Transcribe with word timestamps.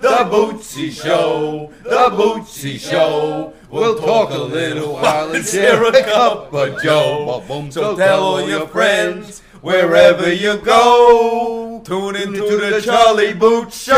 The 0.00 0.08
Bootsy 0.30 0.90
Show, 0.92 1.72
the 1.82 2.10
Bootsy 2.10 2.78
Show. 2.78 3.52
We'll 3.68 3.98
talk 3.98 4.30
a 4.30 4.38
little 4.38 4.94
while 4.94 5.32
and 5.34 5.44
share 5.44 5.84
a 5.84 6.02
cup 6.04 6.54
of 6.54 6.80
Joe. 6.82 7.42
So 7.70 7.96
tell 7.96 8.22
all 8.22 8.48
your 8.48 8.68
friends 8.68 9.40
wherever 9.60 10.32
you 10.32 10.58
go. 10.58 11.82
Tune 11.84 12.14
into 12.14 12.58
the 12.58 12.80
Charlie 12.80 13.34
Boots 13.34 13.82
Show. 13.82 13.96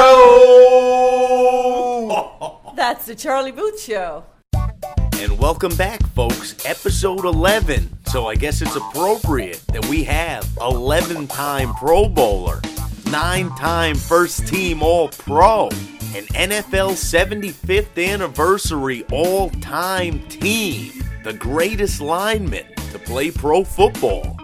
That's 2.75 3.05
the 3.05 3.15
Charlie 3.15 3.53
Boots 3.53 3.85
Show. 3.85 4.25
And 5.21 5.39
welcome 5.39 5.77
back, 5.77 6.03
folks. 6.15 6.65
Episode 6.65 7.27
11. 7.27 7.91
So 8.07 8.27
I 8.27 8.37
guess 8.37 8.63
it's 8.63 8.75
appropriate 8.75 9.63
that 9.75 9.85
we 9.87 10.03
have 10.05 10.49
11 10.63 11.27
time 11.27 11.75
Pro 11.75 12.09
Bowler, 12.09 12.63
9 13.11 13.49
time 13.57 13.97
first 13.97 14.47
team 14.47 14.85
All 14.85 15.09
Pro, 15.09 15.65
an 16.15 16.27
NFL 16.27 16.93
75th 16.93 17.99
anniversary 18.09 19.05
all 19.11 19.51
time 19.51 20.21
team, 20.29 20.93
the 21.25 21.33
greatest 21.33 22.01
lineman 22.01 22.67
to 22.93 23.01
play 23.01 23.33
pro 23.33 23.65
football, 23.65 24.39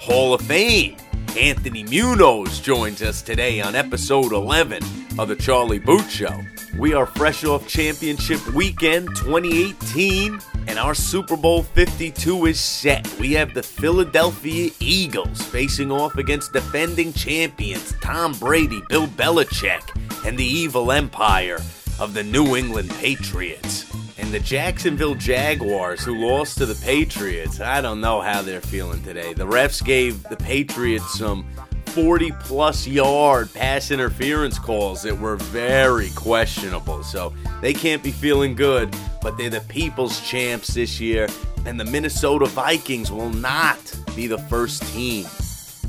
Hall 0.00 0.32
of 0.32 0.40
Fame. 0.40 0.96
Anthony 1.38 1.84
Munoz 1.84 2.60
joins 2.60 3.02
us 3.02 3.20
today 3.20 3.60
on 3.60 3.74
episode 3.74 4.32
11 4.32 4.82
of 5.18 5.28
the 5.28 5.36
Charlie 5.36 5.78
Boot 5.78 6.08
Show. 6.10 6.40
We 6.78 6.94
are 6.94 7.04
fresh 7.04 7.44
off 7.44 7.68
championship 7.68 8.44
weekend 8.54 9.08
2018, 9.16 10.40
and 10.68 10.78
our 10.78 10.94
Super 10.94 11.36
Bowl 11.36 11.62
52 11.62 12.46
is 12.46 12.60
set. 12.60 13.10
We 13.18 13.32
have 13.32 13.54
the 13.54 13.62
Philadelphia 13.62 14.70
Eagles 14.78 15.40
facing 15.42 15.90
off 15.90 16.16
against 16.16 16.52
defending 16.52 17.14
champions 17.14 17.94
Tom 18.02 18.34
Brady, 18.34 18.82
Bill 18.88 19.06
Belichick, 19.06 19.82
and 20.26 20.38
the 20.38 20.44
evil 20.44 20.92
empire 20.92 21.58
of 21.98 22.12
the 22.12 22.22
New 22.22 22.54
England 22.54 22.90
Patriots. 22.90 23.90
And 24.18 24.30
the 24.30 24.40
Jacksonville 24.40 25.14
Jaguars, 25.14 26.04
who 26.04 26.28
lost 26.28 26.58
to 26.58 26.66
the 26.66 26.74
Patriots, 26.84 27.60
I 27.60 27.80
don't 27.80 28.02
know 28.02 28.20
how 28.20 28.42
they're 28.42 28.60
feeling 28.60 29.02
today. 29.02 29.32
The 29.32 29.46
refs 29.46 29.82
gave 29.82 30.22
the 30.24 30.36
Patriots 30.36 31.18
some 31.18 31.46
40 31.88 32.32
plus 32.40 32.86
yard 32.86 33.52
pass 33.52 33.90
interference 33.90 34.58
calls 34.58 35.02
that 35.02 35.18
were 35.18 35.36
very 35.36 36.10
questionable. 36.10 37.02
So 37.02 37.32
they 37.60 37.72
can't 37.72 38.02
be 38.02 38.10
feeling 38.10 38.54
good, 38.54 38.94
but 39.22 39.36
they're 39.36 39.50
the 39.50 39.60
people's 39.62 40.20
champs 40.20 40.74
this 40.74 41.00
year. 41.00 41.28
And 41.66 41.78
the 41.78 41.84
Minnesota 41.84 42.46
Vikings 42.46 43.10
will 43.10 43.30
not 43.30 43.78
be 44.14 44.26
the 44.26 44.38
first 44.38 44.82
team 44.94 45.24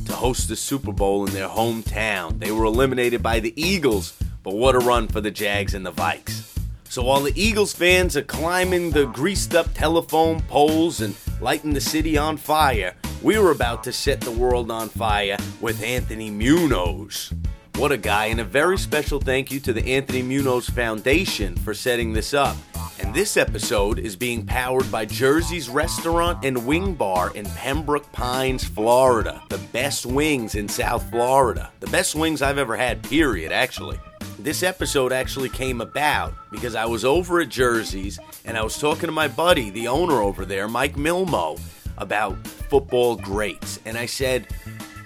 to 0.05 0.14
host 0.14 0.50
the 0.50 0.55
Super 0.55 0.92
Bowl 0.92 1.25
in 1.25 1.33
their 1.33 1.47
hometown. 1.47 2.39
They 2.39 2.52
were 2.52 2.66
eliminated 2.66 3.22
by 3.22 3.39
the 3.39 3.53
Eagles, 3.61 4.17
but 4.44 4.55
what 4.55 4.75
a 4.75 4.80
run 4.80 5.08
for 5.08 5.22
the 5.22 5.31
Jags 5.31 5.73
and 5.73 5.86
the 5.86 5.92
Vikes. 5.92 6.58
So 6.86 7.03
while 7.03 7.22
the 7.22 7.39
Eagles 7.39 7.73
fans 7.73 8.17
are 8.17 8.23
climbing 8.23 8.89
the 8.89 9.05
greased 9.05 9.53
up 9.53 9.72
telephone 9.75 10.42
poles 10.42 11.02
and 11.02 11.16
lighting 11.39 11.73
the 11.73 11.81
city 11.81 12.17
on 12.17 12.38
fire, 12.38 12.95
we 13.22 13.38
were 13.38 13.52
about 13.52 13.83
to 13.83 13.94
set 13.94 14.22
the 14.22 14.31
world 14.31 14.72
on 14.72 14.89
fire 14.89 15.38
with 15.61 15.83
Anthony 15.83 16.29
Munoz. 16.29 17.33
What 17.75 17.91
a 17.91 17.97
guy, 17.97 18.25
and 18.25 18.39
a 18.39 18.43
very 18.43 18.77
special 18.77 19.19
thank 19.19 19.52
you 19.52 19.59
to 19.61 19.73
the 19.73 19.85
Anthony 19.95 20.21
Munoz 20.21 20.69
Foundation 20.69 21.55
for 21.55 21.73
setting 21.73 22.13
this 22.13 22.33
up. 22.33 22.57
And 22.99 23.13
this 23.13 23.38
episode 23.38 23.99
is 23.99 24.17
being 24.17 24.45
powered 24.45 24.91
by 24.91 25.05
Jersey's 25.05 25.69
Restaurant 25.69 26.43
and 26.43 26.67
Wing 26.67 26.93
Bar 26.93 27.31
in 27.35 27.45
Pembroke 27.45 28.11
Pines, 28.11 28.65
Florida. 28.65 29.41
The 29.49 29.57
best 29.71 30.05
wings 30.05 30.55
in 30.55 30.67
South 30.67 31.09
Florida. 31.09 31.71
The 31.80 31.87
best 31.87 32.15
wings 32.15 32.41
I've 32.41 32.57
ever 32.57 32.75
had, 32.75 33.02
period, 33.03 33.53
actually. 33.53 33.97
This 34.37 34.63
episode 34.63 35.13
actually 35.13 35.49
came 35.49 35.80
about 35.80 36.33
because 36.52 36.75
I 36.75 36.85
was 36.85 37.05
over 37.05 37.39
at 37.39 37.49
Jersey's 37.49 38.19
and 38.45 38.57
I 38.57 38.63
was 38.63 38.77
talking 38.77 39.07
to 39.07 39.11
my 39.13 39.27
buddy, 39.27 39.69
the 39.69 39.87
owner 39.87 40.21
over 40.21 40.45
there, 40.45 40.67
Mike 40.67 40.95
Milmo, 40.95 41.59
about 41.97 42.45
football 42.47 43.15
greats. 43.15 43.80
And 43.86 43.98
I 43.98 44.05
said, 44.05 44.48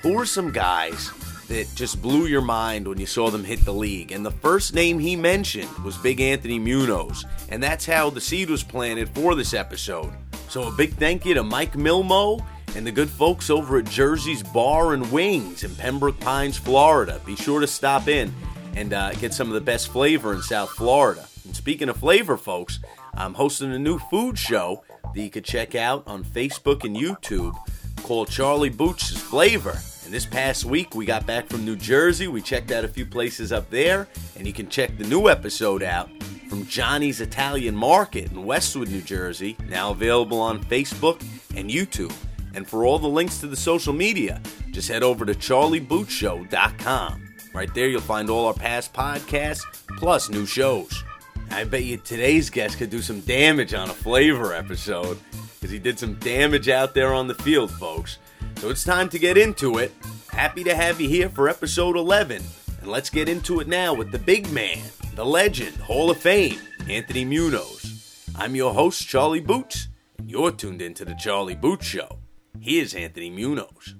Who 0.03 0.19
are 0.19 0.25
some 0.25 0.51
guys 0.51 1.11
that 1.47 1.73
just 1.75 2.01
blew 2.01 2.25
your 2.25 2.41
mind 2.41 2.85
when 2.85 2.99
you 2.99 3.05
saw 3.05 3.29
them 3.29 3.45
hit 3.45 3.63
the 3.63 3.71
league? 3.71 4.11
And 4.11 4.25
the 4.25 4.31
first 4.31 4.73
name 4.73 4.99
he 4.99 5.15
mentioned 5.15 5.69
was 5.77 5.97
Big 5.97 6.19
Anthony 6.19 6.59
Munoz. 6.59 7.23
And 7.47 7.63
that's 7.63 7.85
how 7.85 8.09
the 8.09 8.19
seed 8.19 8.49
was 8.49 8.63
planted 8.63 9.07
for 9.07 9.33
this 9.33 9.53
episode. 9.53 10.11
So 10.49 10.67
a 10.67 10.71
big 10.71 10.95
thank 10.95 11.25
you 11.25 11.33
to 11.35 11.43
Mike 11.43 11.75
Milmo 11.75 12.45
and 12.75 12.85
the 12.85 12.91
good 12.91 13.09
folks 13.09 13.49
over 13.49 13.77
at 13.77 13.85
Jersey's 13.85 14.43
Bar 14.43 14.93
and 14.93 15.09
Wings 15.09 15.63
in 15.63 15.73
Pembroke 15.75 16.19
Pines, 16.19 16.57
Florida. 16.57 17.21
Be 17.25 17.37
sure 17.37 17.61
to 17.61 17.67
stop 17.67 18.09
in 18.09 18.33
and 18.75 18.91
uh, 18.91 19.13
get 19.13 19.33
some 19.33 19.47
of 19.47 19.53
the 19.53 19.61
best 19.61 19.87
flavor 19.87 20.33
in 20.33 20.41
South 20.41 20.71
Florida. 20.71 21.25
And 21.45 21.55
speaking 21.55 21.87
of 21.87 21.95
flavor, 21.95 22.35
folks, 22.35 22.79
I'm 23.13 23.35
hosting 23.35 23.71
a 23.71 23.79
new 23.79 23.99
food 23.99 24.37
show 24.37 24.83
that 25.15 25.21
you 25.21 25.29
could 25.29 25.45
check 25.45 25.75
out 25.75 26.03
on 26.07 26.25
Facebook 26.25 26.83
and 26.83 26.93
YouTube 26.93 27.55
called 28.01 28.29
Charlie 28.29 28.67
Boots' 28.67 29.15
Flavor. 29.15 29.79
This 30.13 30.27
past 30.27 30.63
week, 30.63 30.93
we 30.93 31.07
got 31.07 31.25
back 31.25 31.47
from 31.47 31.65
New 31.65 31.75
Jersey. 31.75 32.27
We 32.27 32.39
checked 32.39 32.69
out 32.69 32.85
a 32.85 32.87
few 32.87 33.03
places 33.03 33.51
up 33.51 33.71
there, 33.71 34.07
and 34.37 34.45
you 34.45 34.53
can 34.53 34.69
check 34.69 34.95
the 34.95 35.05
new 35.05 35.27
episode 35.27 35.81
out 35.81 36.07
from 36.47 36.67
Johnny's 36.67 37.19
Italian 37.19 37.75
Market 37.75 38.31
in 38.31 38.45
Westwood, 38.45 38.89
New 38.89 39.01
Jersey, 39.01 39.57
now 39.69 39.89
available 39.89 40.39
on 40.39 40.63
Facebook 40.65 41.19
and 41.55 41.67
YouTube. 41.67 42.13
And 42.53 42.67
for 42.67 42.85
all 42.85 42.99
the 42.99 43.07
links 43.07 43.39
to 43.39 43.47
the 43.47 43.55
social 43.55 43.91
media, 43.91 44.39
just 44.69 44.87
head 44.87 45.01
over 45.01 45.25
to 45.25 45.33
charliebootshow.com. 45.33 47.33
Right 47.51 47.73
there, 47.73 47.87
you'll 47.87 48.01
find 48.01 48.29
all 48.29 48.45
our 48.45 48.53
past 48.53 48.93
podcasts 48.93 49.63
plus 49.97 50.29
new 50.29 50.45
shows. 50.45 51.03
I 51.49 51.63
bet 51.63 51.85
you 51.85 51.97
today's 51.97 52.51
guest 52.51 52.77
could 52.77 52.91
do 52.91 53.01
some 53.01 53.21
damage 53.21 53.73
on 53.73 53.89
a 53.89 53.93
flavor 53.93 54.53
episode 54.53 55.17
because 55.55 55.71
he 55.71 55.79
did 55.79 55.97
some 55.97 56.13
damage 56.19 56.69
out 56.69 56.93
there 56.93 57.15
on 57.15 57.27
the 57.27 57.33
field, 57.33 57.71
folks. 57.71 58.19
So 58.63 58.69
it's 58.69 58.85
time 58.85 59.09
to 59.09 59.19
get 59.19 59.37
into 59.37 59.77
it. 59.79 59.91
Happy 60.29 60.63
to 60.63 60.73
have 60.73 61.01
you 61.01 61.09
here 61.09 61.27
for 61.27 61.49
episode 61.49 61.97
11. 61.97 62.41
And 62.79 62.89
let's 62.89 63.09
get 63.09 63.27
into 63.27 63.59
it 63.59 63.67
now 63.67 63.93
with 63.93 64.09
the 64.09 64.19
big 64.19 64.49
man, 64.53 64.79
the 65.15 65.25
legend, 65.25 65.75
Hall 65.75 66.09
of 66.09 66.17
Fame, 66.17 66.61
Anthony 66.87 67.25
Munoz. 67.25 68.25
I'm 68.37 68.55
your 68.55 68.73
host, 68.73 69.05
Charlie 69.05 69.41
Boots, 69.41 69.89
and 70.17 70.31
you're 70.31 70.49
tuned 70.49 70.81
into 70.81 71.03
the 71.03 71.13
Charlie 71.15 71.55
Boots 71.55 71.85
Show. 71.85 72.19
Here's 72.57 72.95
Anthony 72.95 73.29
Munoz. 73.29 73.95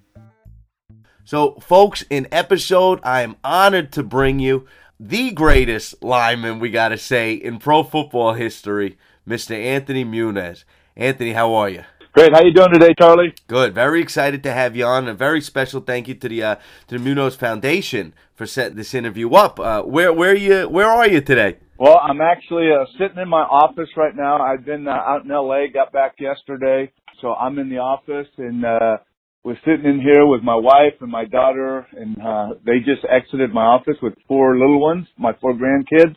So, 1.25 1.55
folks, 1.55 2.05
in 2.09 2.29
episode, 2.31 3.01
I 3.03 3.23
am 3.23 3.35
honored 3.43 3.91
to 3.91 4.01
bring 4.01 4.39
you 4.39 4.65
the 4.97 5.31
greatest 5.31 6.01
lineman, 6.01 6.59
we 6.59 6.69
got 6.69 6.89
to 6.89 6.97
say, 6.97 7.33
in 7.33 7.59
pro 7.59 7.83
football 7.83 8.31
history, 8.31 8.97
Mr. 9.27 9.61
Anthony 9.61 10.05
Munoz. 10.05 10.63
Anthony, 10.95 11.33
how 11.33 11.53
are 11.53 11.67
you? 11.67 11.83
Great. 12.13 12.31
How 12.31 12.43
you 12.43 12.53
doing 12.53 12.71
today, 12.71 12.93
Charlie? 12.95 13.33
Good. 13.47 13.73
Very 13.73 13.99
excited 13.99 14.43
to 14.43 14.51
have 14.51 14.75
you 14.75 14.85
on. 14.85 15.07
A 15.07 15.15
very 15.15 15.41
special 15.41 15.81
thank 15.81 16.07
you 16.07 16.13
to 16.13 16.29
the 16.29 16.43
uh, 16.43 16.55
to 16.87 16.99
the 16.99 17.03
Munoz 17.03 17.35
Foundation 17.35 18.13
for 18.35 18.45
setting 18.45 18.77
this 18.77 18.93
interview 18.93 19.33
up. 19.33 19.59
Uh, 19.59 19.81
where 19.81 20.13
where 20.13 20.29
are 20.29 20.35
you 20.35 20.69
where 20.69 20.87
are 20.87 21.07
you 21.07 21.21
today? 21.21 21.57
Well, 21.79 21.97
I'm 21.97 22.21
actually 22.21 22.69
uh, 22.71 22.85
sitting 22.99 23.17
in 23.17 23.27
my 23.27 23.41
office 23.41 23.89
right 23.97 24.15
now. 24.15 24.39
I've 24.39 24.63
been 24.63 24.87
uh, 24.87 24.91
out 24.91 25.25
in 25.25 25.31
L.A. 25.31 25.69
Got 25.73 25.91
back 25.91 26.13
yesterday, 26.19 26.91
so 27.19 27.33
I'm 27.33 27.57
in 27.57 27.67
the 27.69 27.79
office 27.79 28.27
and 28.37 28.63
uh, 28.63 28.97
was 29.43 29.57
sitting 29.65 29.85
in 29.85 29.99
here 29.99 30.27
with 30.27 30.43
my 30.43 30.55
wife 30.55 30.93
and 31.01 31.09
my 31.09 31.25
daughter, 31.25 31.87
and 31.93 32.21
uh, 32.21 32.49
they 32.63 32.77
just 32.77 33.03
exited 33.09 33.51
my 33.51 33.65
office 33.65 33.97
with 34.03 34.13
four 34.27 34.55
little 34.55 34.79
ones, 34.79 35.07
my 35.17 35.33
four 35.41 35.55
grandkids, 35.55 36.15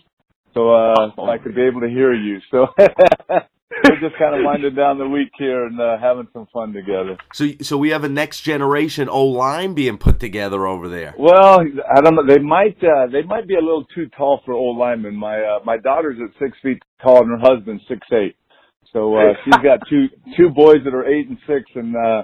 so 0.52 0.74
uh, 0.74 1.10
so 1.16 1.24
I 1.24 1.38
could 1.38 1.54
be 1.54 1.62
able 1.62 1.80
to 1.80 1.88
hear 1.88 2.12
you. 2.12 2.40
So 2.50 2.66
we're 3.70 4.00
just 4.00 4.18
kind 4.18 4.34
of 4.34 4.44
winding 4.44 4.74
down 4.74 4.98
the 4.98 5.08
week 5.08 5.30
here 5.38 5.66
and 5.66 5.80
uh, 5.80 5.98
having 5.98 6.28
some 6.32 6.46
fun 6.52 6.72
together. 6.72 7.16
So 7.32 7.48
so 7.60 7.76
we 7.76 7.90
have 7.90 8.04
a 8.04 8.08
next 8.08 8.42
generation 8.42 9.08
O 9.08 9.24
line 9.24 9.74
being 9.74 9.98
put 9.98 10.20
together 10.20 10.66
over 10.66 10.88
there. 10.88 11.14
Well, 11.18 11.60
I 11.60 12.00
don't 12.00 12.14
know. 12.14 12.26
They 12.26 12.38
might 12.38 12.76
uh, 12.82 13.06
they 13.10 13.22
might 13.22 13.48
be 13.48 13.54
a 13.54 13.60
little 13.60 13.84
too 13.94 14.08
tall 14.16 14.40
for 14.44 14.54
old 14.54 14.78
linemen. 14.78 15.16
My 15.16 15.40
uh, 15.40 15.58
my 15.64 15.78
daughter's 15.78 16.18
at 16.22 16.30
six 16.38 16.56
feet 16.62 16.82
tall 17.02 17.22
and 17.22 17.30
her 17.30 17.38
husband's 17.38 17.82
six 17.88 18.06
eight. 18.12 18.36
So 18.92 19.16
uh, 19.16 19.32
she's 19.44 19.62
got 19.62 19.80
two 19.90 20.06
two 20.36 20.50
boys 20.50 20.78
that 20.84 20.94
are 20.94 21.06
eight 21.06 21.28
and 21.28 21.38
six, 21.46 21.64
and 21.74 21.94
uh, 21.96 22.22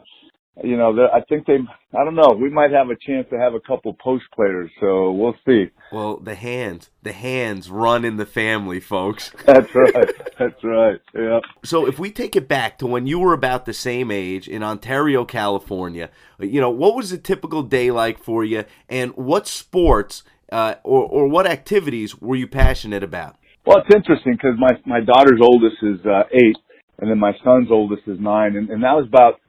you 0.62 0.76
know, 0.76 0.94
I 1.12 1.20
think 1.28 1.46
they, 1.46 1.58
I 1.99 2.04
don't 2.04 2.14
know, 2.14 2.37
we 2.38 2.50
might 2.50 2.72
have 2.72 2.90
a 2.90 2.96
chance 2.96 3.26
to 3.31 3.38
have 3.38 3.54
a 3.54 3.60
couple 3.60 3.94
post 3.94 4.25
players, 4.34 4.70
so 4.81 5.10
we'll 5.10 5.34
see. 5.46 5.70
Well, 5.90 6.19
the 6.19 6.34
hands, 6.34 6.90
the 7.02 7.12
hands 7.12 7.70
run 7.70 8.04
in 8.04 8.16
the 8.16 8.26
family, 8.26 8.78
folks. 8.78 9.32
That's 9.46 9.75
right. 9.75 10.10
That's 10.38 10.62
right. 10.62 11.00
Yeah. 11.14 11.40
So 11.64 11.87
if 11.87 11.99
we 11.99 12.10
take 12.10 12.37
it 12.37 12.49
back 12.49 12.78
to 12.78 12.87
when 12.87 13.06
you 13.06 13.19
were 13.19 13.32
about 13.32 13.64
the 13.64 13.72
same 13.72 14.10
age 14.10 14.46
in 14.46 14.62
Ontario, 14.62 15.25
California, 15.25 16.10
you 16.38 16.60
know, 16.60 16.70
what 16.70 16.94
was 16.94 17.12
a 17.12 17.19
typical 17.19 17.62
day 17.62 17.90
like 17.90 18.19
for 18.19 18.44
you, 18.44 18.64
and 18.90 19.12
what 19.16 19.46
sports 19.46 20.22
uh, 20.50 20.75
or 20.84 21.04
or 21.04 21.28
what 21.28 21.46
activities 21.46 22.20
were 22.20 22.37
you 22.37 22.46
passionate 22.46 23.02
about? 23.02 23.37
Well, 23.64 23.78
it's 23.78 23.94
interesting 23.94 24.32
because 24.32 24.58
my 24.58 24.76
my 24.84 25.00
daughter's 25.00 25.40
oldest 25.43 25.76
is 25.82 26.04
uh, 26.04 26.25
eight, 26.32 26.56
and 26.99 27.10
then 27.10 27.19
my 27.19 27.32
son's 27.43 27.70
oldest 27.70 28.02
is 28.06 28.19
nine, 28.20 28.56
and, 28.56 28.69
and 28.69 28.82
that 28.82 28.93
was 28.93 29.06
about 29.06 29.40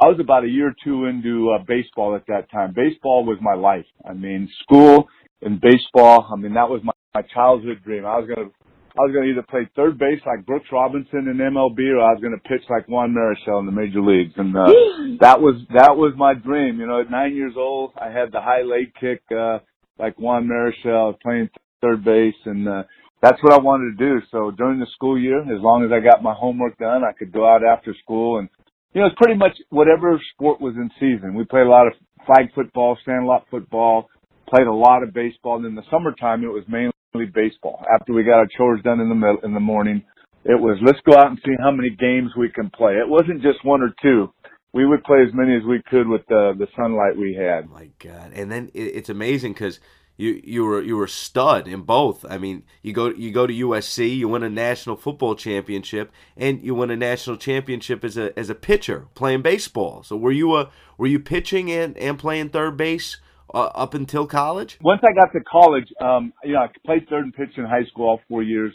I 0.00 0.06
was 0.06 0.18
about 0.20 0.44
a 0.44 0.48
year 0.48 0.68
or 0.68 0.76
two 0.84 1.06
into 1.06 1.50
uh, 1.50 1.62
baseball 1.64 2.16
at 2.16 2.26
that 2.26 2.50
time. 2.50 2.74
Baseball 2.74 3.24
was 3.24 3.38
my 3.40 3.54
life. 3.54 3.86
I 4.08 4.12
mean, 4.12 4.48
school 4.62 5.08
and 5.42 5.60
baseball. 5.60 6.28
I 6.32 6.36
mean, 6.36 6.54
that 6.54 6.68
was 6.68 6.80
my 6.82 6.92
my 7.14 7.22
childhood 7.22 7.80
dream. 7.84 8.04
I 8.04 8.18
was 8.18 8.28
gonna 8.28 8.50
I 8.96 9.02
was 9.02 9.12
going 9.12 9.26
to 9.26 9.32
either 9.32 9.46
play 9.50 9.68
third 9.74 9.98
base 9.98 10.20
like 10.24 10.46
Brooks 10.46 10.68
Robinson 10.70 11.26
in 11.26 11.36
MLB, 11.38 11.78
or 11.94 12.00
I 12.00 12.14
was 12.14 12.20
going 12.20 12.38
to 12.38 12.48
pitch 12.48 12.62
like 12.70 12.86
Juan 12.86 13.12
Marichal 13.12 13.58
in 13.58 13.66
the 13.66 13.72
major 13.72 14.00
leagues, 14.00 14.34
and 14.36 14.56
uh, 14.56 14.66
that 15.20 15.40
was 15.40 15.56
that 15.74 15.96
was 15.96 16.14
my 16.16 16.34
dream. 16.34 16.78
You 16.78 16.86
know, 16.86 17.00
at 17.00 17.10
nine 17.10 17.34
years 17.34 17.54
old, 17.56 17.90
I 18.00 18.10
had 18.10 18.30
the 18.30 18.40
high 18.40 18.62
leg 18.62 18.94
kick 19.00 19.22
uh, 19.36 19.58
like 19.98 20.16
Juan 20.16 20.46
Marichal, 20.46 21.18
playing 21.20 21.50
third 21.82 22.04
base, 22.04 22.38
and 22.44 22.68
uh, 22.68 22.82
that's 23.20 23.42
what 23.42 23.52
I 23.52 23.58
wanted 23.58 23.98
to 23.98 24.04
do. 24.04 24.20
So 24.30 24.52
during 24.52 24.78
the 24.78 24.86
school 24.94 25.18
year, 25.18 25.40
as 25.42 25.60
long 25.60 25.84
as 25.84 25.90
I 25.90 25.98
got 25.98 26.22
my 26.22 26.34
homework 26.34 26.78
done, 26.78 27.02
I 27.02 27.18
could 27.18 27.32
go 27.32 27.48
out 27.48 27.62
after 27.64 27.96
school, 28.00 28.38
and 28.38 28.48
you 28.94 29.00
know, 29.00 29.08
it's 29.08 29.16
pretty 29.16 29.38
much 29.38 29.56
whatever 29.70 30.20
sport 30.32 30.60
was 30.60 30.74
in 30.76 30.88
season. 31.00 31.34
We 31.34 31.44
played 31.44 31.66
a 31.66 31.70
lot 31.70 31.86
of 31.88 31.94
flag 32.26 32.54
football, 32.54 32.96
sandlot 33.04 33.44
football, 33.50 34.08
played 34.48 34.66
a 34.66 34.72
lot 34.72 35.02
of 35.02 35.12
baseball. 35.12 35.56
And 35.56 35.66
in 35.66 35.74
the 35.74 35.82
summertime, 35.90 36.44
it 36.44 36.48
was 36.48 36.64
mainly 36.68 36.92
baseball. 37.34 37.84
After 37.92 38.12
we 38.12 38.22
got 38.22 38.38
our 38.38 38.48
chores 38.56 38.80
done 38.82 39.00
in 39.00 39.08
the 39.08 39.14
middle, 39.14 39.38
in 39.42 39.52
the 39.52 39.60
morning, 39.60 40.02
it 40.44 40.60
was 40.60 40.78
let's 40.84 41.00
go 41.08 41.18
out 41.18 41.28
and 41.28 41.38
see 41.44 41.52
how 41.60 41.72
many 41.72 41.90
games 41.90 42.30
we 42.38 42.50
can 42.50 42.70
play. 42.70 42.92
It 42.92 43.08
wasn't 43.08 43.42
just 43.42 43.64
one 43.64 43.82
or 43.82 43.92
two. 44.00 44.32
We 44.72 44.86
would 44.86 45.04
play 45.04 45.18
as 45.26 45.32
many 45.32 45.56
as 45.56 45.62
we 45.64 45.82
could 45.88 46.06
with 46.06 46.22
the 46.28 46.52
the 46.56 46.66
sunlight 46.76 47.16
we 47.16 47.34
had. 47.34 47.64
Oh 47.64 47.74
My 47.74 47.88
God! 47.98 48.32
And 48.34 48.50
then 48.50 48.70
it, 48.74 48.82
it's 48.82 49.08
amazing 49.08 49.54
because 49.54 49.80
you 50.16 50.40
you 50.44 50.64
were 50.64 50.82
you 50.82 50.96
were 50.96 51.04
a 51.04 51.08
stud 51.08 51.66
in 51.66 51.82
both. 51.82 52.24
I 52.28 52.38
mean, 52.38 52.64
you 52.82 52.92
go 52.92 53.08
you 53.08 53.32
go 53.32 53.46
to 53.46 53.52
USC, 53.52 54.16
you 54.16 54.28
win 54.28 54.42
a 54.42 54.50
national 54.50 54.96
football 54.96 55.34
championship, 55.34 56.12
and 56.36 56.62
you 56.62 56.74
win 56.74 56.90
a 56.90 56.96
national 56.96 57.36
championship 57.36 58.04
as 58.04 58.16
a 58.16 58.38
as 58.38 58.48
a 58.50 58.54
pitcher 58.54 59.08
playing 59.14 59.42
baseball. 59.42 60.02
So 60.02 60.16
were 60.16 60.32
you 60.32 60.54
a 60.56 60.70
were 60.98 61.08
you 61.08 61.18
pitching 61.18 61.70
and 61.70 61.96
and 61.98 62.18
playing 62.18 62.50
third 62.50 62.76
base 62.76 63.18
uh, 63.52 63.70
up 63.74 63.94
until 63.94 64.26
college? 64.26 64.78
Once 64.82 65.00
I 65.02 65.12
got 65.12 65.32
to 65.32 65.40
college, 65.50 65.88
um, 66.00 66.32
you 66.44 66.52
know, 66.52 66.60
I 66.60 66.68
played 66.86 67.08
third 67.08 67.24
and 67.24 67.34
pitch 67.34 67.56
in 67.56 67.64
high 67.64 67.84
school 67.90 68.06
all 68.06 68.20
four 68.28 68.42
years. 68.42 68.72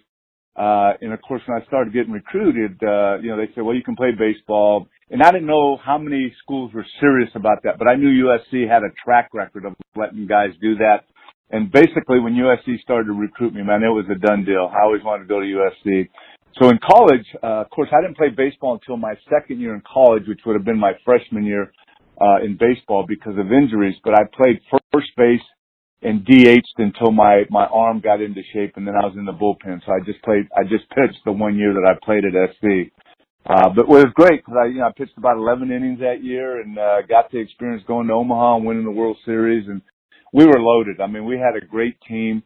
Uh, 0.56 0.92
and 1.00 1.14
of 1.14 1.22
course, 1.22 1.42
when 1.46 1.62
I 1.62 1.66
started 1.68 1.94
getting 1.94 2.12
recruited, 2.12 2.84
uh, 2.84 3.18
you 3.22 3.30
know, 3.30 3.38
they 3.38 3.50
said, 3.56 3.64
well, 3.64 3.76
you 3.76 3.84
can 3.84 3.96
play 3.96 4.12
baseball. 4.12 4.88
And 5.10 5.24
I 5.24 5.32
didn't 5.32 5.48
know 5.48 5.78
how 5.78 5.98
many 5.98 6.36
schools 6.44 6.74
were 6.74 6.86
serious 7.00 7.30
about 7.34 7.64
that, 7.64 7.80
but 7.80 7.88
I 7.88 7.96
knew 7.96 8.26
USC 8.26 8.70
had 8.70 8.84
a 8.84 8.92
track 9.04 9.30
record 9.34 9.64
of 9.64 9.74
letting 9.96 10.28
guys 10.28 10.50
do 10.62 10.76
that. 10.76 11.06
And 11.52 11.72
basically, 11.72 12.20
when 12.20 12.34
USC 12.34 12.80
started 12.82 13.08
to 13.08 13.14
recruit 13.14 13.54
me, 13.54 13.64
man, 13.64 13.84
it 13.84 13.90
was 13.90 14.06
a 14.12 14.20
done 14.20 14.46
deal. 14.46 14.70
I 14.72 14.84
always 14.84 15.04
wanted 15.04 15.24
to 15.24 15.30
go 15.30 15.40
to 15.40 15.46
USC. 15.46 16.10
So 16.60 16.70
in 16.70 16.80
college, 16.84 17.26
uh, 17.44 17.62
of 17.62 17.70
course, 17.70 17.90
I 17.92 18.02
didn't 18.02 18.18
play 18.18 18.30
baseball 18.30 18.74
until 18.74 18.98
my 18.98 19.14
second 19.30 19.60
year 19.60 19.74
in 19.74 19.82
college, 19.82 20.24
which 20.28 20.42
would 20.46 20.56
have 20.56 20.66
been 20.66 20.80
my 20.80 20.94
freshman 21.06 21.46
year 21.46 21.72
uh, 22.22 22.44
in 22.44 22.58
baseball 22.58 23.06
because 23.08 23.38
of 23.38 23.52
injuries, 23.52 23.96
but 24.04 24.14
I 24.14 24.24
played 24.36 24.60
first 24.92 25.10
base 25.16 25.42
and 26.02 26.26
DH'd 26.26 26.78
until 26.78 27.12
my 27.12 27.44
my 27.50 27.66
arm 27.66 28.00
got 28.00 28.22
into 28.22 28.42
shape, 28.54 28.74
and 28.78 28.88
then 28.88 28.96
I 28.96 29.06
was 29.06 29.16
in 29.18 29.26
the 29.26 29.34
bullpen. 29.34 29.82
So 29.86 29.92
I 29.92 30.00
just 30.06 30.22
played. 30.24 30.48
I 30.56 30.64
just 30.64 30.90
pitched 30.92 31.20
the 31.26 31.32
one 31.32 31.58
year 31.58 31.74
that 31.74 31.86
I 31.86 32.00
played 32.06 32.24
at 32.24 32.56
SC. 32.56 32.92
Uh, 33.46 33.70
but 33.76 33.84
it 33.84 33.90
was 33.90 34.06
great 34.14 34.42
because 34.46 34.56
I, 34.62 34.68
you 34.68 34.80
know, 34.80 34.88
I 34.88 34.92
pitched 34.96 35.18
about 35.18 35.38
11 35.38 35.72
innings 35.72 36.00
that 36.02 36.24
year 36.24 36.62
and 36.62 36.78
uh, 36.78 37.02
got 37.08 37.32
the 37.32 37.40
experience 37.40 37.82
going 37.88 38.08
to 38.08 38.14
Omaha 38.14 38.58
and 38.58 38.66
winning 38.66 38.84
the 38.84 38.92
World 38.92 39.18
Series. 39.26 39.68
And 39.68 39.82
we 40.34 40.46
were 40.46 40.60
loaded. 40.60 41.02
I 41.02 41.08
mean, 41.08 41.26
we 41.26 41.38
had 41.38 41.56
a 41.62 41.66
great 41.66 41.98
team. 42.08 42.44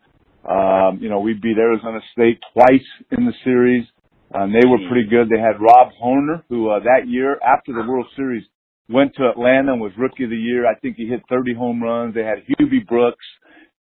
Um, 0.47 0.99
you 1.01 1.09
know, 1.09 1.19
we 1.19 1.33
beat 1.33 1.57
Arizona 1.57 1.99
State 2.11 2.39
twice 2.53 2.87
in 3.11 3.25
the 3.25 3.33
series. 3.43 3.85
Um, 4.33 4.51
they 4.51 4.67
were 4.67 4.79
pretty 4.89 5.07
good. 5.07 5.29
They 5.29 5.39
had 5.39 5.59
Bob 5.59 5.91
Horner, 5.99 6.43
who 6.49 6.69
uh, 6.69 6.79
that 6.79 7.07
year 7.07 7.39
after 7.41 7.71
the 7.71 7.87
World 7.87 8.07
Series 8.15 8.43
went 8.89 9.13
to 9.15 9.29
Atlanta 9.29 9.73
and 9.73 9.81
was 9.81 9.91
rookie 9.97 10.23
of 10.23 10.31
the 10.31 10.35
year. 10.35 10.67
I 10.67 10.75
think 10.79 10.97
he 10.97 11.07
hit 11.07 11.21
30 11.29 11.53
home 11.53 11.81
runs. 11.81 12.15
They 12.15 12.23
had 12.23 12.43
Hubie 12.59 12.85
Brooks, 12.85 13.25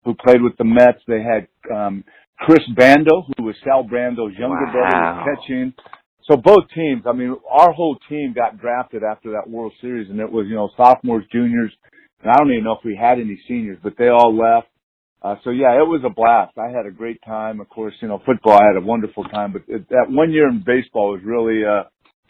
who 0.04 0.14
played 0.14 0.42
with 0.42 0.56
the 0.58 0.64
Mets. 0.64 1.00
They 1.08 1.22
had 1.22 1.48
um, 1.74 2.04
Chris 2.38 2.62
Bando, 2.76 3.26
who 3.36 3.44
was 3.44 3.54
Sal 3.64 3.84
Bando's 3.84 4.34
younger 4.38 4.66
wow. 4.66 4.72
brother, 4.72 5.36
catching. 5.36 5.72
So 6.30 6.36
both 6.36 6.64
teams, 6.74 7.02
I 7.06 7.12
mean, 7.12 7.36
our 7.50 7.72
whole 7.72 7.96
team 8.08 8.32
got 8.34 8.58
drafted 8.58 9.02
after 9.02 9.32
that 9.32 9.48
World 9.48 9.72
Series, 9.80 10.08
and 10.10 10.20
it 10.20 10.30
was, 10.30 10.46
you 10.48 10.54
know, 10.54 10.70
sophomores, 10.76 11.24
juniors, 11.30 11.72
and 12.24 12.32
I 12.32 12.36
don't 12.38 12.50
even 12.50 12.64
know 12.64 12.72
if 12.72 12.84
we 12.84 12.96
had 12.96 13.20
any 13.20 13.38
seniors, 13.46 13.78
but 13.82 13.94
they 13.96 14.08
all 14.08 14.34
left. 14.34 14.68
Uh, 15.22 15.36
so 15.44 15.50
yeah, 15.50 15.72
it 15.78 15.86
was 15.86 16.02
a 16.04 16.10
blast. 16.10 16.58
I 16.58 16.68
had 16.76 16.86
a 16.86 16.90
great 16.90 17.20
time. 17.24 17.60
Of 17.60 17.68
course, 17.68 17.94
you 18.00 18.08
know, 18.08 18.20
football, 18.26 18.54
I 18.54 18.66
had 18.66 18.82
a 18.82 18.84
wonderful 18.84 19.24
time, 19.24 19.52
but 19.52 19.62
it, 19.68 19.88
that 19.90 20.06
one 20.08 20.32
year 20.32 20.48
in 20.48 20.64
baseball 20.66 21.12
was 21.12 21.20
really, 21.24 21.62
uh, 21.64 21.84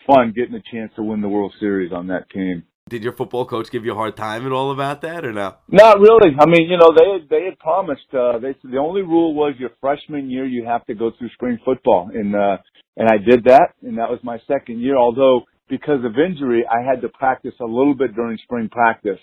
fun 0.07 0.33
getting 0.37 0.55
a 0.55 0.63
chance 0.71 0.93
to 0.97 1.03
win 1.03 1.21
the 1.21 1.29
World 1.29 1.53
Series 1.61 1.93
on 1.93 2.09
that 2.09 2.31
team. 2.31 2.65
Did 2.91 3.03
your 3.03 3.15
football 3.15 3.47
coach 3.47 3.71
give 3.71 3.87
you 3.87 3.93
a 3.93 3.95
hard 3.95 4.15
time 4.15 4.45
at 4.45 4.53
all 4.53 4.71
about 4.71 5.01
that, 5.03 5.25
or 5.25 5.33
no? 5.33 5.55
Not 5.69 6.01
really. 6.01 6.37
I 6.39 6.45
mean, 6.45 6.69
you 6.69 6.77
know, 6.77 6.93
they 6.95 7.13
had, 7.13 7.29
they 7.31 7.45
had 7.47 7.59
promised. 7.59 8.13
Uh, 8.13 8.39
they 8.39 8.55
the 8.63 8.77
only 8.77 9.01
rule 9.01 9.35
was 9.35 9.55
your 9.59 9.71
freshman 9.81 10.29
year 10.29 10.45
you 10.45 10.67
have 10.67 10.85
to 10.87 10.95
go 10.95 11.11
through 11.19 11.31
spring 11.31 11.59
football, 11.65 12.11
and 12.13 12.35
uh, 12.35 12.59
and 12.99 13.09
I 13.09 13.17
did 13.17 13.45
that, 13.45 13.71
and 13.83 13.97
that 13.97 14.11
was 14.11 14.21
my 14.23 14.39
second 14.47 14.81
year. 14.81 14.99
Although 14.99 15.45
because 15.71 16.05
of 16.05 16.19
injury, 16.19 16.65
I 16.71 16.85
had 16.87 17.01
to 17.01 17.09
practice 17.09 17.55
a 17.59 17.65
little 17.65 17.95
bit 17.95 18.15
during 18.15 18.37
spring 18.45 18.69
practice, 18.69 19.19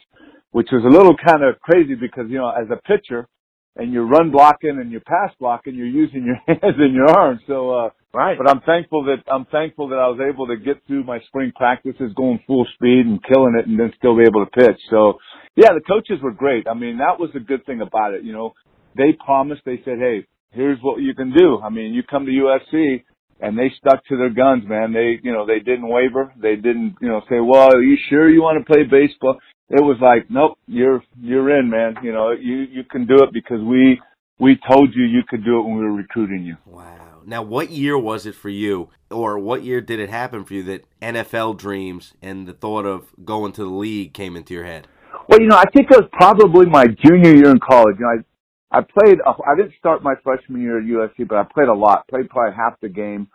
which 0.51 0.69
was 0.71 0.83
a 0.85 0.89
little 0.89 1.15
kind 1.17 1.43
of 1.43 1.59
crazy 1.61 1.95
because 1.95 2.25
you 2.29 2.37
know, 2.37 2.49
as 2.49 2.67
a 2.71 2.81
pitcher, 2.87 3.27
and 3.75 3.93
you're 3.93 4.05
run 4.05 4.31
blocking 4.31 4.79
and 4.79 4.91
you're 4.91 5.01
pass 5.01 5.31
blocking, 5.39 5.75
you're 5.75 5.87
using 5.87 6.25
your 6.25 6.35
hands 6.47 6.75
and 6.77 6.93
your 6.93 7.09
arms. 7.09 7.41
So, 7.47 7.71
uh, 7.71 7.89
right. 8.13 8.37
But 8.37 8.49
I'm 8.49 8.61
thankful 8.61 9.05
that, 9.05 9.23
I'm 9.31 9.45
thankful 9.45 9.89
that 9.89 9.95
I 9.95 10.07
was 10.07 10.19
able 10.21 10.47
to 10.47 10.57
get 10.57 10.85
through 10.87 11.03
my 11.03 11.19
spring 11.27 11.51
practices 11.55 12.11
going 12.15 12.39
full 12.45 12.67
speed 12.75 13.05
and 13.05 13.23
killing 13.23 13.55
it 13.57 13.67
and 13.67 13.79
then 13.79 13.93
still 13.97 14.17
be 14.17 14.23
able 14.23 14.45
to 14.45 14.51
pitch. 14.51 14.79
So, 14.89 15.19
yeah, 15.55 15.69
the 15.73 15.81
coaches 15.81 16.19
were 16.21 16.33
great. 16.33 16.67
I 16.67 16.73
mean, 16.73 16.97
that 16.97 17.19
was 17.19 17.29
the 17.33 17.39
good 17.39 17.65
thing 17.65 17.81
about 17.81 18.13
it. 18.13 18.23
You 18.23 18.33
know, 18.33 18.53
they 18.95 19.13
promised, 19.25 19.61
they 19.65 19.81
said, 19.85 19.99
hey, 19.99 20.27
here's 20.51 20.79
what 20.81 21.01
you 21.01 21.15
can 21.15 21.33
do. 21.33 21.61
I 21.61 21.69
mean, 21.69 21.93
you 21.93 22.03
come 22.03 22.25
to 22.25 22.31
USC 22.31 23.03
and 23.39 23.57
they 23.57 23.71
stuck 23.77 24.05
to 24.05 24.17
their 24.17 24.29
guns, 24.29 24.63
man. 24.67 24.93
They, 24.93 25.17
you 25.23 25.31
know, 25.31 25.45
they 25.45 25.59
didn't 25.59 25.87
waver. 25.87 26.33
They 26.39 26.55
didn't, 26.55 26.95
you 27.01 27.07
know, 27.07 27.21
say, 27.29 27.39
well, 27.39 27.73
are 27.73 27.81
you 27.81 27.97
sure 28.09 28.29
you 28.29 28.41
want 28.41 28.65
to 28.65 28.71
play 28.71 28.83
baseball? 28.83 29.39
It 29.71 29.81
was 29.81 29.97
like, 30.01 30.29
nope, 30.29 30.57
you're 30.67 31.01
you're 31.21 31.57
in, 31.57 31.69
man. 31.69 31.95
You 32.03 32.11
know, 32.11 32.31
you 32.31 32.67
you 32.69 32.83
can 32.83 33.05
do 33.05 33.15
it 33.23 33.31
because 33.31 33.61
we 33.61 34.01
we 34.37 34.59
told 34.69 34.93
you 34.93 35.03
you 35.03 35.21
could 35.29 35.45
do 35.45 35.59
it 35.59 35.63
when 35.63 35.77
we 35.77 35.83
were 35.83 35.93
recruiting 35.93 36.43
you. 36.43 36.57
Wow. 36.65 37.21
Now, 37.25 37.41
what 37.43 37.69
year 37.69 37.97
was 37.97 38.25
it 38.25 38.35
for 38.35 38.49
you, 38.49 38.89
or 39.09 39.37
what 39.39 39.63
year 39.63 39.79
did 39.79 39.99
it 39.99 40.09
happen 40.09 40.43
for 40.43 40.55
you 40.55 40.63
that 40.63 40.85
NFL 41.01 41.57
dreams 41.57 42.13
and 42.21 42.47
the 42.47 42.53
thought 42.53 42.85
of 42.85 43.13
going 43.23 43.53
to 43.53 43.63
the 43.63 43.69
league 43.69 44.13
came 44.13 44.35
into 44.35 44.53
your 44.53 44.65
head? 44.65 44.87
Well, 45.29 45.39
you 45.39 45.47
know, 45.47 45.57
I 45.57 45.65
think 45.73 45.89
it 45.89 45.97
was 45.97 46.09
probably 46.11 46.65
my 46.65 46.85
junior 47.05 47.33
year 47.35 47.51
in 47.51 47.59
college. 47.59 47.95
You 47.99 48.05
know, 48.05 48.23
I 48.71 48.79
I 48.79 48.81
played. 48.81 49.19
I 49.25 49.55
didn't 49.55 49.73
start 49.79 50.03
my 50.03 50.15
freshman 50.23 50.61
year 50.61 50.79
at 50.79 50.85
USC, 50.85 51.27
but 51.27 51.37
I 51.37 51.43
played 51.53 51.67
a 51.69 51.73
lot. 51.73 52.07
Played 52.09 52.29
probably 52.29 52.55
half 52.55 52.79
the 52.81 52.89
game. 52.89 53.27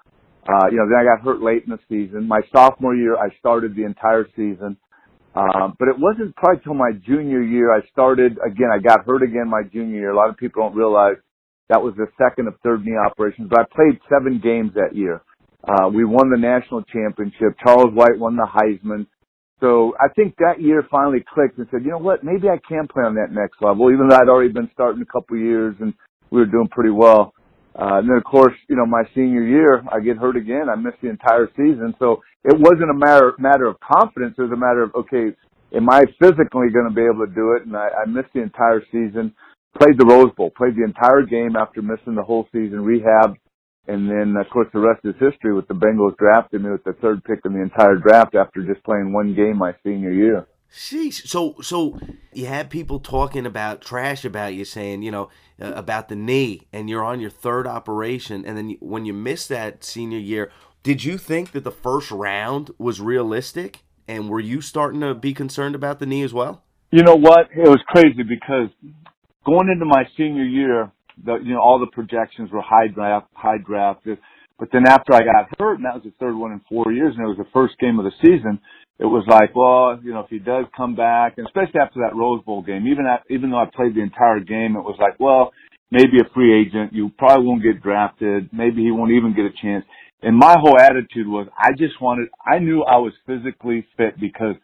Uh, 0.49 0.66
you 0.70 0.76
know, 0.76 0.87
then 0.88 0.99
I 1.00 1.04
got 1.04 1.25
hurt 1.25 1.42
late 1.42 1.64
in 1.64 1.70
the 1.70 1.78
season. 1.88 2.28
My 2.28 2.40
sophomore 2.52 2.94
year, 2.94 3.16
I 3.16 3.28
started 3.38 3.75
the 3.75 3.84
entire 3.84 4.26
season. 4.37 4.76
Um, 5.36 5.76
but 5.78 5.88
it 5.88 5.98
wasn't 5.98 6.34
probably 6.36 6.62
till 6.64 6.74
my 6.74 6.92
junior 7.06 7.42
year 7.42 7.72
I 7.72 7.86
started 7.92 8.38
again. 8.44 8.70
I 8.72 8.78
got 8.78 9.04
hurt 9.04 9.22
again 9.22 9.48
my 9.48 9.62
junior 9.70 9.98
year. 10.00 10.10
A 10.10 10.16
lot 10.16 10.30
of 10.30 10.36
people 10.38 10.62
don't 10.62 10.74
realize 10.76 11.16
that 11.68 11.82
was 11.82 11.94
the 11.96 12.06
second 12.16 12.48
of 12.48 12.54
third 12.64 12.84
knee 12.84 12.96
operations. 12.96 13.48
But 13.50 13.60
I 13.60 13.64
played 13.74 14.00
seven 14.08 14.40
games 14.42 14.72
that 14.74 14.96
year. 14.96 15.22
Uh, 15.68 15.88
we 15.88 16.04
won 16.04 16.30
the 16.30 16.38
national 16.38 16.82
championship. 16.84 17.58
Charles 17.62 17.92
White 17.92 18.18
won 18.18 18.36
the 18.36 18.46
Heisman. 18.48 19.06
So 19.60 19.94
I 20.00 20.08
think 20.14 20.36
that 20.38 20.60
year 20.60 20.86
finally 20.90 21.24
clicked 21.34 21.58
and 21.58 21.66
said, 21.70 21.80
you 21.84 21.90
know 21.90 21.98
what, 21.98 22.22
maybe 22.24 22.48
I 22.48 22.58
can 22.68 22.86
play 22.88 23.04
on 23.04 23.14
that 23.16 23.32
next 23.32 23.56
level, 23.60 23.90
even 23.90 24.08
though 24.08 24.16
I'd 24.16 24.28
already 24.28 24.52
been 24.52 24.70
starting 24.72 25.02
a 25.02 25.12
couple 25.12 25.36
years 25.38 25.74
and 25.80 25.94
we 26.30 26.40
were 26.40 26.46
doing 26.46 26.68
pretty 26.70 26.90
well. 26.90 27.32
Uh, 27.78 28.00
and 28.00 28.09
then 28.09 28.16
of 28.16 28.25
course, 28.25 28.54
you 28.68 28.76
know, 28.76 28.87
my 28.87 29.02
senior 29.14 29.42
year, 29.42 29.85
I 29.92 30.00
get 30.00 30.16
hurt 30.16 30.37
again. 30.37 30.68
I 30.73 30.76
missed 30.76 30.97
the 31.02 31.11
entire 31.11 31.49
season. 31.56 31.95
So 31.99 32.23
it 32.45 32.56
wasn't 32.56 32.90
a 32.90 32.95
matter, 32.97 33.35
matter 33.38 33.66
of 33.66 33.76
confidence. 33.80 34.35
It 34.38 34.42
was 34.42 34.52
a 34.52 34.56
matter 34.56 34.83
of, 34.83 34.95
okay, 34.95 35.37
am 35.76 35.90
I 35.90 36.04
physically 36.18 36.73
going 36.73 36.88
to 36.88 36.95
be 36.95 37.04
able 37.04 37.26
to 37.26 37.35
do 37.35 37.52
it? 37.52 37.66
And 37.66 37.76
I, 37.76 37.88
I 38.02 38.06
missed 38.06 38.33
the 38.35 38.42
entire 38.42 38.80
season, 38.90 39.35
played 39.78 39.99
the 39.99 40.06
Rose 40.06 40.33
Bowl, 40.37 40.50
played 40.56 40.75
the 40.75 40.85
entire 40.85 41.23
game 41.23 41.56
after 41.56 41.83
missing 41.83 42.14
the 42.14 42.23
whole 42.23 42.49
season, 42.50 42.80
rehab. 42.80 43.37
And 43.88 44.09
then 44.11 44.35
of 44.40 44.49
course 44.50 44.68
the 44.73 44.80
rest 44.80 45.04
is 45.04 45.14
history 45.21 45.54
with 45.54 45.68
the 45.68 45.75
Bengals 45.75 46.16
drafting 46.16 46.62
me 46.62 46.71
with 46.71 46.85
the 46.85 46.95
third 47.02 47.23
pick 47.25 47.40
in 47.45 47.52
the 47.52 47.62
entire 47.62 47.97
draft 47.97 48.35
after 48.35 48.64
just 48.66 48.83
playing 48.85 49.12
one 49.12 49.35
game 49.35 49.59
my 49.59 49.75
senior 49.85 50.11
year. 50.11 50.47
Sheesh. 50.73 51.26
So, 51.26 51.56
so 51.62 51.99
you 52.32 52.46
had 52.46 52.70
people 52.70 53.00
talking 53.00 53.46
about 53.46 53.80
trash 53.80 54.25
about 54.25 54.54
you, 54.54 54.64
saying, 54.64 55.02
you 55.02 55.11
know, 55.11 55.30
uh, 55.61 55.73
about 55.75 56.08
the 56.08 56.16
knee, 56.16 56.66
and 56.73 56.90
you're 56.90 57.04
on 57.04 57.20
your 57.20 57.30
third 57.30 57.66
operation, 57.66 58.44
and 58.44 58.56
then 58.56 58.70
you, 58.70 58.76
when 58.80 59.04
you 59.04 59.12
missed 59.12 59.49
that 59.49 59.85
senior 59.85 60.18
year, 60.18 60.50
did 60.82 61.04
you 61.04 61.18
think 61.18 61.52
that 61.52 61.64
the 61.64 61.70
first 61.70 62.11
round 62.11 62.70
was 62.78 63.00
realistic? 63.00 63.82
And 64.08 64.28
were 64.28 64.40
you 64.40 64.61
starting 64.61 65.00
to 65.00 65.14
be 65.14 65.35
concerned 65.35 65.75
about 65.75 65.99
the 65.99 66.06
knee 66.06 66.23
as 66.23 66.32
well? 66.32 66.62
You 66.92 67.02
know 67.02 67.16
what? 67.16 67.49
It 67.50 67.68
was 67.68 67.80
crazy 67.88 68.23
because 68.23 68.68
going 69.44 69.68
into 69.68 69.85
my 69.85 70.04
senior 70.16 70.44
year, 70.44 70.92
the 71.25 71.38
you 71.42 71.54
know 71.54 71.61
all 71.61 71.80
the 71.80 71.90
projections 71.90 72.50
were 72.52 72.62
high 72.62 72.87
draft, 72.87 73.26
high 73.35 73.58
draft. 73.58 74.06
But 74.58 74.68
then 74.73 74.87
after 74.87 75.12
I 75.12 75.20
got 75.20 75.49
hurt, 75.58 75.76
and 75.76 75.85
that 75.85 75.94
was 75.94 76.04
the 76.04 76.12
third 76.20 76.37
one 76.37 76.52
in 76.52 76.61
four 76.68 76.92
years, 76.92 77.14
and 77.16 77.25
it 77.25 77.28
was 77.28 77.38
the 77.38 77.50
first 77.52 77.78
game 77.78 77.99
of 77.99 78.04
the 78.04 78.12
season 78.23 78.61
it 78.98 79.04
was 79.04 79.24
like, 79.28 79.54
well, 79.54 80.00
you 80.02 80.12
know, 80.12 80.20
if 80.20 80.30
he 80.30 80.38
does 80.38 80.64
come 80.76 80.96
back, 80.96 81.34
and 81.36 81.46
especially 81.46 81.80
after 81.80 82.00
that 82.00 82.16
Rose 82.16 82.42
Bowl 82.44 82.62
game, 82.62 82.86
even 82.86 83.06
at, 83.06 83.22
even 83.28 83.50
though 83.50 83.58
I 83.58 83.66
played 83.74 83.94
the 83.94 84.00
entire 84.00 84.40
game, 84.40 84.76
it 84.76 84.80
was 84.80 84.96
like, 84.98 85.20
well, 85.20 85.52
maybe 85.90 86.18
a 86.20 86.32
free 86.34 86.58
agent. 86.58 86.92
You 86.92 87.10
probably 87.18 87.46
won't 87.46 87.62
get 87.62 87.82
drafted. 87.82 88.48
Maybe 88.52 88.82
he 88.82 88.90
won't 88.90 89.12
even 89.12 89.34
get 89.34 89.44
a 89.44 89.52
chance. 89.62 89.84
And 90.22 90.36
my 90.36 90.56
whole 90.58 90.78
attitude 90.80 91.28
was, 91.28 91.46
I 91.58 91.72
just 91.76 92.00
wanted, 92.00 92.28
I 92.44 92.58
knew 92.58 92.82
I 92.82 92.96
was 92.96 93.12
physically 93.26 93.86
fit 93.96 94.18
because 94.18 94.56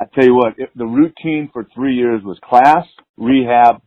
I 0.00 0.04
tell 0.14 0.24
you 0.24 0.34
what, 0.34 0.54
the 0.74 0.86
routine 0.86 1.50
for 1.52 1.66
three 1.74 1.94
years 1.94 2.22
was 2.24 2.38
class, 2.42 2.86
rehab, 3.16 3.82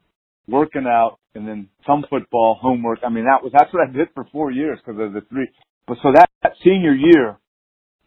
working 0.47 0.85
out, 0.87 1.17
and 1.35 1.47
then 1.47 1.69
some 1.85 2.05
football, 2.09 2.57
homework. 2.61 2.99
I 3.03 3.09
mean, 3.09 3.25
that 3.25 3.43
was, 3.43 3.51
that's 3.53 3.73
what 3.73 3.87
I 3.87 3.91
did 3.91 4.09
for 4.13 4.25
four 4.31 4.51
years 4.51 4.79
because 4.85 5.01
of 5.01 5.13
the 5.13 5.21
three. 5.29 5.47
But 5.87 5.97
so 6.03 6.11
that, 6.13 6.29
that 6.43 6.53
senior 6.63 6.93
year, 6.93 7.37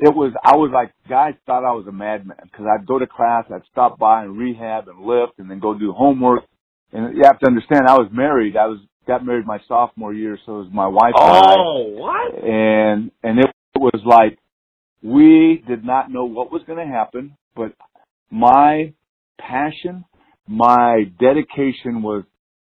it 0.04 0.12
was, 0.12 0.32
I 0.42 0.56
was 0.56 0.73
like, 0.75 0.92
guys 1.09 1.35
thought 1.47 1.64
I 1.64 1.71
was 1.71 1.87
a 1.87 1.92
madman 1.92 2.37
because 2.42 2.66
I'd 2.66 2.87
go 2.87 2.99
to 2.99 3.06
class, 3.06 3.44
I'd 3.54 3.62
stop 3.71 4.00
by 4.00 4.25
and 4.25 4.37
rehab 4.37 4.88
and 4.88 5.00
lift 5.06 5.38
and 5.38 5.49
then 5.49 5.61
go 5.61 5.78
do 5.78 5.92
homework. 5.92 6.42
And 6.92 7.16
you 7.16 7.23
have 7.25 7.38
to 7.38 7.47
understand, 7.47 7.87
I 7.87 7.94
was 7.94 8.09
married. 8.12 8.56
I 8.56 8.66
was, 8.66 8.80
got 9.06 9.25
married 9.25 9.47
my 9.47 9.61
sophomore 9.68 10.12
year, 10.12 10.37
so 10.44 10.56
it 10.56 10.64
was 10.64 10.73
my 10.73 10.88
wife 10.88 11.14
and 11.14 11.32
I. 11.32 11.54
Oh, 11.56 11.87
what? 11.94 12.35
And, 12.35 13.12
and 13.23 13.38
it 13.38 13.50
was 13.76 14.02
like, 14.04 14.38
we 15.04 15.62
did 15.68 15.85
not 15.85 16.11
know 16.11 16.25
what 16.25 16.50
was 16.50 16.62
going 16.66 16.85
to 16.85 16.92
happen, 16.92 17.37
but 17.54 17.73
my 18.28 18.92
passion, 19.40 20.04
my 20.49 21.04
dedication 21.21 22.02
was, 22.02 22.25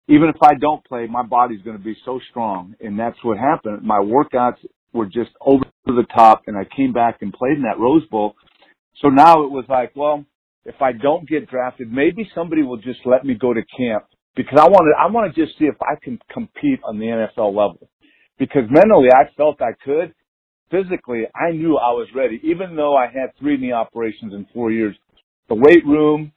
even 0.08 0.30
if 0.30 0.42
I 0.42 0.54
don't 0.54 0.84
play, 0.86 1.08
my 1.08 1.24
body's 1.24 1.62
going 1.64 1.78
to 1.78 1.84
be 1.84 1.98
so 2.06 2.22
strong. 2.30 2.76
And 2.80 2.98
that's 2.98 3.18
what 3.22 3.38
happened. 3.38 3.84
My 3.84 4.00
workouts 4.00 4.66
were 4.94 5.06
just 5.06 5.32
over 5.42 5.64
the 5.86 6.06
top 6.14 6.44
and 6.48 6.58
I 6.58 6.64
came 6.76 6.94
back 6.94 7.20
and 7.22 7.34
played 7.34 7.58
in 7.58 7.64
that 7.64 7.80
Rose 7.80 8.06
Bowl. 8.08 8.36
So 9.02 9.10
now 9.10 9.44
it 9.44 9.52
was 9.52 9.66
like, 9.70 9.92
well, 9.96 10.26
if 10.66 10.82
I 10.82 10.92
don't 10.92 11.28
get 11.28 11.50
drafted, 11.50 11.92
maybe 11.92 12.30
somebody 12.36 12.64
will 12.64 12.78
just 12.78 13.00
let 13.06 13.24
me 13.24 13.36
go 13.36 13.54
to 13.54 13.62
camp 13.78 14.06
because 14.36 14.60
I 14.60 14.68
want 14.68 14.86
to, 14.86 15.02
I 15.02 15.12
want 15.12 15.34
to 15.34 15.46
just 15.46 15.58
see 15.58 15.66
if 15.66 15.76
I 15.82 15.96
can 16.04 16.20
compete 16.32 16.80
on 16.84 17.00
the 17.00 17.06
NFL 17.06 17.50
level. 17.50 17.90
Because 18.38 18.64
mentally 18.70 19.10
I 19.12 19.32
felt 19.36 19.62
I 19.62 19.74
could. 19.84 20.14
Physically, 20.70 21.24
I 21.34 21.52
knew 21.52 21.78
I 21.78 21.92
was 21.92 22.08
ready. 22.14 22.42
Even 22.44 22.76
though 22.76 22.96
I 22.96 23.06
had 23.06 23.38
three 23.40 23.56
knee 23.58 23.72
operations 23.72 24.34
in 24.34 24.46
four 24.54 24.70
years, 24.70 24.96
the 25.48 25.56
weight 25.56 25.86
room, 25.86 26.34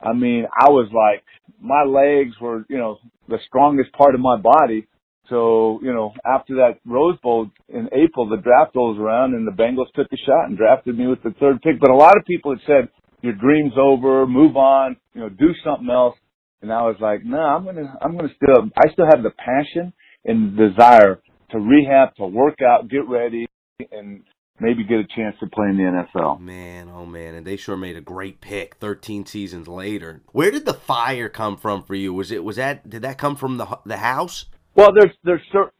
I 0.00 0.12
mean, 0.12 0.46
I 0.58 0.70
was 0.70 0.88
like, 0.92 1.24
my 1.60 1.82
legs 1.84 2.34
were, 2.40 2.64
you 2.68 2.78
know, 2.78 2.98
the 3.28 3.38
strongest 3.46 3.92
part 3.92 4.14
of 4.14 4.20
my 4.20 4.36
body. 4.36 4.86
So, 5.30 5.78
you 5.82 5.92
know, 5.92 6.12
after 6.26 6.56
that 6.56 6.80
Rose 6.84 7.18
Bowl 7.22 7.50
in 7.68 7.88
April, 7.92 8.28
the 8.28 8.36
draft 8.36 8.74
rolls 8.74 8.98
around 8.98 9.34
and 9.34 9.46
the 9.46 9.52
Bengals 9.52 9.90
took 9.94 10.08
a 10.12 10.16
shot 10.26 10.48
and 10.48 10.58
drafted 10.58 10.98
me 10.98 11.06
with 11.06 11.22
the 11.22 11.34
third 11.40 11.62
pick. 11.62 11.80
But 11.80 11.90
a 11.90 11.94
lot 11.94 12.18
of 12.18 12.24
people 12.26 12.50
had 12.50 12.66
said, 12.66 12.88
your 13.22 13.34
dream's 13.34 13.74
over, 13.78 14.26
move 14.26 14.56
on, 14.56 14.96
you 15.14 15.20
know, 15.20 15.28
do 15.28 15.50
something 15.64 15.88
else. 15.88 16.16
And 16.62 16.72
I 16.72 16.82
was 16.82 16.96
like, 17.00 17.24
no, 17.24 17.36
nah, 17.36 17.56
I'm 17.56 17.64
gonna, 17.64 17.98
I'm 18.02 18.16
gonna 18.16 18.34
still, 18.36 18.68
I 18.76 18.92
still 18.92 19.06
have 19.06 19.22
the 19.22 19.30
passion 19.30 19.92
and 20.24 20.56
desire 20.56 21.20
to 21.52 21.58
rehab, 21.58 22.14
to 22.16 22.26
work 22.26 22.58
out, 22.62 22.88
get 22.88 23.08
ready, 23.08 23.46
and 23.92 24.22
maybe 24.60 24.84
get 24.84 24.98
a 24.98 25.06
chance 25.16 25.36
to 25.40 25.46
play 25.46 25.68
in 25.68 25.76
the 25.76 25.84
NFL. 26.18 26.40
Man, 26.40 26.90
oh 26.92 27.06
man, 27.06 27.34
and 27.34 27.46
they 27.46 27.56
sure 27.56 27.76
made 27.76 27.96
a 27.96 28.02
great 28.02 28.40
pick 28.40 28.76
13 28.76 29.26
seasons 29.26 29.68
later. 29.68 30.22
Where 30.32 30.50
did 30.50 30.66
the 30.66 30.74
fire 30.74 31.28
come 31.28 31.56
from 31.56 31.82
for 31.82 31.94
you? 31.94 32.12
Was 32.12 32.30
it 32.30 32.44
was 32.44 32.56
that 32.56 32.88
did 32.88 33.02
that 33.02 33.18
come 33.18 33.36
from 33.36 33.56
the 33.56 33.78
the 33.86 33.98
house? 33.98 34.46
Well, 34.76 34.90
there's 34.94 35.14
there's 35.24 35.42
certain 35.52 35.72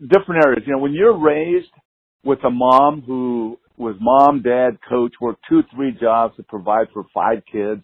different 0.00 0.44
areas. 0.44 0.64
You 0.66 0.74
know, 0.74 0.78
when 0.78 0.92
you're 0.92 1.18
raised 1.18 1.70
with 2.24 2.38
a 2.44 2.50
mom 2.50 3.02
who 3.06 3.58
was 3.76 3.96
mom, 4.00 4.42
dad, 4.42 4.78
coach, 4.88 5.14
worked 5.20 5.42
two, 5.48 5.62
three 5.74 5.96
jobs 6.00 6.36
to 6.36 6.42
provide 6.44 6.88
for 6.92 7.04
five 7.14 7.42
kids. 7.50 7.82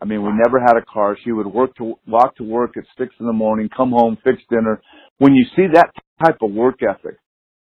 I 0.00 0.04
mean, 0.04 0.22
we 0.22 0.30
never 0.30 0.60
had 0.60 0.76
a 0.76 0.84
car. 0.84 1.16
She 1.24 1.32
would 1.32 1.46
work 1.46 1.74
to 1.76 1.94
walk 2.06 2.36
to 2.36 2.44
work 2.44 2.76
at 2.76 2.84
six 2.98 3.14
in 3.20 3.26
the 3.26 3.32
morning, 3.32 3.68
come 3.76 3.90
home, 3.90 4.16
fix 4.24 4.38
dinner. 4.50 4.80
When 5.18 5.34
you 5.34 5.44
see 5.56 5.66
that 5.74 5.90
type 6.24 6.38
of 6.42 6.52
work 6.52 6.76
ethic, 6.82 7.16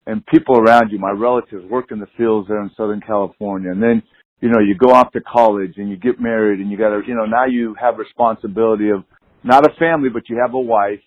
and 0.07 0.25
people 0.27 0.57
around 0.57 0.89
you, 0.91 0.99
my 0.99 1.11
relatives 1.11 1.65
work 1.69 1.91
in 1.91 1.99
the 1.99 2.07
fields 2.17 2.47
there 2.47 2.61
in 2.61 2.71
Southern 2.77 3.01
California. 3.01 3.71
And 3.71 3.83
then, 3.83 4.01
you 4.39 4.49
know, 4.49 4.59
you 4.59 4.75
go 4.77 4.91
off 4.93 5.11
to 5.11 5.21
college 5.21 5.73
and 5.77 5.89
you 5.89 5.97
get 5.97 6.19
married 6.19 6.59
and 6.61 6.71
you 6.71 6.77
gotta, 6.77 7.01
you 7.05 7.13
know, 7.13 7.25
now 7.25 7.45
you 7.45 7.75
have 7.79 7.97
responsibility 7.97 8.89
of 8.89 9.03
not 9.43 9.65
a 9.65 9.75
family, 9.77 10.09
but 10.09 10.29
you 10.29 10.39
have 10.41 10.53
a 10.53 10.59
wife. 10.59 10.99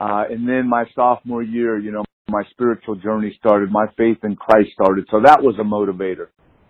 Uh, 0.00 0.24
and 0.30 0.48
then 0.48 0.68
my 0.68 0.84
sophomore 0.94 1.42
year, 1.42 1.78
you 1.78 1.90
know, 1.90 2.04
my 2.28 2.42
spiritual 2.50 2.94
journey 2.94 3.34
started, 3.38 3.70
my 3.70 3.86
faith 3.96 4.18
in 4.22 4.36
Christ 4.36 4.70
started. 4.72 5.06
So 5.10 5.20
that 5.24 5.42
was 5.42 5.56
a 5.58 5.64
motivator. 5.64 6.28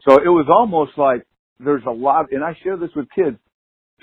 So 0.08 0.16
it 0.16 0.28
was 0.28 0.47
almost 0.49 0.92
like 0.97 1.26
there's 1.58 1.82
a 1.87 1.90
lot, 1.90 2.26
and 2.30 2.44
I 2.44 2.56
share 2.62 2.76
this 2.76 2.90
with 2.94 3.06
kids. 3.14 3.37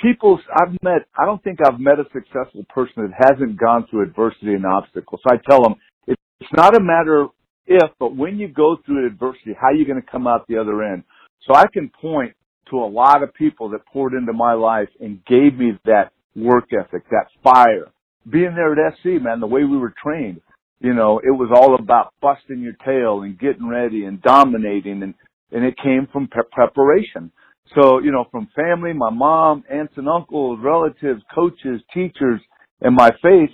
People 0.02 0.40
I've 0.54 0.76
met, 0.84 1.08
I 1.18 1.26
don't 1.26 1.42
think 1.44 1.60
I've 1.66 1.80
met 1.80 2.00
a 2.00 2.06
successful 2.12 2.66
person 2.70 3.08
that 3.08 3.30
hasn't 3.30 3.58
gone 3.58 3.88
through 3.90 4.04
adversity 4.04 4.54
and 4.54 4.66
obstacles. 4.66 5.22
So 5.24 5.34
I 5.34 5.40
tell 5.50 5.64
them, 5.64 5.76
it's 6.06 6.52
not 6.56 6.76
a 6.76 6.82
matter 6.82 7.28
if, 7.66 7.90
but 7.98 8.16
when 8.16 8.38
you 8.38 8.50
go 8.50 8.78
through 8.86 9.08
adversity, 9.08 9.56
how 9.60 9.68
are 9.68 9.74
you 9.74 9.88
going 9.88 10.02
to 10.02 10.08
come 10.08 10.28
out 10.28 10.48
the 10.48 10.58
other 10.58 10.84
end? 10.84 11.04
So 11.48 11.56
I 11.56 11.66
can 11.72 11.90
point 12.02 12.34
to 12.70 12.78
a 12.78 12.86
lot 12.86 13.24
of 13.24 13.34
people 13.34 13.70
that 13.70 13.86
poured 13.86 14.14
into 14.14 14.34
my 14.34 14.54
life 14.54 14.90
and 15.00 15.24
gave 15.26 15.58
me 15.58 15.80
that 15.86 16.12
work 16.36 16.66
ethic, 16.74 17.04
that 17.10 17.28
fire. 17.44 17.92
Being 18.30 18.56
there 18.56 18.74
at 18.74 18.94
SC, 18.98 19.22
man, 19.22 19.40
the 19.40 19.48
way 19.48 19.64
we 19.64 19.78
were 19.78 19.94
trained, 20.02 20.42
you 20.80 20.94
know, 20.94 21.20
it 21.20 21.32
was 21.32 21.52
all 21.56 21.76
about 21.76 22.14
busting 22.22 22.60
your 22.62 22.76
tail 22.86 23.22
and 23.22 23.40
getting 23.40 23.68
ready 23.68 24.06
and 24.06 24.22
dominating 24.22 25.04
and, 25.04 25.14
and 25.52 25.64
it 25.64 25.76
came 25.82 26.08
from 26.12 26.28
pre- 26.28 26.44
preparation. 26.52 27.32
So, 27.80 28.00
you 28.00 28.12
know, 28.12 28.26
from 28.32 28.48
family, 28.56 28.94
my 28.94 29.10
mom, 29.10 29.64
aunts 29.72 29.94
and 29.98 30.08
uncles, 30.08 30.60
relatives, 30.62 31.22
coaches, 31.34 31.82
teachers, 31.94 32.42
and 32.82 32.96
my 32.96 33.10
faith, 33.22 33.50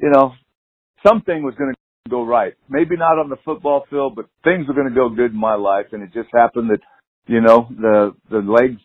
you 0.00 0.10
know, 0.10 0.32
something 1.06 1.42
was 1.42 1.54
going 1.56 1.72
to 1.72 2.10
go 2.10 2.24
right. 2.24 2.54
Maybe 2.68 2.96
not 2.96 3.18
on 3.18 3.28
the 3.28 3.36
football 3.44 3.84
field, 3.88 4.16
but 4.16 4.26
things 4.44 4.66
were 4.66 4.74
going 4.74 4.88
to 4.88 4.94
go 4.94 5.08
good 5.08 5.32
in 5.32 5.38
my 5.38 5.54
life. 5.54 5.86
And 5.92 6.02
it 6.02 6.12
just 6.12 6.28
happened 6.34 6.70
that, 6.70 6.80
you 7.26 7.40
know, 7.40 7.68
the, 7.70 8.14
the 8.30 8.38
legs 8.38 8.80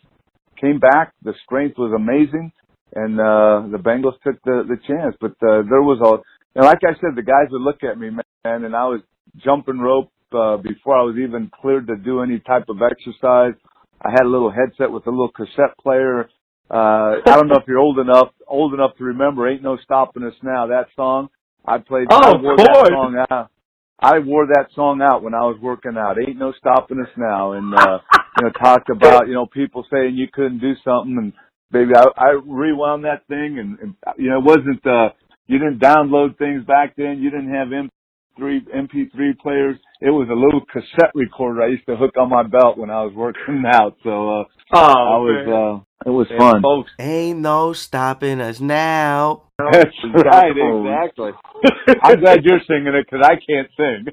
came 0.59 0.79
back. 0.79 1.13
The 1.23 1.33
strength 1.45 1.77
was 1.77 1.93
amazing. 1.95 2.51
And, 2.95 3.19
uh, 3.19 3.67
the 3.71 3.81
Bengals 3.81 4.19
took 4.23 4.41
the, 4.43 4.63
the 4.67 4.77
chance. 4.87 5.15
But, 5.19 5.31
uh, 5.41 5.63
there 5.69 5.83
was 5.83 5.99
a, 6.01 6.23
and 6.57 6.65
like 6.65 6.79
I 6.83 6.93
said, 6.99 7.15
the 7.15 7.23
guys 7.23 7.51
would 7.51 7.61
look 7.61 7.83
at 7.83 7.99
me, 7.99 8.09
man, 8.09 8.23
and 8.43 8.75
I 8.75 8.85
was 8.85 9.01
jumping 9.43 9.79
rope, 9.79 10.11
uh, 10.33 10.57
before 10.57 10.97
I 10.97 11.03
was 11.03 11.15
even 11.17 11.51
cleared 11.61 11.87
to 11.87 11.95
do 11.95 12.21
any 12.21 12.39
type 12.39 12.65
of 12.69 12.77
exercise. 12.81 13.53
I 14.01 14.11
had 14.11 14.23
a 14.23 14.29
little 14.29 14.51
headset 14.51 14.91
with 14.91 15.07
a 15.07 15.09
little 15.09 15.31
cassette 15.31 15.77
player. 15.81 16.29
Uh, 16.69 17.23
I 17.25 17.35
don't 17.35 17.47
know 17.47 17.55
if 17.55 17.63
you're 17.67 17.79
old 17.79 17.99
enough, 17.99 18.29
old 18.47 18.73
enough 18.73 18.97
to 18.97 19.05
remember 19.05 19.47
Ain't 19.47 19.63
No 19.63 19.77
Stopping 19.83 20.23
Us 20.23 20.33
Now, 20.43 20.67
that 20.67 20.87
song. 20.95 21.29
I 21.65 21.77
played. 21.79 22.07
Oh, 22.09 22.15
I 22.15 22.41
wore 22.41 22.53
of 22.53 22.57
course. 22.57 22.67
that 22.67 22.91
song 22.91 23.25
out. 23.29 23.51
I 23.99 24.19
wore 24.19 24.45
that 24.47 24.67
song 24.75 25.01
out 25.01 25.23
when 25.23 25.33
I 25.33 25.41
was 25.41 25.57
working 25.61 25.97
out. 25.97 26.17
Ain't 26.19 26.37
no 26.37 26.53
stopping 26.59 26.99
us 27.01 27.11
now, 27.17 27.53
and 27.53 27.73
uh, 27.73 27.99
you 28.13 28.45
know, 28.45 28.51
talked 28.51 28.89
about 28.89 29.27
you 29.27 29.33
know 29.33 29.47
people 29.47 29.85
saying 29.91 30.15
you 30.15 30.27
couldn't 30.31 30.59
do 30.59 30.73
something, 30.83 31.17
and 31.17 31.33
baby, 31.71 31.91
I, 31.95 32.05
I 32.17 32.29
rewound 32.45 33.05
that 33.05 33.27
thing, 33.27 33.59
and, 33.59 33.79
and 33.79 33.95
you 34.17 34.29
know, 34.29 34.39
it 34.39 34.45
wasn't 34.45 34.85
uh, 34.85 35.09
you 35.47 35.59
didn't 35.59 35.79
download 35.79 36.37
things 36.37 36.65
back 36.65 36.95
then. 36.97 37.19
You 37.21 37.29
didn't 37.31 37.53
have 37.53 37.69
M3, 37.69 38.61
MP3 38.69 39.39
players. 39.39 39.77
It 39.99 40.09
was 40.11 40.27
a 40.29 40.33
little 40.33 40.61
cassette 40.71 41.11
recorder 41.15 41.63
I 41.63 41.67
used 41.69 41.85
to 41.87 41.95
hook 41.95 42.11
on 42.19 42.29
my 42.29 42.43
belt 42.43 42.77
when 42.77 42.89
I 42.89 43.03
was 43.03 43.13
working 43.15 43.63
out. 43.71 43.95
So 44.03 44.41
uh, 44.41 44.43
Oh, 44.73 44.79
I 44.79 45.17
was 45.17 45.83
uh, 46.05 46.09
it 46.09 46.11
was 46.13 46.27
And 46.29 46.37
fun. 46.39 46.61
folks. 46.61 46.91
Ain't 46.99 47.39
no 47.39 47.73
stopping 47.73 48.41
us 48.41 48.59
now. 48.59 49.43
That's 49.57 49.89
right, 50.13 50.51
exactly. 50.55 51.31
I'm 52.03 52.19
glad 52.19 52.43
you're 52.43 52.59
singing 52.67 52.93
it 52.93 53.07
because 53.09 53.25
I 53.25 53.35
can't 53.35 53.67
sing. 53.75 54.05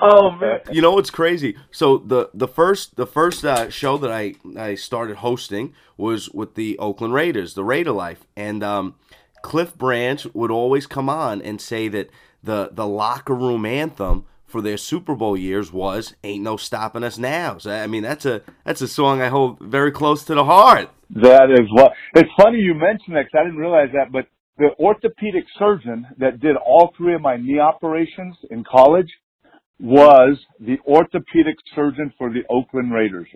Oh 0.00 0.32
man. 0.32 0.60
You 0.72 0.82
know 0.82 0.92
what's 0.92 1.10
crazy? 1.10 1.56
So 1.70 1.98
the 1.98 2.30
the 2.34 2.48
first 2.48 2.96
the 2.96 3.06
first 3.06 3.44
uh, 3.44 3.70
show 3.70 3.96
that 3.98 4.10
I 4.10 4.34
I 4.58 4.74
started 4.74 5.18
hosting 5.18 5.74
was 5.96 6.30
with 6.30 6.54
the 6.56 6.76
Oakland 6.78 7.14
Raiders, 7.14 7.54
the 7.54 7.64
Raider 7.64 7.92
Life, 7.92 8.24
and 8.36 8.64
um, 8.64 8.96
Cliff 9.42 9.76
Branch 9.76 10.26
would 10.34 10.50
always 10.50 10.86
come 10.86 11.08
on 11.08 11.40
and 11.42 11.60
say 11.60 11.86
that 11.88 12.10
the 12.42 12.70
the 12.72 12.86
locker 12.86 13.34
room 13.34 13.64
anthem 13.64 14.24
for 14.54 14.62
their 14.62 14.76
Super 14.76 15.16
Bowl 15.16 15.36
years 15.36 15.72
was 15.72 16.14
"Ain't 16.22 16.44
No 16.44 16.56
Stopping 16.56 17.02
Us 17.02 17.18
Now." 17.18 17.58
So 17.58 17.72
I 17.72 17.88
mean 17.88 18.04
that's 18.04 18.24
a 18.24 18.40
that's 18.64 18.80
a 18.82 18.86
song 18.86 19.20
I 19.20 19.26
hold 19.26 19.58
very 19.58 19.90
close 19.90 20.22
to 20.26 20.34
the 20.36 20.44
heart. 20.44 20.90
That 21.10 21.50
is 21.50 21.66
what. 21.72 21.90
It's 22.14 22.30
funny 22.40 22.58
you 22.58 22.74
mentioned 22.74 23.16
that 23.16 23.24
'cause 23.24 23.40
I 23.40 23.42
didn't 23.42 23.58
realize 23.58 23.88
that, 23.94 24.12
but 24.12 24.28
the 24.56 24.70
orthopedic 24.78 25.44
surgeon 25.58 26.06
that 26.18 26.38
did 26.38 26.54
all 26.54 26.94
three 26.96 27.16
of 27.16 27.20
my 27.20 27.36
knee 27.36 27.58
operations 27.58 28.36
in 28.52 28.62
college 28.62 29.12
was 29.80 30.38
the 30.60 30.78
orthopedic 30.86 31.56
surgeon 31.74 32.12
for 32.16 32.30
the 32.30 32.44
Oakland 32.48 32.92
Raiders, 32.92 33.26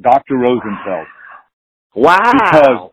Dr. 0.00 0.36
Rosenfeld. 0.38 1.06
Wow. 1.94 2.16
Because 2.32 2.90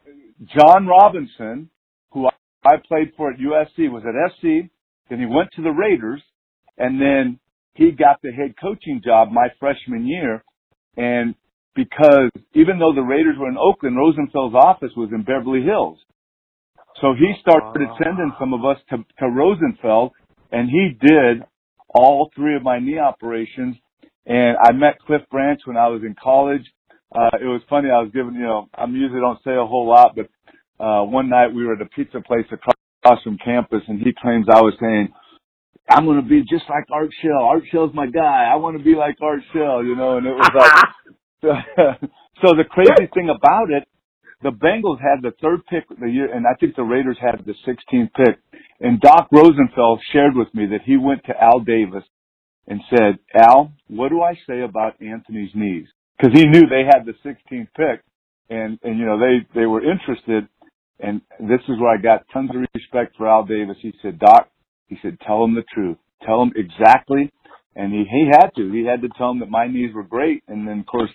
John 0.57 0.85
Robinson, 0.85 1.69
who 2.11 2.27
I 2.65 2.75
played 2.89 3.13
for 3.15 3.31
at 3.31 3.39
USC, 3.39 3.87
was 3.87 4.03
at 4.05 4.15
SC, 4.33 4.69
then 5.09 5.19
he 5.19 5.25
went 5.25 5.49
to 5.53 5.61
the 5.61 5.71
Raiders, 5.71 6.21
and 6.77 6.99
then 6.99 7.39
he 7.73 7.91
got 7.91 8.21
the 8.21 8.31
head 8.31 8.55
coaching 8.61 9.01
job 9.03 9.29
my 9.31 9.47
freshman 9.59 10.05
year, 10.05 10.43
and 10.97 11.35
because 11.75 12.29
even 12.53 12.79
though 12.79 12.93
the 12.93 13.01
Raiders 13.01 13.35
were 13.39 13.49
in 13.49 13.57
Oakland, 13.57 13.95
Rosenfeld's 13.95 14.55
office 14.55 14.91
was 14.97 15.09
in 15.13 15.23
Beverly 15.23 15.63
Hills. 15.63 15.97
So 17.01 17.13
he 17.13 17.33
started 17.39 17.87
sending 18.03 18.33
some 18.39 18.53
of 18.53 18.65
us 18.65 18.77
to, 18.89 18.97
to 19.19 19.27
Rosenfeld 19.29 20.11
and 20.51 20.69
he 20.69 20.97
did 20.99 21.43
all 21.87 22.31
three 22.35 22.55
of 22.55 22.63
my 22.63 22.79
knee 22.79 22.99
operations. 22.99 23.77
And 24.25 24.57
I 24.61 24.73
met 24.73 24.99
Cliff 24.99 25.21
Branch 25.31 25.61
when 25.65 25.77
I 25.77 25.87
was 25.87 26.01
in 26.03 26.15
college. 26.21 26.63
Uh, 27.15 27.37
it 27.41 27.45
was 27.45 27.61
funny. 27.69 27.89
I 27.89 28.01
was 28.01 28.11
given, 28.13 28.33
you 28.33 28.43
know, 28.43 28.67
I'm 28.73 28.95
usually 28.95 29.21
don't 29.21 29.39
say 29.43 29.55
a 29.55 29.65
whole 29.65 29.87
lot, 29.87 30.15
but, 30.15 30.27
uh, 30.83 31.03
one 31.03 31.29
night 31.29 31.53
we 31.53 31.65
were 31.65 31.73
at 31.73 31.81
a 31.81 31.85
pizza 31.85 32.21
place 32.21 32.45
across 32.51 33.23
from 33.23 33.37
campus 33.43 33.81
and 33.87 33.99
he 33.99 34.11
claims 34.21 34.45
I 34.51 34.61
was 34.61 34.73
saying, 34.79 35.09
I'm 35.89 36.05
going 36.05 36.21
to 36.21 36.27
be 36.27 36.41
just 36.41 36.69
like 36.69 36.85
Art 36.91 37.09
Shell. 37.21 37.43
Art 37.43 37.63
Shell's 37.71 37.93
my 37.93 38.07
guy. 38.07 38.49
I 38.51 38.55
want 38.57 38.77
to 38.77 38.83
be 38.83 38.95
like 38.95 39.15
Art 39.21 39.41
Shell, 39.53 39.83
you 39.83 39.95
know, 39.95 40.17
and 40.17 40.27
it 40.27 40.35
was 40.35 40.51
like, 40.53 40.85
so 42.41 42.53
the 42.55 42.65
crazy 42.69 43.09
thing 43.13 43.29
about 43.29 43.71
it, 43.71 43.87
the 44.41 44.51
Bengals 44.51 44.99
had 45.01 45.21
the 45.21 45.33
third 45.41 45.61
pick 45.69 45.89
of 45.91 45.99
the 45.99 46.09
year, 46.09 46.33
and 46.33 46.45
I 46.45 46.53
think 46.59 46.75
the 46.75 46.83
Raiders 46.83 47.17
had 47.19 47.43
the 47.45 47.55
16th 47.67 48.11
pick. 48.13 48.39
And 48.79 49.01
Doc 49.01 49.27
Rosenfeld 49.31 50.01
shared 50.13 50.35
with 50.35 50.53
me 50.53 50.67
that 50.67 50.81
he 50.85 50.95
went 50.95 51.25
to 51.25 51.33
Al 51.41 51.59
Davis 51.59 52.03
and 52.67 52.79
said, 52.89 53.19
Al, 53.35 53.73
what 53.87 54.09
do 54.09 54.21
I 54.21 54.35
say 54.47 54.61
about 54.61 55.01
Anthony's 55.01 55.51
knees? 55.53 55.87
Cause 56.21 56.31
he 56.33 56.45
knew 56.45 56.67
they 56.67 56.83
had 56.85 57.05
the 57.05 57.13
16th 57.25 57.67
pick 57.75 58.03
and, 58.49 58.79
and 58.83 58.97
you 58.97 59.05
know, 59.05 59.19
they, 59.19 59.45
they 59.59 59.65
were 59.65 59.81
interested. 59.83 60.47
And 60.99 61.21
this 61.39 61.61
is 61.67 61.79
where 61.79 61.97
I 61.97 62.01
got 62.01 62.25
tons 62.33 62.49
of 62.49 62.61
respect 62.73 63.15
for 63.17 63.27
Al 63.27 63.45
Davis. 63.45 63.77
He 63.81 63.93
said, 64.01 64.19
Doc, 64.19 64.49
he 64.89 64.97
said, 65.01 65.17
tell 65.25 65.43
him 65.43 65.55
the 65.55 65.63
truth. 65.73 65.97
Tell 66.25 66.41
him 66.41 66.51
exactly. 66.55 67.31
And 67.75 67.93
he, 67.93 68.03
he 68.09 68.29
had 68.31 68.49
to, 68.57 68.71
he 68.71 68.85
had 68.85 69.01
to 69.01 69.09
tell 69.17 69.31
him 69.31 69.39
that 69.39 69.49
my 69.49 69.67
knees 69.67 69.93
were 69.93 70.03
great. 70.03 70.43
And 70.47 70.67
then 70.67 70.79
of 70.79 70.85
course, 70.85 71.11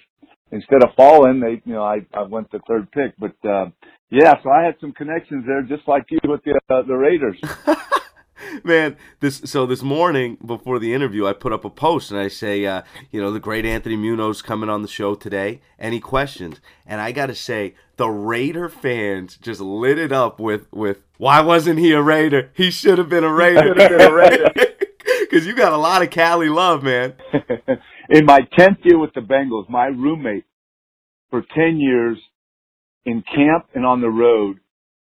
instead 0.50 0.83
of 0.83 0.90
falling, 0.97 1.40
they, 1.40 1.61
you 1.64 1.75
know, 1.75 1.83
I, 1.83 2.07
I 2.14 2.23
went 2.23 2.50
the 2.50 2.61
third 2.66 2.90
pick, 2.93 3.14
but, 3.19 3.49
uh, 3.49 3.66
yeah, 4.11 4.35
so 4.43 4.50
I 4.50 4.64
had 4.64 4.76
some 4.81 4.93
connections 4.93 5.45
there, 5.47 5.62
just 5.62 5.88
like 5.88 6.04
you 6.09 6.19
with 6.25 6.43
the, 6.45 6.61
uh, 6.71 6.83
the 6.83 6.95
Raiders. 6.95 7.38
Man, 8.62 8.97
this 9.21 9.43
so 9.45 9.66
this 9.66 9.83
morning 9.83 10.37
before 10.45 10.78
the 10.78 10.93
interview, 10.95 11.26
I 11.26 11.33
put 11.33 11.52
up 11.52 11.64
a 11.64 11.71
post 11.71 12.11
and 12.11 12.21
I 12.21 12.28
say, 12.28 12.64
uh, 12.66 12.83
you 13.11 13.21
know, 13.21 13.33
the 13.33 13.40
great 13.40 13.64
Anthony 13.64 13.97
Munoz 13.97 14.43
coming 14.43 14.69
on 14.69 14.83
the 14.83 14.88
show 14.88 15.14
today. 15.14 15.61
Any 15.78 15.99
questions? 15.99 16.61
And 16.87 17.00
I 17.00 17.12
got 17.12 17.26
to 17.26 17.35
say, 17.35 17.75
the 17.97 18.09
Raider 18.09 18.69
fans 18.69 19.37
just 19.37 19.61
lit 19.61 19.99
it 19.99 20.12
up 20.12 20.38
with 20.38 20.73
with 20.73 21.03
why 21.16 21.40
wasn't 21.40 21.78
he 21.78 21.92
a 21.92 22.02
Raider? 22.02 22.50
He 22.54 22.71
should 22.71 22.99
have 22.99 23.09
been 23.09 23.25
a 23.25 23.33
Raider. 23.33 23.75
Because 25.21 25.47
you 25.47 25.54
got 25.54 25.73
a 25.73 25.78
lot 25.78 26.02
of 26.02 26.11
Cali 26.11 26.49
love, 26.49 26.83
man. 26.83 27.14
In 28.11 28.26
my 28.26 28.40
tenth 28.59 28.78
year 28.83 28.99
with 28.99 29.14
the 29.14 29.21
Bengals, 29.21 29.68
my 29.68 29.87
roommate 29.87 30.44
for 31.30 31.42
ten 31.54 31.78
years 31.78 32.18
in 33.06 33.23
camp 33.23 33.66
and 33.75 33.85
on 33.85 34.00
the 34.00 34.09
road 34.09 34.59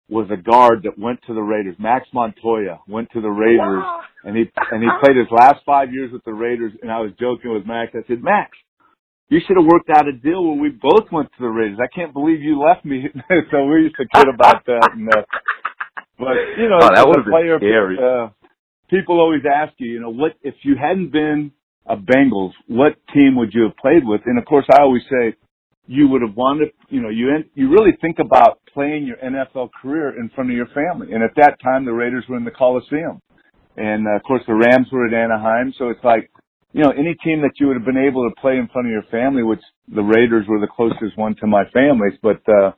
was 0.09 0.29
a 0.31 0.37
guard 0.37 0.83
that 0.85 0.99
went 0.99 1.21
to 1.27 1.35
the 1.35 1.41
Raiders. 1.41 1.77
Max 1.79 2.07
Montoya 2.13 2.81
went 2.89 3.11
to 3.13 3.21
the 3.21 3.31
Raiders 3.31 3.83
wow. 3.83 4.01
and 4.25 4.37
he 4.37 4.45
and 4.71 4.83
he 4.83 4.89
played 5.03 5.17
his 5.17 5.31
last 5.31 5.65
five 5.65 5.93
years 5.93 6.13
with 6.13 6.25
the 6.25 6.35
Raiders 6.35 6.73
and 6.83 6.91
I 6.91 7.01
was 7.01 7.13
joking 7.19 7.53
with 7.53 7.67
Max. 7.67 7.93
I 7.95 8.07
said, 8.07 8.23
Max, 8.23 8.51
you 9.29 9.41
should 9.47 9.57
have 9.57 9.65
worked 9.65 9.89
out 9.89 10.09
a 10.09 10.13
deal 10.13 10.45
where 10.45 10.61
we 10.61 10.69
both 10.69 11.11
went 11.11 11.31
to 11.33 11.41
the 11.41 11.49
Raiders. 11.49 11.79
I 11.83 11.89
can't 11.95 12.13
believe 12.13 12.43
you 12.43 12.61
left 12.61 12.85
me. 12.85 13.05
so 13.51 13.65
we 13.65 13.89
used 13.89 13.97
to 13.97 14.07
kid 14.15 14.29
about 14.29 14.67
that 14.67 14.91
and 14.93 15.09
uh, 15.09 15.23
but 16.23 16.39
you 16.57 16.69
know, 16.69 16.79
oh, 16.81 16.95
that 16.95 17.07
was 17.07 17.27
player, 17.29 17.59
scary. 17.59 17.99
Uh, 17.99 18.31
people 18.89 19.19
always 19.19 19.43
ask 19.43 19.73
you, 19.79 19.91
you 19.91 20.01
know, 20.01 20.11
what 20.11 20.33
if 20.43 20.55
you 20.63 20.77
hadn't 20.81 21.11
been 21.11 21.51
a 21.87 21.97
Bengals, 21.97 22.53
what 22.69 22.95
team 23.13 23.35
would 23.37 23.53
you 23.53 23.65
have 23.65 23.77
played 23.77 24.07
with? 24.07 24.21
And 24.27 24.39
of 24.39 24.45
course 24.45 24.67
I 24.71 24.83
always 24.83 25.03
say 25.11 25.35
you 25.87 26.09
would 26.09 26.23
have 26.23 26.37
wanted, 26.37 26.71
you 26.89 27.03
know, 27.03 27.09
you 27.09 27.27
you 27.55 27.71
really 27.71 27.93
think 28.01 28.19
about 28.21 28.61
playing 28.73 29.05
your 29.05 29.17
NFL 29.17 29.71
career 29.81 30.19
in 30.19 30.31
front 30.35 30.51
of 30.51 30.57
your 30.57 30.69
family. 30.69 31.13
And 31.13 31.23
at 31.23 31.35
that 31.37 31.57
time, 31.63 31.85
the 31.85 31.93
Raiders 31.93 32.25
were 32.29 32.37
in 32.37 32.45
the 32.45 32.53
Coliseum, 32.53 33.21
and 33.77 34.07
uh, 34.07 34.17
of 34.17 34.23
course 34.23 34.43
the 34.47 34.55
Rams 34.55 34.87
were 34.93 35.07
at 35.07 35.15
Anaheim. 35.15 35.75
So 35.77 35.89
it's 35.89 36.05
like, 36.05 36.31
you 36.73 36.83
know, 36.83 36.91
any 36.91 37.15
team 37.25 37.43
that 37.43 37.59
you 37.59 37.67
would 37.67 37.77
have 37.77 37.85
been 37.85 37.99
able 37.99 38.29
to 38.29 38.41
play 38.41 38.57
in 38.57 38.69
front 38.73 38.87
of 38.87 38.93
your 38.93 39.05
family, 39.11 39.43
which 39.43 39.61
the 39.93 40.03
Raiders 40.03 40.47
were 40.49 40.61
the 40.61 40.69
closest 40.69 41.19
one 41.19 41.35
to 41.41 41.47
my 41.47 41.65
family's. 41.75 42.19
But 42.23 42.41
uh, 42.49 42.73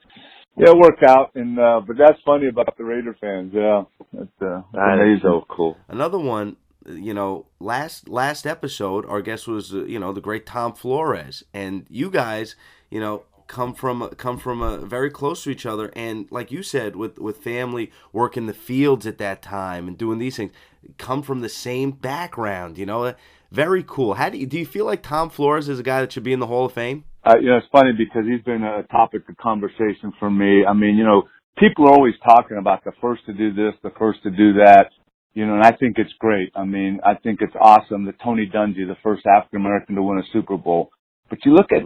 yeah, 0.56 0.70
it 0.70 0.76
worked 0.76 1.02
out. 1.02 1.32
And 1.34 1.58
uh, 1.58 1.80
but 1.86 1.96
that's 1.96 2.20
funny 2.24 2.48
about 2.48 2.76
the 2.76 2.84
Raider 2.84 3.16
fans. 3.20 3.52
Yeah, 3.54 3.84
that's, 4.12 4.28
uh, 4.40 4.62
that 4.72 4.98
amazing. 5.00 5.20
so 5.22 5.44
cool. 5.48 5.76
Another 5.88 6.18
one 6.18 6.56
you 6.86 7.14
know, 7.14 7.46
last 7.60 8.08
last 8.08 8.46
episode, 8.46 9.06
our 9.06 9.22
guest 9.22 9.48
was 9.48 9.74
uh, 9.74 9.84
you 9.84 9.98
know 9.98 10.12
the 10.12 10.20
great 10.20 10.46
Tom 10.46 10.74
Flores, 10.74 11.42
and 11.54 11.86
you 11.88 12.10
guys, 12.10 12.56
you 12.90 13.00
know, 13.00 13.24
come 13.46 13.74
from 13.74 14.08
come 14.16 14.38
from 14.38 14.62
a 14.62 14.78
very 14.78 15.10
close 15.10 15.44
to 15.44 15.50
each 15.50 15.66
other 15.66 15.92
and 15.94 16.26
like 16.30 16.50
you 16.50 16.62
said 16.62 16.96
with 16.96 17.18
with 17.18 17.38
family 17.38 17.90
working 18.12 18.46
the 18.46 18.54
fields 18.54 19.06
at 19.06 19.18
that 19.18 19.42
time 19.42 19.86
and 19.86 19.98
doing 19.98 20.18
these 20.18 20.36
things 20.36 20.50
come 20.98 21.22
from 21.22 21.40
the 21.40 21.48
same 21.48 21.90
background 21.90 22.78
you 22.78 22.86
know 22.86 23.14
very 23.50 23.84
cool 23.86 24.14
how 24.14 24.30
do 24.30 24.38
you 24.38 24.46
do 24.46 24.58
you 24.58 24.64
feel 24.64 24.86
like 24.86 25.02
tom 25.02 25.28
flores 25.28 25.68
is 25.68 25.78
a 25.78 25.82
guy 25.82 26.00
that 26.00 26.10
should 26.10 26.22
be 26.22 26.32
in 26.32 26.40
the 26.40 26.46
hall 26.46 26.64
of 26.64 26.72
fame 26.72 27.04
uh, 27.26 27.36
you 27.40 27.48
know 27.48 27.56
it's 27.56 27.66
funny 27.72 27.92
because 27.96 28.24
he's 28.26 28.42
been 28.44 28.62
a 28.62 28.82
topic 28.84 29.22
of 29.28 29.36
conversation 29.36 30.12
for 30.18 30.30
me 30.30 30.64
i 30.66 30.72
mean 30.72 30.96
you 30.96 31.04
know 31.04 31.22
people 31.58 31.86
are 31.86 31.92
always 31.92 32.14
talking 32.24 32.58
about 32.58 32.84
the 32.84 32.92
first 33.00 33.24
to 33.26 33.32
do 33.32 33.52
this 33.52 33.74
the 33.82 33.92
first 33.98 34.22
to 34.22 34.30
do 34.30 34.54
that 34.54 34.90
you 35.34 35.46
know 35.46 35.54
and 35.54 35.64
i 35.64 35.72
think 35.72 35.96
it's 35.98 36.12
great 36.18 36.50
i 36.54 36.64
mean 36.64 37.00
i 37.04 37.14
think 37.14 37.40
it's 37.40 37.56
awesome 37.60 38.04
that 38.04 38.14
tony 38.22 38.50
dungy 38.52 38.86
the 38.86 38.96
first 39.02 39.24
african 39.26 39.60
american 39.60 39.94
to 39.94 40.02
win 40.02 40.18
a 40.18 40.32
super 40.32 40.56
bowl 40.56 40.90
but 41.30 41.38
you 41.44 41.54
look 41.54 41.72
at 41.72 41.82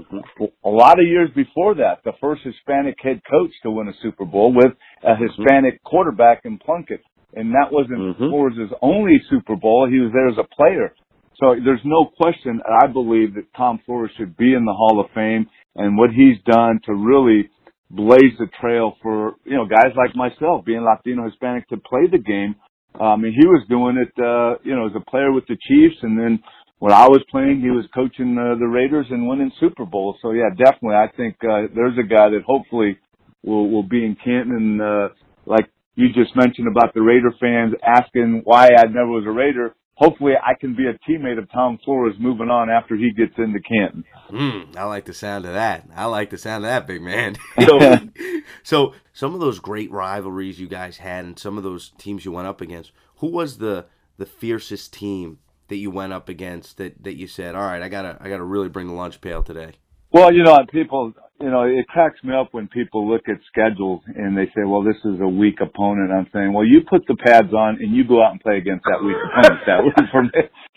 a 0.65 0.69
lot 0.69 0.99
of 0.99 1.07
years 1.07 1.31
before 1.35 1.75
that, 1.77 2.03
the 2.05 2.13
first 2.21 2.43
Hispanic 2.43 2.97
head 3.01 3.21
coach 3.31 3.51
to 3.63 3.71
win 3.71 3.89
a 3.89 3.93
Super 4.03 4.25
Bowl 4.25 4.53
with 4.53 4.73
a 5.05 5.15
Hispanic 5.17 5.83
quarterback 5.85 6.43
in 6.45 6.59
Plunkett. 6.59 7.01
And 7.35 7.53
that 7.53 7.71
wasn't 7.71 7.99
mm-hmm. 7.99 8.29
Flores' 8.29 8.73
only 8.83 9.21
Super 9.31 9.55
Bowl. 9.55 9.89
He 9.89 10.01
was 10.01 10.11
there 10.13 10.29
as 10.29 10.39
a 10.39 10.55
player. 10.55 10.95
So 11.41 11.55
there's 11.65 11.81
no 11.85 12.11
question, 12.17 12.61
I 12.83 12.87
believe, 12.89 13.35
that 13.35 13.47
Tom 13.57 13.81
Flores 13.87 14.11
should 14.17 14.37
be 14.37 14.55
in 14.55 14.65
the 14.65 14.73
Hall 14.73 15.01
of 15.01 15.11
Fame 15.15 15.47
and 15.77 15.97
what 15.97 16.11
he's 16.11 16.37
done 16.45 16.81
to 16.87 16.95
really 16.95 17.49
blaze 17.91 18.37
the 18.39 18.49
trail 18.61 18.97
for, 19.03 19.37
you 19.45 19.57
know, 19.57 19.67
guys 19.67 19.93
like 19.97 20.17
myself, 20.17 20.65
being 20.65 20.83
Latino 20.85 21.25
Hispanic 21.25 21.69
to 21.69 21.77
play 21.77 22.07
the 22.11 22.19
game. 22.19 22.57
I 23.01 23.17
mean, 23.17 23.33
he 23.39 23.47
was 23.47 23.65
doing 23.69 23.97
it, 23.97 24.13
uh, 24.23 24.59
you 24.65 24.75
know, 24.75 24.87
as 24.87 24.93
a 24.97 25.11
player 25.11 25.33
with 25.33 25.47
the 25.47 25.57
Chiefs 25.69 25.97
and 26.03 26.19
then 26.19 26.41
when 26.79 26.93
I 26.93 27.09
was 27.09 27.23
playing, 27.31 27.61
he 27.61 27.71
was 27.71 27.85
coaching 27.93 28.39
uh, 28.39 28.59
the 28.59 28.67
Raiders 28.67 29.07
and 29.11 29.27
winning 29.29 29.51
Super 29.59 29.85
Bowl. 29.85 30.17
So 30.23 30.33
yeah, 30.33 30.51
definitely, 30.57 30.95
I 30.95 31.09
think 31.17 31.37
uh, 31.43 31.67
there's 31.75 31.99
a 31.99 32.07
guy 32.07 32.31
that 32.31 32.43
hopefully 32.47 32.99
will 33.43 33.69
will 33.71 33.83
be 33.83 34.05
in 34.05 34.17
Canton. 34.25 34.55
And, 34.57 34.83
uh, 34.83 35.09
like 35.47 35.69
you 35.97 36.09
just 36.13 36.37
mentioned 36.37 36.69
about 36.69 36.95
the 36.95 37.03
Raider 37.03 37.35
fans 37.41 37.75
asking 37.85 38.43
why 38.45 38.69
I 38.79 38.85
never 38.87 39.09
was 39.09 39.25
a 39.27 39.31
Raider. 39.31 39.75
Hopefully, 39.99 40.35
I 40.41 40.55
can 40.55 40.77
be 40.77 40.87
a 40.87 40.95
teammate 41.11 41.39
of 41.39 41.51
Tom 41.51 41.77
Flores 41.85 42.15
moving 42.21 42.51
on 42.51 42.71
after 42.71 42.95
he 42.95 43.11
gets 43.13 43.33
into 43.37 43.59
Canton. 43.59 44.05
Mm, 44.31 44.77
I 44.77 44.85
like 44.85 45.07
the 45.07 45.13
sound 45.13 45.45
of 45.45 45.55
that. 45.55 45.89
I 45.95 46.05
like 46.05 46.31
the 46.31 46.39
sound 46.39 46.65
of 46.65 46.71
that, 46.71 46.87
big 46.87 47.03
man. 47.03 47.35
so, 47.61 47.99
so, 48.63 48.95
some 49.13 49.35
of 49.35 49.41
those 49.41 49.59
great 49.59 49.91
rivalries 49.91 50.61
you 50.61 50.69
guys 50.69 50.99
had, 50.99 51.25
and 51.25 51.37
some 51.37 51.59
of 51.59 51.65
those 51.65 51.91
teams 51.99 52.25
you 52.25 52.31
went 52.31 52.47
up 52.47 52.61
against. 52.61 52.93
Who 53.17 53.27
was 53.27 53.59
the 53.59 53.87
the 54.19 54.27
fiercest 54.27 54.93
team 54.93 55.39
that 55.67 55.77
you 55.77 55.91
went 55.91 56.13
up 56.13 56.29
against 56.29 56.77
that 56.77 57.03
that 57.03 57.17
you 57.17 57.27
said, 57.27 57.57
all 57.57 57.63
right, 57.63 57.83
I 57.83 57.89
gotta 57.89 58.19
I 58.21 58.29
gotta 58.29 58.45
really 58.45 58.69
bring 58.69 58.87
the 58.87 58.93
lunch 58.93 59.21
pail 59.21 59.43
today? 59.43 59.73
Well, 60.13 60.33
you 60.33 60.45
know, 60.45 60.59
people, 60.71 61.13
you 61.41 61.51
know, 61.51 61.63
it 61.63 61.87
cracks 61.87 62.19
me 62.25 62.35
up 62.35 62.49
when 62.53 62.67
people 62.69 63.09
look 63.09 63.29
at 63.29 63.39
schedules 63.47 64.03
and 64.07 64.37
they 64.37 64.47
say, 64.57 64.67
well, 64.67 64.83
this 64.83 64.99
is 65.05 65.21
a 65.21 65.29
weak 65.29 65.61
opponent. 65.63 66.11
I'm 66.11 66.27
saying, 66.33 66.53
well, 66.53 66.67
you 66.67 66.83
put 66.89 67.07
the 67.07 67.17
pads 67.17 67.53
on 67.55 67.79
and 67.81 67.95
you 67.95 68.07
go 68.07 68.25
out 68.25 68.33
and 68.33 68.41
play 68.41 68.59
against 68.59 68.85
that 68.91 69.05
weak 69.05 69.17
opponent. 69.17 69.63
That 69.67 69.85
was 69.85 69.95
for 70.11 70.23
me, 70.23 70.31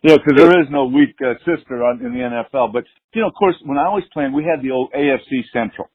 you 0.04 0.10
know, 0.10 0.18
because 0.18 0.38
there 0.38 0.62
is 0.62 0.68
no 0.70 0.86
weak 0.86 1.16
uh, 1.22 1.34
sister 1.46 1.84
on, 1.84 2.06
in 2.06 2.14
the 2.14 2.22
NFL. 2.22 2.74
But, 2.74 2.86
you 3.14 3.22
know, 3.22 3.28
of 3.28 3.34
course, 3.34 3.56
when 3.66 3.78
I 3.78 3.90
was 3.90 4.04
playing, 4.14 4.34
we 4.34 4.44
had 4.44 4.62
the 4.62 4.72
old 4.72 4.92
AFC 4.94 5.42
Central. 5.52 5.90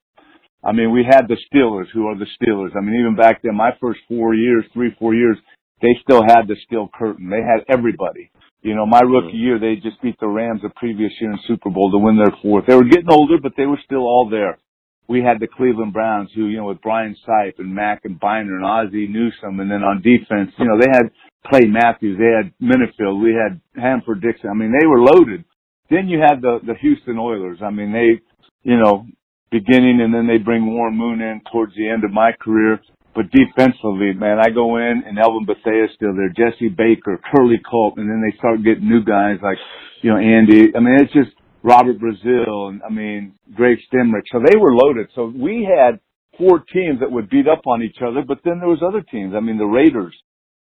I 0.64 0.72
mean, 0.72 0.90
we 0.90 1.04
had 1.04 1.28
the 1.28 1.36
Steelers, 1.46 1.86
who 1.92 2.08
are 2.08 2.18
the 2.18 2.26
Steelers. 2.34 2.70
I 2.76 2.80
mean, 2.80 2.98
even 2.98 3.14
back 3.14 3.42
then, 3.42 3.54
my 3.54 3.70
first 3.80 4.00
four 4.08 4.34
years, 4.34 4.64
three, 4.74 4.94
four 4.98 5.14
years, 5.14 5.36
they 5.80 5.94
still 6.02 6.22
had 6.22 6.48
the 6.48 6.56
steel 6.66 6.88
curtain. 6.92 7.30
They 7.30 7.42
had 7.42 7.62
everybody. 7.68 8.30
You 8.66 8.74
know, 8.74 8.84
my 8.84 8.98
rookie 8.98 9.28
mm-hmm. 9.28 9.46
year, 9.46 9.58
they 9.60 9.76
just 9.76 10.02
beat 10.02 10.18
the 10.18 10.26
Rams 10.26 10.62
the 10.62 10.70
previous 10.74 11.12
year 11.20 11.30
in 11.30 11.38
Super 11.46 11.70
Bowl 11.70 11.92
to 11.92 11.98
win 11.98 12.18
their 12.18 12.34
fourth. 12.42 12.66
They 12.66 12.74
were 12.74 12.82
getting 12.82 13.08
older, 13.08 13.38
but 13.40 13.52
they 13.56 13.64
were 13.64 13.78
still 13.84 14.02
all 14.02 14.28
there. 14.28 14.58
We 15.06 15.22
had 15.22 15.38
the 15.38 15.46
Cleveland 15.46 15.92
Browns 15.92 16.30
who, 16.34 16.46
you 16.46 16.56
know, 16.56 16.66
with 16.66 16.82
Brian 16.82 17.14
Sipe 17.22 17.60
and 17.60 17.72
Mack 17.72 18.00
and 18.02 18.18
Byner 18.18 18.56
and 18.56 18.64
Ozzie 18.66 19.06
Newsome. 19.06 19.60
And 19.60 19.70
then 19.70 19.84
on 19.84 20.02
defense, 20.02 20.50
you 20.58 20.64
know, 20.64 20.80
they 20.80 20.90
had 20.90 21.14
Clay 21.46 21.68
Matthews. 21.68 22.18
They 22.18 22.34
had 22.34 22.52
Minnifield. 22.60 23.22
We 23.22 23.38
had 23.38 23.60
Hanford 23.80 24.20
Dixon. 24.20 24.50
I 24.50 24.54
mean, 24.54 24.74
they 24.76 24.84
were 24.84 24.98
loaded. 24.98 25.44
Then 25.88 26.08
you 26.08 26.18
had 26.18 26.42
the, 26.42 26.58
the 26.66 26.74
Houston 26.80 27.18
Oilers. 27.18 27.58
I 27.62 27.70
mean, 27.70 27.92
they, 27.92 28.20
you 28.68 28.78
know, 28.82 29.06
beginning 29.52 30.00
and 30.02 30.12
then 30.12 30.26
they 30.26 30.38
bring 30.38 30.66
Warren 30.66 30.96
Moon 30.96 31.20
in 31.20 31.40
towards 31.52 31.76
the 31.76 31.88
end 31.88 32.02
of 32.02 32.10
my 32.10 32.32
career. 32.32 32.80
But 33.16 33.32
defensively, 33.32 34.12
man, 34.12 34.38
I 34.38 34.50
go 34.50 34.76
in 34.76 35.02
and 35.06 35.18
Elvin 35.18 35.46
Bethea 35.46 35.88
still 35.96 36.12
there, 36.14 36.28
Jesse 36.36 36.68
Baker, 36.68 37.18
Curly 37.32 37.58
Culp, 37.64 37.96
and 37.96 38.08
then 38.08 38.20
they 38.20 38.36
start 38.36 38.62
getting 38.62 38.86
new 38.86 39.02
guys 39.02 39.38
like, 39.42 39.56
you 40.02 40.10
know, 40.10 40.18
Andy. 40.18 40.76
I 40.76 40.80
mean, 40.80 41.00
it's 41.00 41.14
just 41.14 41.32
Robert 41.62 41.96
Brazile 41.98 42.68
and 42.68 42.82
I 42.84 42.92
mean, 42.92 43.32
Greg 43.54 43.78
Stemrick. 43.88 44.28
So 44.30 44.38
they 44.44 44.56
were 44.58 44.76
loaded. 44.76 45.08
So 45.14 45.32
we 45.34 45.66
had 45.66 45.98
four 46.36 46.60
teams 46.60 47.00
that 47.00 47.10
would 47.10 47.30
beat 47.30 47.48
up 47.48 47.66
on 47.66 47.82
each 47.82 47.96
other, 48.06 48.20
but 48.20 48.40
then 48.44 48.60
there 48.60 48.68
was 48.68 48.82
other 48.86 49.00
teams. 49.00 49.34
I 49.34 49.40
mean, 49.40 49.56
the 49.56 49.64
Raiders. 49.64 50.14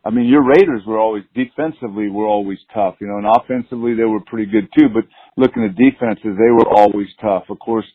I 0.05 0.11
mean, 0.11 0.27
your 0.27 0.45
Raiders 0.45 0.83
were 0.85 0.99
always 0.99 1.23
defensively 1.33 2.09
were 2.09 2.27
always 2.27 2.59
tough, 2.71 2.95
you 3.01 3.07
know, 3.07 3.17
and 3.17 3.27
offensively 3.27 3.95
they 3.95 4.05
were 4.05 4.21
pretty 4.21 4.49
good 4.49 4.69
too. 4.77 4.87
But 4.93 5.03
looking 5.35 5.63
at 5.65 5.75
defenses, 5.75 6.37
they 6.37 6.51
were 6.51 6.69
always 6.69 7.07
tough. 7.19 7.43
Of 7.49 7.59
course, 7.59 7.85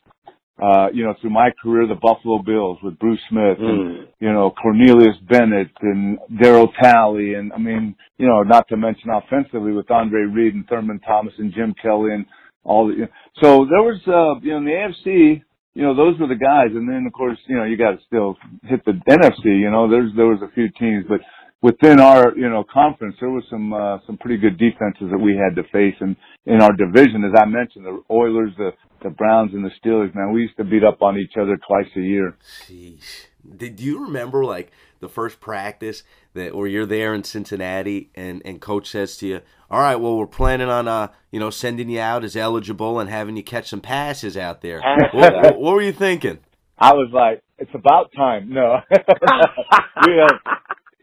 uh, 0.61 0.87
you 0.93 1.03
know, 1.03 1.15
through 1.19 1.31
my 1.31 1.49
career, 1.61 1.87
the 1.87 1.95
Buffalo 1.95 2.39
Bills 2.39 2.77
with 2.83 2.97
Bruce 2.99 3.19
Smith 3.29 3.57
and, 3.59 3.97
mm. 3.97 4.07
you 4.19 4.31
know, 4.31 4.51
Cornelius 4.51 5.17
Bennett 5.27 5.71
and 5.81 6.19
Darryl 6.39 6.69
Talley. 6.79 7.33
And 7.33 7.51
I 7.53 7.57
mean, 7.57 7.95
you 8.17 8.27
know, 8.27 8.43
not 8.43 8.67
to 8.69 8.77
mention 8.77 9.09
offensively 9.09 9.71
with 9.71 9.89
Andre 9.89 10.21
Reed 10.21 10.53
and 10.53 10.67
Thurman 10.67 10.99
Thomas 10.99 11.33
and 11.39 11.53
Jim 11.53 11.73
Kelly 11.81 12.13
and 12.13 12.25
all 12.63 12.87
the, 12.87 12.93
you 12.93 13.01
know. 13.01 13.07
so 13.41 13.65
there 13.67 13.81
was, 13.81 13.99
uh, 14.07 14.39
you 14.41 14.51
know, 14.51 14.57
in 14.57 14.65
the 14.65 14.71
AFC, 14.71 15.41
you 15.73 15.81
know, 15.81 15.95
those 15.95 16.19
were 16.19 16.27
the 16.27 16.35
guys. 16.35 16.69
And 16.75 16.87
then 16.87 17.05
of 17.07 17.13
course, 17.13 17.37
you 17.47 17.57
know, 17.57 17.63
you 17.63 17.75
got 17.75 17.91
to 17.91 17.99
still 18.05 18.37
hit 18.63 18.85
the 18.85 18.93
NFC, 19.09 19.45
you 19.45 19.71
know, 19.71 19.89
there's, 19.89 20.11
there 20.15 20.27
was 20.27 20.41
a 20.43 20.53
few 20.53 20.69
teams, 20.79 21.03
but 21.09 21.19
within 21.63 21.99
our, 21.99 22.37
you 22.37 22.47
know, 22.47 22.63
conference, 22.71 23.15
there 23.19 23.31
was 23.31 23.43
some, 23.49 23.73
uh, 23.73 23.97
some 24.05 24.17
pretty 24.17 24.37
good 24.37 24.59
defenses 24.59 25.09
that 25.09 25.17
we 25.17 25.35
had 25.35 25.55
to 25.55 25.67
face. 25.69 25.95
And 25.99 26.15
in 26.45 26.61
our 26.61 26.73
division, 26.73 27.23
as 27.23 27.39
I 27.39 27.45
mentioned, 27.45 27.85
the 27.85 28.03
Oilers, 28.11 28.51
the, 28.57 28.71
the 29.01 29.09
Browns 29.09 29.53
and 29.53 29.63
the 29.63 29.71
Steelers, 29.83 30.13
man, 30.13 30.33
we 30.33 30.41
used 30.41 30.57
to 30.57 30.63
beat 30.63 30.83
up 30.83 31.01
on 31.01 31.17
each 31.17 31.33
other 31.39 31.57
twice 31.67 31.89
a 31.95 32.01
year. 32.01 32.37
Jeez. 32.67 33.27
Did 33.57 33.79
you 33.79 34.05
remember 34.05 34.45
like 34.45 34.71
the 34.99 35.09
first 35.09 35.39
practice 35.41 36.03
that 36.33 36.55
where 36.55 36.67
you're 36.67 36.85
there 36.85 37.13
in 37.13 37.23
Cincinnati 37.23 38.09
and, 38.15 38.41
and 38.45 38.61
coach 38.61 38.89
says 38.89 39.17
to 39.17 39.27
you, 39.27 39.41
All 39.69 39.79
right, 39.79 39.97
well 39.97 40.17
we're 40.17 40.27
planning 40.27 40.69
on 40.69 40.87
uh, 40.87 41.09
you 41.31 41.39
know, 41.39 41.49
sending 41.49 41.89
you 41.89 41.99
out 41.99 42.23
as 42.23 42.35
eligible 42.35 42.99
and 42.99 43.09
having 43.09 43.35
you 43.35 43.43
catch 43.43 43.69
some 43.69 43.81
passes 43.81 44.37
out 44.37 44.61
there. 44.61 44.81
what, 45.13 45.33
what, 45.33 45.59
what, 45.59 45.73
were 45.73 45.81
you 45.81 45.91
thinking? 45.91 46.39
I 46.77 46.93
was 46.93 47.09
like, 47.13 47.41
It's 47.57 47.73
about 47.73 48.11
time. 48.15 48.49
No. 48.49 48.77
we, 48.91 50.21
uh, 50.21 50.53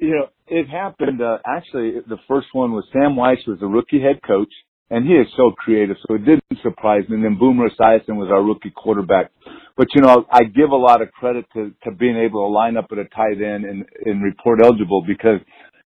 you 0.01 0.11
know, 0.11 0.29
it 0.49 0.67
happened. 0.69 1.21
Uh, 1.21 1.39
actually, 1.47 2.01
the 2.07 2.19
first 2.27 2.49
one 2.53 2.73
was 2.73 2.85
Sam 2.93 3.17
Wyche 3.17 3.47
was 3.47 3.61
the 3.61 3.67
rookie 3.67 4.01
head 4.01 4.21
coach, 4.27 4.53
and 4.91 5.07
he 5.07 5.15
is 5.15 5.27
so 5.37 5.53
creative, 5.53 5.97
so 6.07 6.15
it 6.15 6.25
didn't 6.25 6.43
surprise 6.63 7.09
me. 7.09 7.17
And 7.17 7.25
then 7.25 7.39
Boomer 7.39 7.69
Esiason 7.71 8.17
was 8.17 8.29
our 8.31 8.43
rookie 8.43 8.73
quarterback. 8.75 9.31
But 9.77 9.89
you 9.95 10.03
know, 10.03 10.27
I 10.31 10.43
give 10.43 10.71
a 10.71 10.77
lot 10.77 11.01
of 11.01 11.13
credit 11.13 11.47
to 11.55 11.73
to 11.85 11.93
being 11.93 12.17
able 12.17 12.47
to 12.47 12.53
line 12.53 12.77
up 12.77 12.87
at 12.91 12.99
a 12.99 13.05
tight 13.05 13.41
end 13.41 13.65
and 13.65 13.85
and 14.05 14.23
report 14.23 14.61
eligible 14.63 15.05
because 15.07 15.39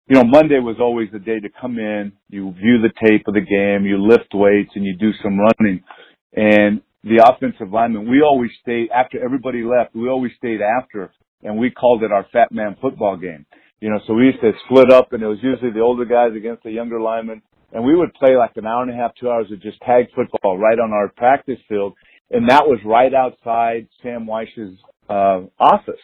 you 0.08 0.16
know 0.16 0.24
Monday 0.24 0.60
was 0.60 0.78
always 0.80 1.10
the 1.12 1.20
day 1.20 1.40
to 1.40 1.50
come 1.60 1.80
in. 1.80 2.12
You 2.30 2.52
view 2.54 2.82
the 2.82 2.94
tape 3.08 3.24
of 3.28 3.34
the 3.34 3.42
game, 3.42 3.86
you 3.86 4.06
lift 4.06 4.34
weights, 4.34 4.72
and 4.76 4.86
you 4.86 4.96
do 4.98 5.12
some 5.24 5.40
running. 5.40 5.82
And 6.36 6.82
the 7.04 7.24
offensive 7.26 7.72
lineman, 7.72 8.12
we 8.12 8.22
always 8.22 8.52
stayed 8.62 8.90
after 8.94 9.24
everybody 9.24 9.64
left. 9.64 9.96
We 9.96 10.10
always 10.10 10.34
stayed 10.38 10.60
after, 10.62 11.12
and 11.42 11.58
we 11.58 11.72
called 11.72 12.04
it 12.04 12.12
our 12.12 12.28
fat 12.34 12.52
man 12.52 12.76
football 12.82 13.16
game 13.16 13.46
you 13.82 13.90
know, 13.90 14.00
so 14.06 14.14
we 14.14 14.26
used 14.26 14.42
to 14.42 14.52
split 14.66 14.92
up 14.92 15.14
and 15.14 15.24
it 15.24 15.28
was 15.28 15.40
usually 15.42 15.72
the 15.72 15.80
older 15.80 16.06
guys 16.06 16.36
against 16.36 16.64
the 16.64 16.72
younger 16.72 17.00
linemen. 17.00 17.42
And 17.72 17.84
we 17.84 17.96
would 17.96 18.14
play 18.14 18.36
like 18.36 18.52
an 18.56 18.66
hour 18.66 18.82
and 18.84 18.92
a 18.92 18.96
half, 18.96 19.12
two 19.20 19.30
hours 19.30 19.52
of 19.52 19.62
just 19.62 19.80
tag 19.82 20.08
football 20.16 20.58
right 20.58 20.80
on 20.80 20.92
our 20.92 21.10
practice 21.10 21.60
field. 21.68 21.94
And 22.32 22.50
that 22.50 22.66
was 22.66 22.80
right 22.86 23.14
outside 23.14 23.88
Sam 24.02 24.26
Wyche's, 24.26 24.78
uh, 25.10 25.42
office. 25.60 26.02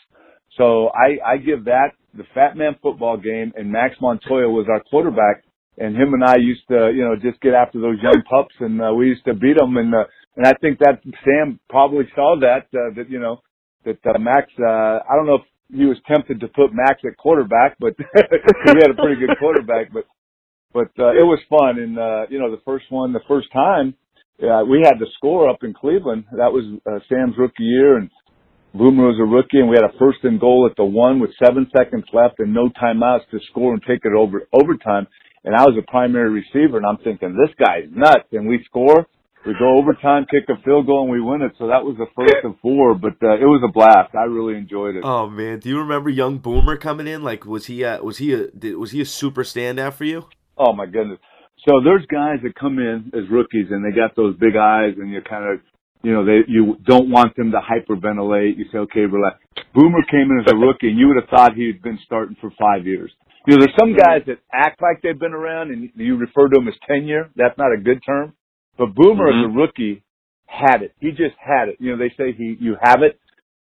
So 0.58 0.90
I, 0.90 1.34
I 1.34 1.38
give 1.38 1.66
that 1.66 1.92
the 2.14 2.24
fat 2.34 2.56
man 2.56 2.76
football 2.82 3.18
game 3.18 3.52
and 3.56 3.72
Max 3.72 3.96
Montoya 4.02 4.50
was 4.50 4.68
our 4.70 4.82
quarterback 4.90 5.44
and 5.78 5.96
him 5.96 6.14
and 6.14 6.24
I 6.24 6.38
used 6.38 6.68
to, 6.70 6.92
you 6.96 7.04
know, 7.04 7.16
just 7.16 7.42
get 7.42 7.54
after 7.54 7.80
those 7.80 7.98
young 8.02 8.22
pups 8.30 8.56
and 8.60 8.82
uh, 8.82 8.94
we 8.94 9.08
used 9.08 9.26
to 9.26 9.34
beat 9.34 9.58
them 9.58 9.78
and, 9.78 9.94
uh, 9.94 10.06
and 10.38 10.48
I 10.48 10.54
think 10.62 10.80
that 10.80 11.02
Sam 11.24 11.60
probably 11.70 12.06
saw 12.16 12.36
that, 12.40 12.68
uh, 12.74 12.94
that, 12.96 13.10
you 13.10 13.20
know, 13.20 13.42
that 13.86 14.00
uh, 14.06 14.18
Max, 14.20 14.52
uh, 14.60 15.00
I 15.08 15.16
don't 15.16 15.28
know 15.28 15.36
if 15.36 15.48
he 15.72 15.86
was 15.86 15.98
tempted 16.08 16.40
to 16.40 16.48
put 16.50 16.74
Max 16.74 17.02
at 17.06 17.18
quarterback, 17.18 17.78
but 17.80 17.94
he 17.98 18.70
had 18.82 18.92
a 18.92 18.94
pretty 18.94 19.20
good 19.20 19.38
quarterback. 19.40 19.92
But 19.94 20.06
but 20.76 20.92
uh, 21.00 21.16
it 21.16 21.24
was 21.24 21.40
fun, 21.48 21.80
and 21.80 21.98
uh, 21.98 22.28
you 22.30 22.38
know 22.38 22.52
the 22.52 22.62
first 22.66 22.92
one, 22.92 23.14
the 23.14 23.24
first 23.30 23.48
time 23.54 23.96
uh, 24.44 24.68
we 24.68 24.84
had 24.84 25.00
the 25.00 25.08
score 25.16 25.50
up 25.50 25.64
in 25.64 25.74
Cleveland. 25.74 26.26
That 26.36 26.52
was 26.52 26.68
uh, 26.84 27.00
Sam's 27.08 27.36
rookie 27.38 27.64
year, 27.64 27.96
and 27.96 28.12
Boomer 28.74 29.08
was 29.08 29.16
a 29.16 29.24
rookie, 29.24 29.64
and 29.64 29.70
we 29.70 29.80
had 29.80 29.88
a 29.88 29.98
first 29.98 30.20
and 30.24 30.38
goal 30.38 30.68
at 30.70 30.76
the 30.76 30.84
one 30.84 31.22
with 31.22 31.32
seven 31.42 31.72
seconds 31.72 32.04
left 32.12 32.40
and 32.40 32.54
no 32.54 32.68
timeouts 32.76 33.24
to 33.32 33.40
score 33.50 33.72
and 33.72 33.82
take 33.88 34.04
it 34.04 34.12
over 34.12 34.50
overtime. 34.52 35.08
And 35.46 35.56
I 35.56 35.64
was 35.64 35.80
a 35.80 35.90
primary 35.90 36.44
receiver, 36.44 36.76
and 36.76 36.86
I'm 36.86 36.98
thinking 36.98 37.40
this 37.40 37.56
guy's 37.56 37.88
nuts, 37.90 38.28
and 38.34 38.46
we 38.46 38.60
score 38.66 39.08
we 39.46 39.54
go 39.60 39.78
overtime, 39.78 40.26
kick 40.30 40.50
a 40.50 40.60
field 40.64 40.88
goal, 40.88 41.04
and 41.04 41.12
we 41.12 41.22
win 41.22 41.44
it. 41.44 41.52
So 41.60 41.68
that 41.68 41.84
was 41.84 41.96
the 41.98 42.08
first 42.16 42.44
of 42.44 42.56
four, 42.62 42.96
but 42.96 43.14
uh, 43.22 43.36
it 43.36 43.46
was 43.46 43.62
a 43.64 43.72
blast. 43.72 44.16
I 44.16 44.24
really 44.24 44.58
enjoyed 44.58 44.96
it. 44.96 45.04
Oh 45.06 45.30
man, 45.30 45.60
do 45.60 45.70
you 45.70 45.78
remember 45.80 46.10
young 46.10 46.40
Boomer 46.40 46.78
coming 46.78 47.08
in? 47.08 47.24
Like, 47.24 47.46
was 47.46 47.68
he 47.68 47.86
uh, 47.86 48.02
was 48.02 48.18
he 48.18 48.34
a 48.34 48.76
was 48.76 48.92
he 48.92 49.02
a 49.02 49.06
super 49.06 49.44
standout 49.44 49.94
for 49.94 50.04
you? 50.04 50.28
Oh 50.58 50.74
my 50.74 50.86
goodness. 50.86 51.20
So 51.68 51.82
there's 51.84 52.06
guys 52.08 52.40
that 52.44 52.54
come 52.56 52.80
in 52.80 53.12
as 53.14 53.30
rookies 53.32 53.68
and 53.72 53.84
they 53.84 53.96
got 53.96 54.16
those 54.16 54.36
big 54.38 54.56
eyes, 54.56 54.94
and 54.98 55.10
you 55.12 55.22
kind 55.22 55.46
of 55.46 55.60
you 56.06 56.14
know, 56.14 56.24
they 56.24 56.46
you 56.48 56.78
don't 56.86 57.10
want 57.10 57.36
them 57.36 57.52
to 57.52 57.58
hyperventilate. 57.58 58.58
You 58.58 58.66
say, 58.72 58.78
okay, 58.78 59.02
relax. 59.02 59.40
Boomer 59.74 60.04
came 60.12 60.30
in 60.30 60.46
as 60.46 60.54
a 60.54 60.56
rookie, 60.56 60.90
and 60.90 61.00
you 61.00 61.08
would 61.08 61.18
have 61.18 61.30
thought 61.30 61.56
he'd 61.56 61.82
been 61.82 61.98
starting 62.06 62.38
for 62.40 62.52
five 62.60 62.86
years. 62.86 63.12
You 63.48 63.56
know, 63.56 63.66
there's 63.66 63.76
some 63.80 63.96
guys 63.96 64.22
that 64.28 64.38
act 64.54 64.84
like 64.84 65.02
they've 65.02 65.18
been 65.18 65.34
around, 65.34 65.72
and 65.72 65.90
you 65.96 66.16
refer 66.16 66.48
to 66.48 66.54
them 66.54 66.68
as 66.68 66.76
tenure. 66.88 67.32
That's 67.36 67.58
not 67.58 67.74
a 67.74 67.82
good 67.82 68.02
term. 68.06 68.34
But 68.78 68.94
Boomer 68.94 69.32
mm-hmm. 69.32 69.50
as 69.50 69.56
a 69.56 69.58
rookie 69.58 70.04
had 70.46 70.84
it. 70.84 70.94
He 71.00 71.10
just 71.10 71.38
had 71.40 71.70
it. 71.70 71.78
You 71.80 71.92
know, 71.92 71.98
they 71.98 72.14
say 72.16 72.34
he, 72.38 72.56
you 72.60 72.78
have 72.80 73.02
it. 73.02 73.20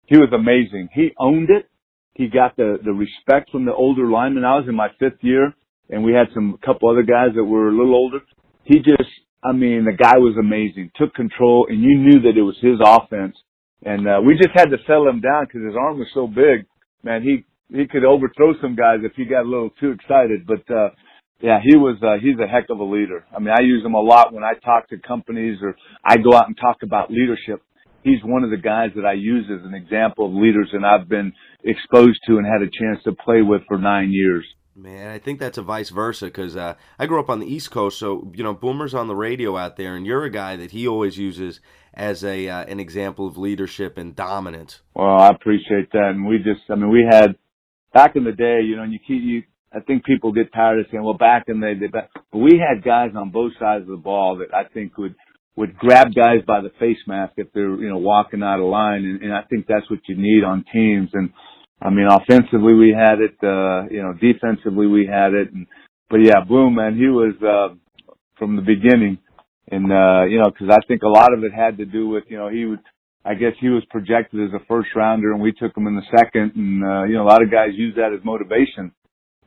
He 0.07 0.17
was 0.17 0.29
amazing. 0.33 0.89
He 0.93 1.11
owned 1.19 1.49
it. 1.51 1.69
He 2.15 2.27
got 2.27 2.55
the, 2.55 2.77
the 2.83 2.91
respect 2.91 3.51
from 3.51 3.65
the 3.65 3.73
older 3.73 4.09
linemen. 4.09 4.45
I 4.45 4.55
was 4.55 4.65
in 4.67 4.75
my 4.75 4.89
fifth 4.99 5.21
year 5.21 5.53
and 5.91 6.03
we 6.03 6.13
had 6.13 6.27
some, 6.33 6.57
a 6.61 6.65
couple 6.65 6.89
other 6.89 7.03
guys 7.03 7.35
that 7.35 7.43
were 7.43 7.69
a 7.69 7.77
little 7.77 7.93
older. 7.93 8.19
He 8.63 8.77
just, 8.77 9.09
I 9.43 9.51
mean, 9.51 9.85
the 9.85 9.91
guy 9.91 10.17
was 10.17 10.37
amazing. 10.39 10.91
Took 10.95 11.13
control 11.13 11.67
and 11.69 11.81
you 11.81 11.97
knew 11.97 12.21
that 12.21 12.37
it 12.37 12.41
was 12.41 12.57
his 12.61 12.79
offense. 12.79 13.35
And, 13.83 14.07
uh, 14.07 14.21
we 14.25 14.35
just 14.35 14.55
had 14.55 14.69
to 14.69 14.77
settle 14.87 15.09
him 15.09 15.19
down 15.19 15.45
because 15.45 15.65
his 15.65 15.75
arm 15.75 15.99
was 15.99 16.07
so 16.13 16.27
big. 16.27 16.65
Man, 17.03 17.21
he, 17.23 17.43
he 17.75 17.87
could 17.87 18.05
overthrow 18.05 18.53
some 18.61 18.75
guys 18.75 18.99
if 19.03 19.13
he 19.15 19.25
got 19.25 19.43
a 19.43 19.49
little 19.49 19.71
too 19.79 19.91
excited. 19.91 20.47
But, 20.47 20.63
uh, 20.73 20.89
yeah, 21.41 21.59
he 21.63 21.75
was, 21.75 21.97
uh, 22.03 22.21
he's 22.21 22.37
a 22.39 22.47
heck 22.47 22.69
of 22.69 22.79
a 22.79 22.83
leader. 22.83 23.25
I 23.35 23.39
mean, 23.39 23.49
I 23.49 23.61
use 23.61 23.83
him 23.83 23.95
a 23.95 23.99
lot 23.99 24.33
when 24.33 24.43
I 24.43 24.53
talk 24.63 24.87
to 24.89 24.97
companies 24.97 25.57
or 25.61 25.75
I 26.05 26.17
go 26.17 26.37
out 26.37 26.47
and 26.47 26.55
talk 26.55 26.83
about 26.83 27.11
leadership. 27.11 27.61
He's 28.03 28.23
one 28.23 28.43
of 28.43 28.51
the 28.51 28.57
guys 28.57 28.91
that 28.95 29.05
I 29.05 29.13
use 29.13 29.45
as 29.51 29.65
an 29.65 29.73
example 29.73 30.27
of 30.27 30.33
leaders 30.33 30.69
and 30.73 30.85
I've 30.85 31.09
been 31.09 31.33
exposed 31.63 32.19
to 32.27 32.37
and 32.37 32.45
had 32.45 32.61
a 32.61 32.69
chance 32.69 33.03
to 33.03 33.13
play 33.13 33.41
with 33.41 33.61
for 33.67 33.77
nine 33.77 34.11
years. 34.11 34.45
Man, 34.75 35.09
I 35.09 35.19
think 35.19 35.39
that's 35.39 35.57
a 35.57 35.61
vice 35.61 35.89
versa 35.89 36.25
because 36.25 36.55
uh, 36.55 36.75
I 36.97 37.05
grew 37.05 37.19
up 37.19 37.29
on 37.29 37.39
the 37.39 37.45
East 37.45 37.71
Coast, 37.71 37.99
so 37.99 38.31
you 38.33 38.43
know 38.43 38.53
Boomer's 38.53 38.93
on 38.93 39.07
the 39.07 39.15
radio 39.15 39.57
out 39.57 39.75
there, 39.75 39.95
and 39.95 40.05
you're 40.05 40.23
a 40.23 40.29
guy 40.29 40.55
that 40.55 40.71
he 40.71 40.87
always 40.87 41.17
uses 41.17 41.59
as 41.93 42.23
a 42.23 42.47
uh, 42.47 42.63
an 42.63 42.79
example 42.79 43.27
of 43.27 43.37
leadership 43.37 43.97
and 43.97 44.15
dominance. 44.15 44.81
Well, 44.95 45.19
I 45.19 45.27
appreciate 45.27 45.91
that, 45.91 46.11
and 46.15 46.25
we 46.25 46.37
just, 46.37 46.61
I 46.69 46.75
mean, 46.75 46.89
we 46.89 47.05
had 47.09 47.35
back 47.93 48.15
in 48.15 48.23
the 48.23 48.31
day, 48.31 48.61
you 48.63 48.77
know, 48.77 48.83
and 48.83 48.93
you 48.93 48.99
keep 49.05 49.21
you 49.21 49.43
I 49.73 49.79
think 49.79 50.03
people 50.03 50.33
get 50.33 50.53
tired 50.53 50.79
of 50.79 50.85
saying, 50.91 51.03
well, 51.03 51.13
back 51.13 51.45
in 51.47 51.61
the 51.61 51.73
day, 51.75 51.87
but 51.87 52.09
we 52.37 52.59
had 52.59 52.83
guys 52.83 53.11
on 53.15 53.31
both 53.31 53.53
sides 53.57 53.83
of 53.83 53.87
the 53.87 53.95
ball 53.95 54.37
that 54.39 54.53
I 54.53 54.65
think 54.65 54.97
would, 54.97 55.15
would 55.55 55.77
grab 55.77 56.13
guys 56.13 56.39
by 56.45 56.59
the 56.59 56.71
face 56.77 56.97
mask 57.07 57.33
if 57.37 57.47
they're, 57.53 57.75
you 57.75 57.87
know, 57.87 57.97
walking 57.97 58.43
out 58.43 58.59
of 58.59 58.65
line. 58.65 59.05
And, 59.05 59.21
and 59.21 59.33
I 59.33 59.43
think 59.49 59.67
that's 59.67 59.89
what 59.89 60.01
you 60.07 60.17
need 60.17 60.43
on 60.43 60.65
teams. 60.73 61.09
And 61.13 61.29
I 61.81 61.89
mean, 61.89 62.07
offensively 62.07 62.73
we 62.73 62.95
had 62.97 63.19
it, 63.19 63.35
uh, 63.43 63.89
you 63.89 64.01
know, 64.03 64.13
defensively 64.13 64.87
we 64.87 65.07
had 65.07 65.33
it. 65.33 65.51
And, 65.51 65.67
but 66.09 66.19
yeah, 66.23 66.43
Boom, 66.47 66.75
man, 66.75 66.95
he 66.95 67.07
was, 67.07 67.33
uh, 67.41 67.75
from 68.37 68.55
the 68.55 68.61
beginning. 68.61 69.17
And, 69.71 69.91
uh, 69.91 70.25
you 70.25 70.39
know, 70.39 70.51
cause 70.51 70.69
I 70.69 70.85
think 70.87 71.03
a 71.03 71.07
lot 71.07 71.33
of 71.33 71.43
it 71.43 71.53
had 71.53 71.77
to 71.77 71.85
do 71.85 72.07
with, 72.07 72.25
you 72.27 72.37
know, 72.37 72.49
he 72.49 72.65
would, 72.65 72.79
I 73.23 73.35
guess 73.35 73.53
he 73.59 73.69
was 73.69 73.83
projected 73.89 74.41
as 74.41 74.53
a 74.53 74.65
first 74.65 74.89
rounder 74.95 75.31
and 75.31 75.41
we 75.41 75.53
took 75.53 75.75
him 75.75 75.87
in 75.87 75.95
the 75.95 76.17
second. 76.17 76.53
And, 76.55 76.83
uh, 76.83 77.03
you 77.03 77.13
know, 77.13 77.23
a 77.23 77.29
lot 77.31 77.41
of 77.41 77.51
guys 77.51 77.69
use 77.73 77.95
that 77.95 78.13
as 78.13 78.23
motivation 78.23 78.91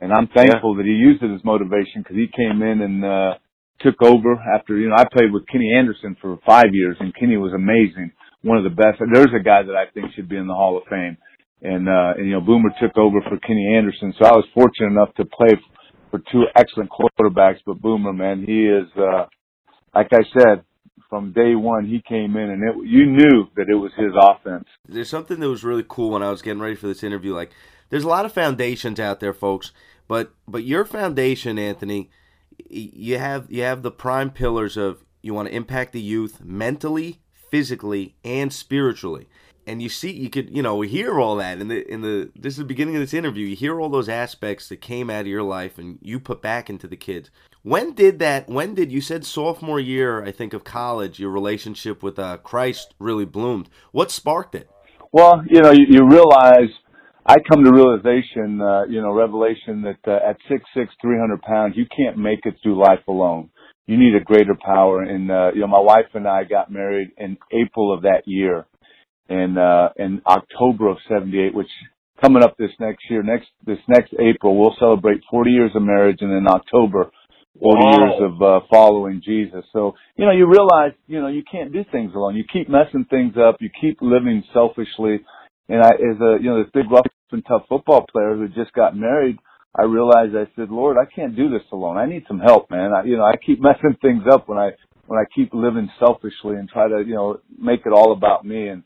and 0.01 0.13
I'm 0.13 0.29
thankful 0.29 0.77
yeah. 0.77 0.83
that 0.83 0.87
he 0.87 0.93
used 0.93 1.23
it 1.23 1.35
as 1.35 1.45
motivation 1.45 2.03
because 2.03 2.17
he 2.17 2.27
came 2.29 2.63
in 2.63 2.83
and 2.83 3.05
uh, 3.05 3.35
took 3.81 4.03
over 4.03 4.35
after 4.55 4.77
you 4.77 4.89
know 4.89 4.97
I 4.97 5.05
played 5.11 5.33
with 5.33 5.47
Kenny 5.47 5.73
Anderson 5.77 6.17
for 6.21 6.39
five 6.47 6.73
years, 6.73 6.97
and 7.01 7.15
Kenny 7.15 7.37
was 7.37 7.53
amazing, 7.53 8.13
one 8.43 8.59
of 8.59 8.65
the 8.65 8.71
best. 8.71 9.01
There's 9.01 9.35
a 9.35 9.43
guy 9.43 9.63
that 9.63 9.77
I 9.77 9.91
think 9.93 10.13
should 10.15 10.29
be 10.29 10.37
in 10.37 10.47
the 10.47 10.55
Hall 10.55 10.77
of 10.77 10.85
Fame, 10.91 11.17
and 11.65 11.89
uh, 11.89 12.15
and 12.17 12.27
you 12.27 12.33
know 12.33 12.41
Boomer 12.41 12.71
took 12.81 12.97
over 12.97 13.21
for 13.23 13.39
Kenny 13.39 13.75
Anderson, 13.77 14.15
so 14.19 14.27
I 14.27 14.33
was 14.33 14.47
fortunate 14.55 14.93
enough 14.93 15.15
to 15.17 15.25
play 15.25 15.55
for 16.11 16.21
two 16.31 16.45
excellent 16.57 16.91
quarterbacks. 16.91 17.59
But 17.67 17.81
Boomer, 17.81 18.13
man, 18.13 18.45
he 18.47 18.67
is 18.67 18.87
uh, 18.97 19.27
like 19.95 20.09
I 20.13 20.23
said, 20.37 20.65
from 21.09 21.33
day 21.33 21.55
one 21.55 21.87
he 21.87 22.03
came 22.09 22.37
in 22.37 22.51
and 22.51 22.63
it, 22.63 22.89
you 22.89 23.07
knew 23.07 23.47
that 23.57 23.69
it 23.69 23.75
was 23.75 23.93
his 23.97 24.13
offense. 24.21 24.65
There's 24.89 25.09
something 25.09 25.41
that 25.41 25.49
was 25.49 25.65
really 25.65 25.85
cool 25.89 26.11
when 26.11 26.23
I 26.23 26.31
was 26.31 26.43
getting 26.43 26.61
ready 26.61 26.75
for 26.75 26.87
this 26.87 27.03
interview. 27.03 27.35
Like 27.35 27.51
there's 27.91 28.05
a 28.05 28.09
lot 28.09 28.27
of 28.27 28.33
foundations 28.33 28.99
out 28.99 29.21
there, 29.21 29.33
folks, 29.33 29.73
but 30.09 30.35
but 30.49 30.65
your 30.65 30.85
foundation, 30.85 31.59
Anthony, 31.59 32.11
you 32.69 33.19
have 33.19 33.51
you 33.51 33.63
have 33.63 33.83
the 33.83 33.91
prime 33.91 34.31
pillars 34.31 34.77
of 34.77 35.05
you 35.23 35.33
want 35.33 35.49
to 35.49 35.55
impact 35.55 35.93
the 35.93 36.01
youth 36.01 36.43
mentally, 36.45 37.21
physically, 37.51 38.17
and 38.25 38.53
spiritually. 38.53 39.29
And 39.67 39.83
you 39.83 39.89
see 39.89 40.13
you 40.13 40.31
could 40.31 40.55
you 40.55 40.63
know 40.63 40.81
hear 40.81 41.19
all 41.19 41.37
that 41.37 41.61
in 41.61 41.69
the 41.69 41.91
in 41.91 42.03
the 42.03 42.31
this 42.37 42.55
is 42.55 42.59
the 42.59 42.65
beginning 42.65 42.97
of 42.97 43.01
this 43.01 43.15
interview. 43.15 43.47
You 43.47 43.57
hear 43.57 43.81
all 43.81 43.89
those 43.89 44.09
aspects 44.09 44.69
that 44.69 44.81
came 44.81 45.11
out 45.11 45.23
of 45.23 45.27
your 45.27 45.43
life 45.43 45.79
and 45.79 45.99
you 46.03 46.21
put 46.21 46.43
back 46.43 46.69
into 46.69 46.87
the 46.87 46.97
kids. 46.97 47.31
When 47.63 47.95
did 47.95 48.19
that 48.19 48.49
when 48.49 48.75
did 48.75 48.93
you 48.93 49.01
said 49.01 49.25
sophomore 49.25 49.81
year 49.81 50.23
i 50.23 50.31
think 50.31 50.53
of 50.53 50.65
college 50.65 51.19
your 51.19 51.31
relationship 51.31 52.03
with 52.03 52.19
uh, 52.19 52.39
christ 52.39 52.95
really 52.99 53.25
bloomed. 53.25 53.69
What 53.93 54.11
sparked 54.11 54.55
it? 54.55 54.71
Well 55.13 55.43
you 55.49 55.61
know 55.61 55.71
you, 55.71 55.87
you 55.89 56.09
realize 56.09 56.71
i 57.27 57.37
come 57.51 57.65
to 57.65 57.73
realization 57.73 58.61
uh, 58.61 58.85
you 58.85 59.01
know 59.01 59.13
revelation 59.13 59.83
that 59.83 60.01
uh, 60.07 60.29
at 60.29 60.37
six 60.49 60.65
six 60.77 60.93
three 61.01 61.19
hundred 61.19 61.43
pounds 61.43 61.75
you 61.77 61.87
can't 61.97 62.19
make 62.19 62.41
it 62.45 62.55
through 62.63 62.79
life 62.79 63.07
alone. 63.09 63.51
You 63.87 63.99
need 63.99 64.15
a 64.15 64.25
greater 64.25 64.57
power. 64.65 65.03
And 65.03 65.31
uh, 65.31 65.51
you 65.55 65.61
know 65.61 65.67
my 65.67 65.81
wife 65.81 66.07
and 66.15 66.29
i 66.29 66.45
got 66.45 66.71
married 66.71 67.11
in 67.17 67.39
april 67.53 67.93
of 67.93 68.03
that 68.03 68.23
year 68.27 68.67
in 69.29 69.57
uh 69.59 69.89
in 69.97 70.23
October 70.27 70.89
of 70.89 70.99
78 71.09 71.55
which 71.55 71.69
coming 72.21 72.43
up 72.43 72.57
this 72.57 72.71
next 72.79 73.05
year 73.11 73.23
next 73.23 73.49
this 73.67 73.79
next 73.89 74.13
April 74.21 74.59
we'll 74.59 74.77
celebrate 74.79 75.21
40 75.31 75.51
years 75.51 75.71
of 75.75 75.83
marriage 75.83 76.19
and 76.21 76.33
in 76.33 76.47
October 76.47 77.11
40 77.61 77.79
wow. 77.79 77.99
years 77.99 78.15
of 78.21 78.43
uh 78.43 78.61
following 78.71 79.23
Jesus. 79.25 79.65
So 79.73 79.95
you 80.17 80.25
know 80.25 80.33
you 80.33 80.47
realize 80.47 80.93
you 81.07 81.21
know 81.21 81.29
you 81.29 81.43
can't 81.51 81.73
do 81.73 81.85
things 81.93 82.13
alone. 82.15 82.37
You 82.37 82.45
keep 82.51 82.69
messing 82.69 83.07
things 83.09 83.35
up. 83.37 83.57
You 83.61 83.71
keep 83.81 83.99
living 84.01 84.43
selfishly. 84.53 85.21
And 85.69 85.83
I 85.83 85.91
as 85.91 86.21
a 86.21 86.43
you 86.43 86.51
know 86.51 86.63
this 86.63 86.73
big 86.75 86.91
rough 86.91 87.07
and 87.31 87.45
tough 87.47 87.63
football 87.69 88.07
player 88.11 88.37
who 88.37 88.49
just 88.49 88.73
got 88.75 88.97
married 88.97 89.39
I 89.77 89.85
realized 89.85 90.37
I 90.37 90.51
said 90.57 90.71
Lord 90.71 90.97
I 90.99 91.07
can't 91.15 91.37
do 91.37 91.49
this 91.49 91.63
alone. 91.73 91.97
I 91.97 92.07
need 92.07 92.25
some 92.29 92.41
help 92.41 92.71
man. 92.71 92.93
I 92.93 93.05
you 93.05 93.17
know 93.17 93.25
I 93.25 93.37
keep 93.37 93.61
messing 93.63 93.97
things 94.03 94.25
up 94.31 94.49
when 94.49 94.59
I 94.59 94.71
when 95.07 95.19
I 95.19 95.25
keep 95.35 95.55
living 95.55 95.91
selfishly 95.99 96.57
and 96.57 96.69
try 96.69 96.89
to 96.89 97.05
you 97.07 97.15
know 97.15 97.41
make 97.57 97.87
it 97.87 97.93
all 97.93 98.13
about 98.13 98.45
me. 98.45 98.69
And 98.69 98.83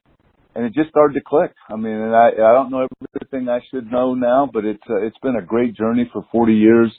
and 0.59 0.67
it 0.67 0.75
just 0.75 0.91
started 0.91 1.15
to 1.15 1.21
click. 1.25 1.55
I 1.71 1.77
mean, 1.77 1.93
and 1.93 2.17
I 2.17 2.31
I 2.31 2.53
don't 2.53 2.71
know 2.73 2.89
everything 3.15 3.49
I 3.49 3.61
should 3.71 3.91
know 3.93 4.15
now, 4.15 4.51
but 4.53 4.65
it's 4.65 4.83
uh, 4.91 4.97
it's 4.97 5.17
been 5.23 5.37
a 5.37 5.43
great 5.43 5.77
journey 5.77 6.11
for 6.13 6.27
40 6.33 6.53
years. 6.53 6.93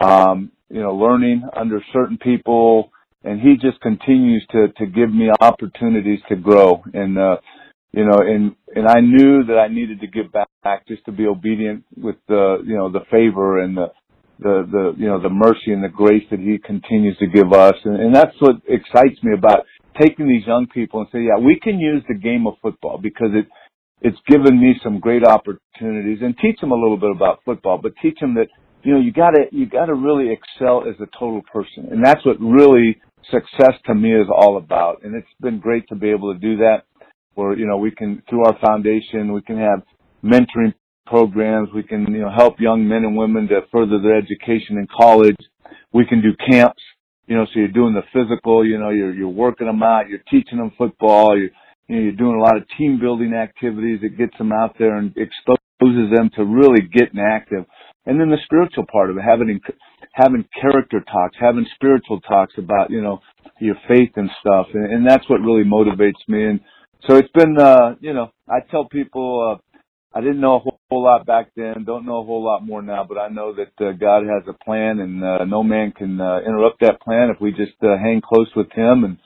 Um, 0.00 0.50
you 0.68 0.82
know, 0.82 0.92
learning 0.96 1.48
under 1.56 1.80
certain 1.92 2.18
people, 2.18 2.90
and 3.22 3.40
he 3.40 3.54
just 3.62 3.80
continues 3.80 4.44
to 4.50 4.68
to 4.78 4.86
give 4.86 5.14
me 5.14 5.30
opportunities 5.40 6.18
to 6.28 6.34
grow. 6.34 6.82
And 6.92 7.16
uh, 7.16 7.36
you 7.92 8.04
know, 8.04 8.18
and 8.18 8.56
and 8.74 8.88
I 8.88 9.00
knew 9.00 9.44
that 9.44 9.56
I 9.56 9.68
needed 9.72 10.00
to 10.00 10.08
give 10.08 10.32
back 10.32 10.88
just 10.88 11.04
to 11.04 11.12
be 11.12 11.26
obedient 11.28 11.84
with 11.96 12.16
the 12.26 12.58
you 12.66 12.76
know 12.76 12.90
the 12.90 13.04
favor 13.08 13.62
and 13.62 13.76
the 13.76 13.86
the 14.40 14.66
the 14.70 14.94
you 14.98 15.06
know 15.06 15.22
the 15.22 15.30
mercy 15.30 15.72
and 15.72 15.84
the 15.84 15.88
grace 15.88 16.24
that 16.32 16.40
he 16.40 16.58
continues 16.58 17.16
to 17.18 17.26
give 17.26 17.52
us 17.52 17.74
and, 17.84 18.00
and 18.00 18.14
that's 18.14 18.34
what 18.40 18.56
excites 18.68 19.22
me 19.22 19.32
about 19.32 19.64
taking 20.00 20.28
these 20.28 20.46
young 20.46 20.66
people 20.66 21.00
and 21.00 21.08
say, 21.12 21.20
yeah, 21.20 21.38
we 21.42 21.58
can 21.60 21.78
use 21.78 22.02
the 22.08 22.14
game 22.14 22.46
of 22.46 22.54
football 22.62 22.98
because 22.98 23.30
it 23.32 23.46
it's 24.02 24.18
given 24.28 24.60
me 24.60 24.74
some 24.82 25.00
great 25.00 25.24
opportunities 25.24 26.18
and 26.20 26.36
teach 26.38 26.60
them 26.60 26.70
a 26.70 26.74
little 26.74 26.98
bit 26.98 27.10
about 27.10 27.40
football, 27.44 27.78
but 27.82 27.92
teach 28.02 28.18
them 28.20 28.34
that 28.34 28.48
you 28.82 28.92
know 28.92 29.00
you 29.00 29.12
gotta 29.12 29.46
you 29.52 29.66
gotta 29.66 29.94
really 29.94 30.32
excel 30.32 30.84
as 30.88 30.94
a 31.00 31.18
total 31.18 31.42
person, 31.52 31.88
and 31.90 32.04
that's 32.04 32.24
what 32.24 32.38
really 32.40 33.00
success 33.30 33.72
to 33.86 33.94
me 33.94 34.14
is 34.14 34.28
all 34.30 34.58
about. 34.58 35.02
And 35.02 35.14
it's 35.14 35.26
been 35.40 35.58
great 35.58 35.88
to 35.88 35.94
be 35.94 36.10
able 36.10 36.32
to 36.32 36.38
do 36.38 36.58
that, 36.58 36.84
where 37.34 37.56
you 37.56 37.66
know 37.66 37.78
we 37.78 37.90
can 37.90 38.22
through 38.28 38.44
our 38.44 38.58
foundation 38.64 39.32
we 39.32 39.42
can 39.42 39.58
have 39.58 39.82
mentoring 40.22 40.74
programs, 41.06 41.70
we 41.74 41.82
can 41.82 42.02
you 42.12 42.20
know 42.20 42.30
help 42.36 42.60
young 42.60 42.86
men 42.86 43.04
and 43.04 43.16
women 43.16 43.48
to 43.48 43.60
further 43.72 44.00
their 44.00 44.18
education 44.18 44.76
in 44.76 44.86
college, 44.94 45.36
we 45.92 46.04
can 46.04 46.20
do 46.20 46.32
camps 46.50 46.82
you 47.26 47.36
know, 47.36 47.44
so 47.46 47.58
you're 47.58 47.68
doing 47.68 47.94
the 47.94 48.02
physical, 48.12 48.64
you 48.64 48.78
know, 48.78 48.90
you're, 48.90 49.12
you're 49.12 49.28
working 49.28 49.66
them 49.66 49.82
out, 49.82 50.08
you're 50.08 50.22
teaching 50.30 50.58
them 50.58 50.72
football, 50.78 51.36
you're, 51.36 51.50
you 51.88 51.96
know, 51.96 52.02
you're 52.02 52.12
doing 52.12 52.36
a 52.36 52.42
lot 52.42 52.56
of 52.56 52.64
team 52.78 52.98
building 53.00 53.34
activities 53.34 54.00
that 54.02 54.16
gets 54.16 54.36
them 54.38 54.52
out 54.52 54.76
there 54.78 54.96
and 54.96 55.16
exposes 55.16 56.10
them 56.14 56.30
to 56.36 56.44
really 56.44 56.82
getting 56.82 57.20
active. 57.20 57.64
And 58.06 58.20
then 58.20 58.30
the 58.30 58.38
spiritual 58.44 58.84
part 58.90 59.10
of 59.10 59.16
it, 59.18 59.22
having, 59.22 59.60
having 60.12 60.44
character 60.60 61.00
talks, 61.00 61.36
having 61.40 61.66
spiritual 61.74 62.20
talks 62.20 62.54
about, 62.56 62.90
you 62.90 63.02
know, 63.02 63.20
your 63.60 63.76
faith 63.88 64.10
and 64.16 64.30
stuff. 64.40 64.66
And, 64.74 64.92
and 64.92 65.06
that's 65.06 65.28
what 65.28 65.40
really 65.40 65.64
motivates 65.64 66.22
me. 66.28 66.44
And 66.44 66.60
so 67.08 67.16
it's 67.16 67.30
been, 67.34 67.56
uh, 67.58 67.96
you 68.00 68.14
know, 68.14 68.30
I 68.48 68.60
tell 68.70 68.86
people, 68.88 69.58
uh, 69.58 69.62
I 70.16 70.20
didn't 70.20 70.40
know 70.40 70.54
a 70.54 70.58
whole, 70.60 70.80
whole 70.88 71.04
lot 71.04 71.26
back 71.26 71.50
then. 71.56 71.84
Don't 71.84 72.06
know 72.06 72.22
a 72.22 72.24
whole 72.24 72.42
lot 72.42 72.64
more 72.64 72.80
now, 72.80 73.04
but 73.06 73.18
I 73.18 73.28
know 73.28 73.54
that 73.54 73.86
uh, 73.86 73.92
God 73.92 74.22
has 74.22 74.44
a 74.48 74.64
plan, 74.64 75.00
and 75.00 75.22
uh, 75.22 75.44
no 75.44 75.62
man 75.62 75.92
can 75.92 76.18
uh, 76.18 76.38
interrupt 76.40 76.80
that 76.80 77.02
plan 77.02 77.28
if 77.28 77.38
we 77.38 77.50
just 77.50 77.76
uh, 77.82 77.98
hang 77.98 78.22
close 78.26 78.50
with 78.56 78.72
Him 78.72 79.04
and 79.04 79.18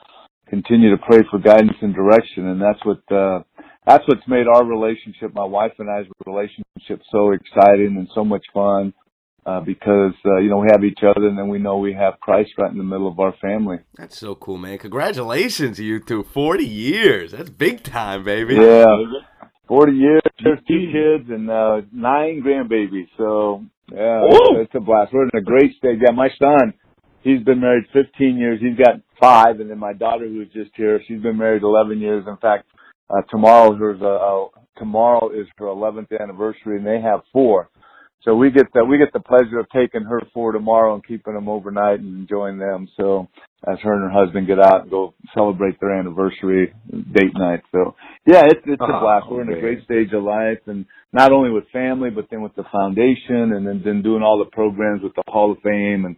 continue 0.49 0.89
to 0.91 1.01
pray 1.07 1.21
for 1.31 1.39
guidance 1.39 1.77
and 1.81 1.95
direction. 1.95 2.47
And 2.47 2.61
that's 2.61 2.83
what 2.83 2.99
uh, 3.09 3.43
that's 3.87 4.03
what's 4.05 4.27
made 4.27 4.47
our 4.53 4.65
relationship, 4.65 5.33
my 5.33 5.45
wife 5.45 5.71
and 5.79 5.89
I's 5.89 6.07
relationship, 6.25 7.01
so 7.09 7.31
exciting 7.31 7.95
and 7.97 8.09
so 8.13 8.25
much 8.25 8.43
fun. 8.53 8.93
Uh, 9.43 9.61
because 9.61 10.13
uh, 10.25 10.37
you 10.37 10.49
know 10.49 10.57
we 10.57 10.67
have 10.71 10.83
each 10.83 10.99
other, 10.99 11.25
and 11.25 11.37
then 11.37 11.47
we 11.47 11.57
know 11.57 11.77
we 11.77 11.93
have 11.93 12.19
Christ 12.19 12.51
right 12.57 12.69
in 12.69 12.77
the 12.77 12.83
middle 12.83 13.07
of 13.07 13.17
our 13.17 13.33
family. 13.41 13.77
That's 13.95 14.19
so 14.19 14.35
cool, 14.35 14.57
man! 14.57 14.77
Congratulations, 14.77 15.79
you 15.79 15.99
two, 16.01 16.21
forty 16.21 16.65
years. 16.65 17.31
That's 17.31 17.49
big 17.49 17.81
time, 17.81 18.23
baby. 18.25 18.55
Yeah. 18.55 18.97
40 19.71 19.93
years, 19.93 20.21
two 20.43 20.55
kids, 20.67 21.29
and 21.29 21.49
uh, 21.49 21.79
nine 21.93 22.43
grandbabies. 22.45 23.07
So, 23.17 23.63
yeah, 23.89 24.19
Whoa. 24.21 24.59
it's 24.59 24.75
a 24.75 24.81
blast. 24.81 25.13
We're 25.13 25.23
in 25.23 25.29
a 25.33 25.41
great 25.41 25.77
state. 25.77 25.99
Yeah, 26.03 26.11
my 26.11 26.27
son, 26.37 26.73
he's 27.21 27.41
been 27.43 27.61
married 27.61 27.85
15 27.93 28.35
years. 28.35 28.59
He's 28.59 28.77
got 28.77 28.99
five, 29.17 29.61
and 29.61 29.69
then 29.69 29.79
my 29.79 29.93
daughter, 29.93 30.27
who's 30.27 30.51
just 30.51 30.71
here, 30.75 30.99
she's 31.07 31.21
been 31.21 31.37
married 31.37 31.63
11 31.63 32.01
years. 32.01 32.25
In 32.27 32.35
fact, 32.35 32.65
uh, 33.09 33.21
tomorrow 33.29 33.73
is 33.73 34.01
uh, 34.01 34.07
uh, 34.07 34.47
tomorrow 34.77 35.29
is 35.29 35.47
her 35.57 35.67
11th 35.67 36.19
anniversary, 36.19 36.75
and 36.75 36.85
they 36.85 36.99
have 36.99 37.21
four. 37.31 37.69
So 38.23 38.35
we 38.35 38.51
get 38.51 38.71
the 38.73 38.85
we 38.85 38.99
get 38.99 39.13
the 39.13 39.19
pleasure 39.19 39.59
of 39.59 39.67
taking 39.69 40.03
her 40.03 40.21
for 40.33 40.51
tomorrow 40.51 40.93
and 40.93 41.05
keeping 41.05 41.33
them 41.33 41.49
overnight 41.49 41.99
and 41.99 42.19
enjoying 42.19 42.59
them. 42.59 42.87
So 42.95 43.27
as 43.67 43.79
her 43.79 43.93
and 43.93 44.03
her 44.03 44.25
husband 44.25 44.47
get 44.47 44.59
out 44.59 44.83
and 44.83 44.91
go 44.91 45.15
celebrate 45.33 45.79
their 45.79 45.97
anniversary 45.97 46.73
date 46.91 47.33
night. 47.33 47.61
So 47.71 47.95
yeah, 48.27 48.43
it's 48.45 48.61
it's 48.65 48.81
a 48.81 48.87
blast. 48.87 49.25
We're 49.29 49.41
in 49.41 49.53
a 49.53 49.59
great 49.59 49.83
stage 49.85 50.13
of 50.13 50.23
life, 50.23 50.59
and 50.67 50.85
not 51.13 51.31
only 51.31 51.49
with 51.49 51.63
family, 51.73 52.11
but 52.11 52.27
then 52.29 52.41
with 52.41 52.55
the 52.55 52.63
foundation, 52.71 53.53
and 53.53 53.65
then 53.65 53.81
then 53.83 54.03
doing 54.03 54.21
all 54.21 54.37
the 54.37 54.51
programs 54.51 55.01
with 55.01 55.15
the 55.15 55.23
Hall 55.27 55.51
of 55.51 55.57
Fame 55.63 56.05
and 56.05 56.15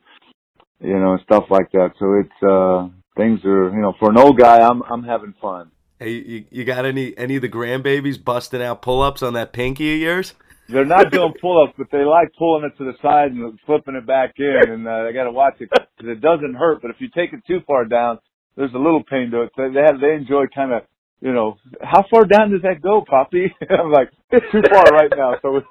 you 0.82 1.00
know 1.00 1.18
stuff 1.24 1.46
like 1.50 1.72
that. 1.72 1.92
So 2.00 2.20
it's 2.20 2.44
uh 2.44 2.90
things 3.16 3.40
are 3.46 3.70
you 3.70 3.82
know 3.82 3.94
for 3.98 4.10
an 4.10 4.18
old 4.18 4.38
guy, 4.38 4.60
I'm 4.60 4.82
I'm 4.84 5.04
having 5.04 5.34
fun. 5.42 5.72
Hey, 6.00 6.12
you, 6.12 6.46
you 6.52 6.66
got 6.66 6.86
any 6.86 7.18
any 7.18 7.38
of 7.38 7.42
the 7.42 7.50
grandbabies 7.50 8.22
busting 8.22 8.62
out 8.62 8.82
pull 8.82 9.02
ups 9.02 9.24
on 9.24 9.34
that 9.34 9.54
pinky 9.54 9.94
of 9.94 10.02
yours? 10.02 10.34
They're 10.70 10.86
not 10.86 11.12
doing 11.12 11.34
pull-ups, 11.42 11.74
but 11.78 11.88
they 11.92 12.04
like 12.06 12.34
pulling 12.38 12.64
it 12.64 12.78
to 12.78 12.86
the 12.86 12.94
side 13.02 13.32
and 13.32 13.60
flipping 13.66 13.96
it 13.96 14.08
back 14.08 14.34
in, 14.38 14.62
and 14.70 14.88
uh, 14.88 15.04
they 15.04 15.14
got 15.14 15.26
to 15.26 15.32
watch 15.32 15.56
it 15.60 15.70
because 15.70 16.12
it 16.12 16.22
doesn't 16.22 16.56
hurt. 16.56 16.82
But 16.82 16.92
if 16.92 16.98
you 17.00 17.10
take 17.14 17.34
it 17.34 17.42
too 17.46 17.60
far 17.68 17.86
down, 17.86 18.20
there's 18.56 18.74
a 18.74 18.78
little 18.78 19.04
pain 19.04 19.32
to 19.32 19.42
it. 19.44 19.52
So 19.56 19.70
they 19.74 19.82
have 19.82 20.00
they 20.00 20.14
enjoy 20.14 20.46
kind 20.54 20.74
of 20.74 20.84
you 21.22 21.34
know 21.34 21.58
how 21.82 22.06
far 22.10 22.26
down 22.26 22.52
does 22.52 22.62
that 22.64 22.82
go, 22.82 23.04
Poppy? 23.08 23.54
I'm 23.70 23.92
like 23.92 24.10
it's 24.32 24.46
too 24.52 24.62
far 24.70 24.86
right 24.86 25.12
now. 25.16 25.36
So 25.42 25.58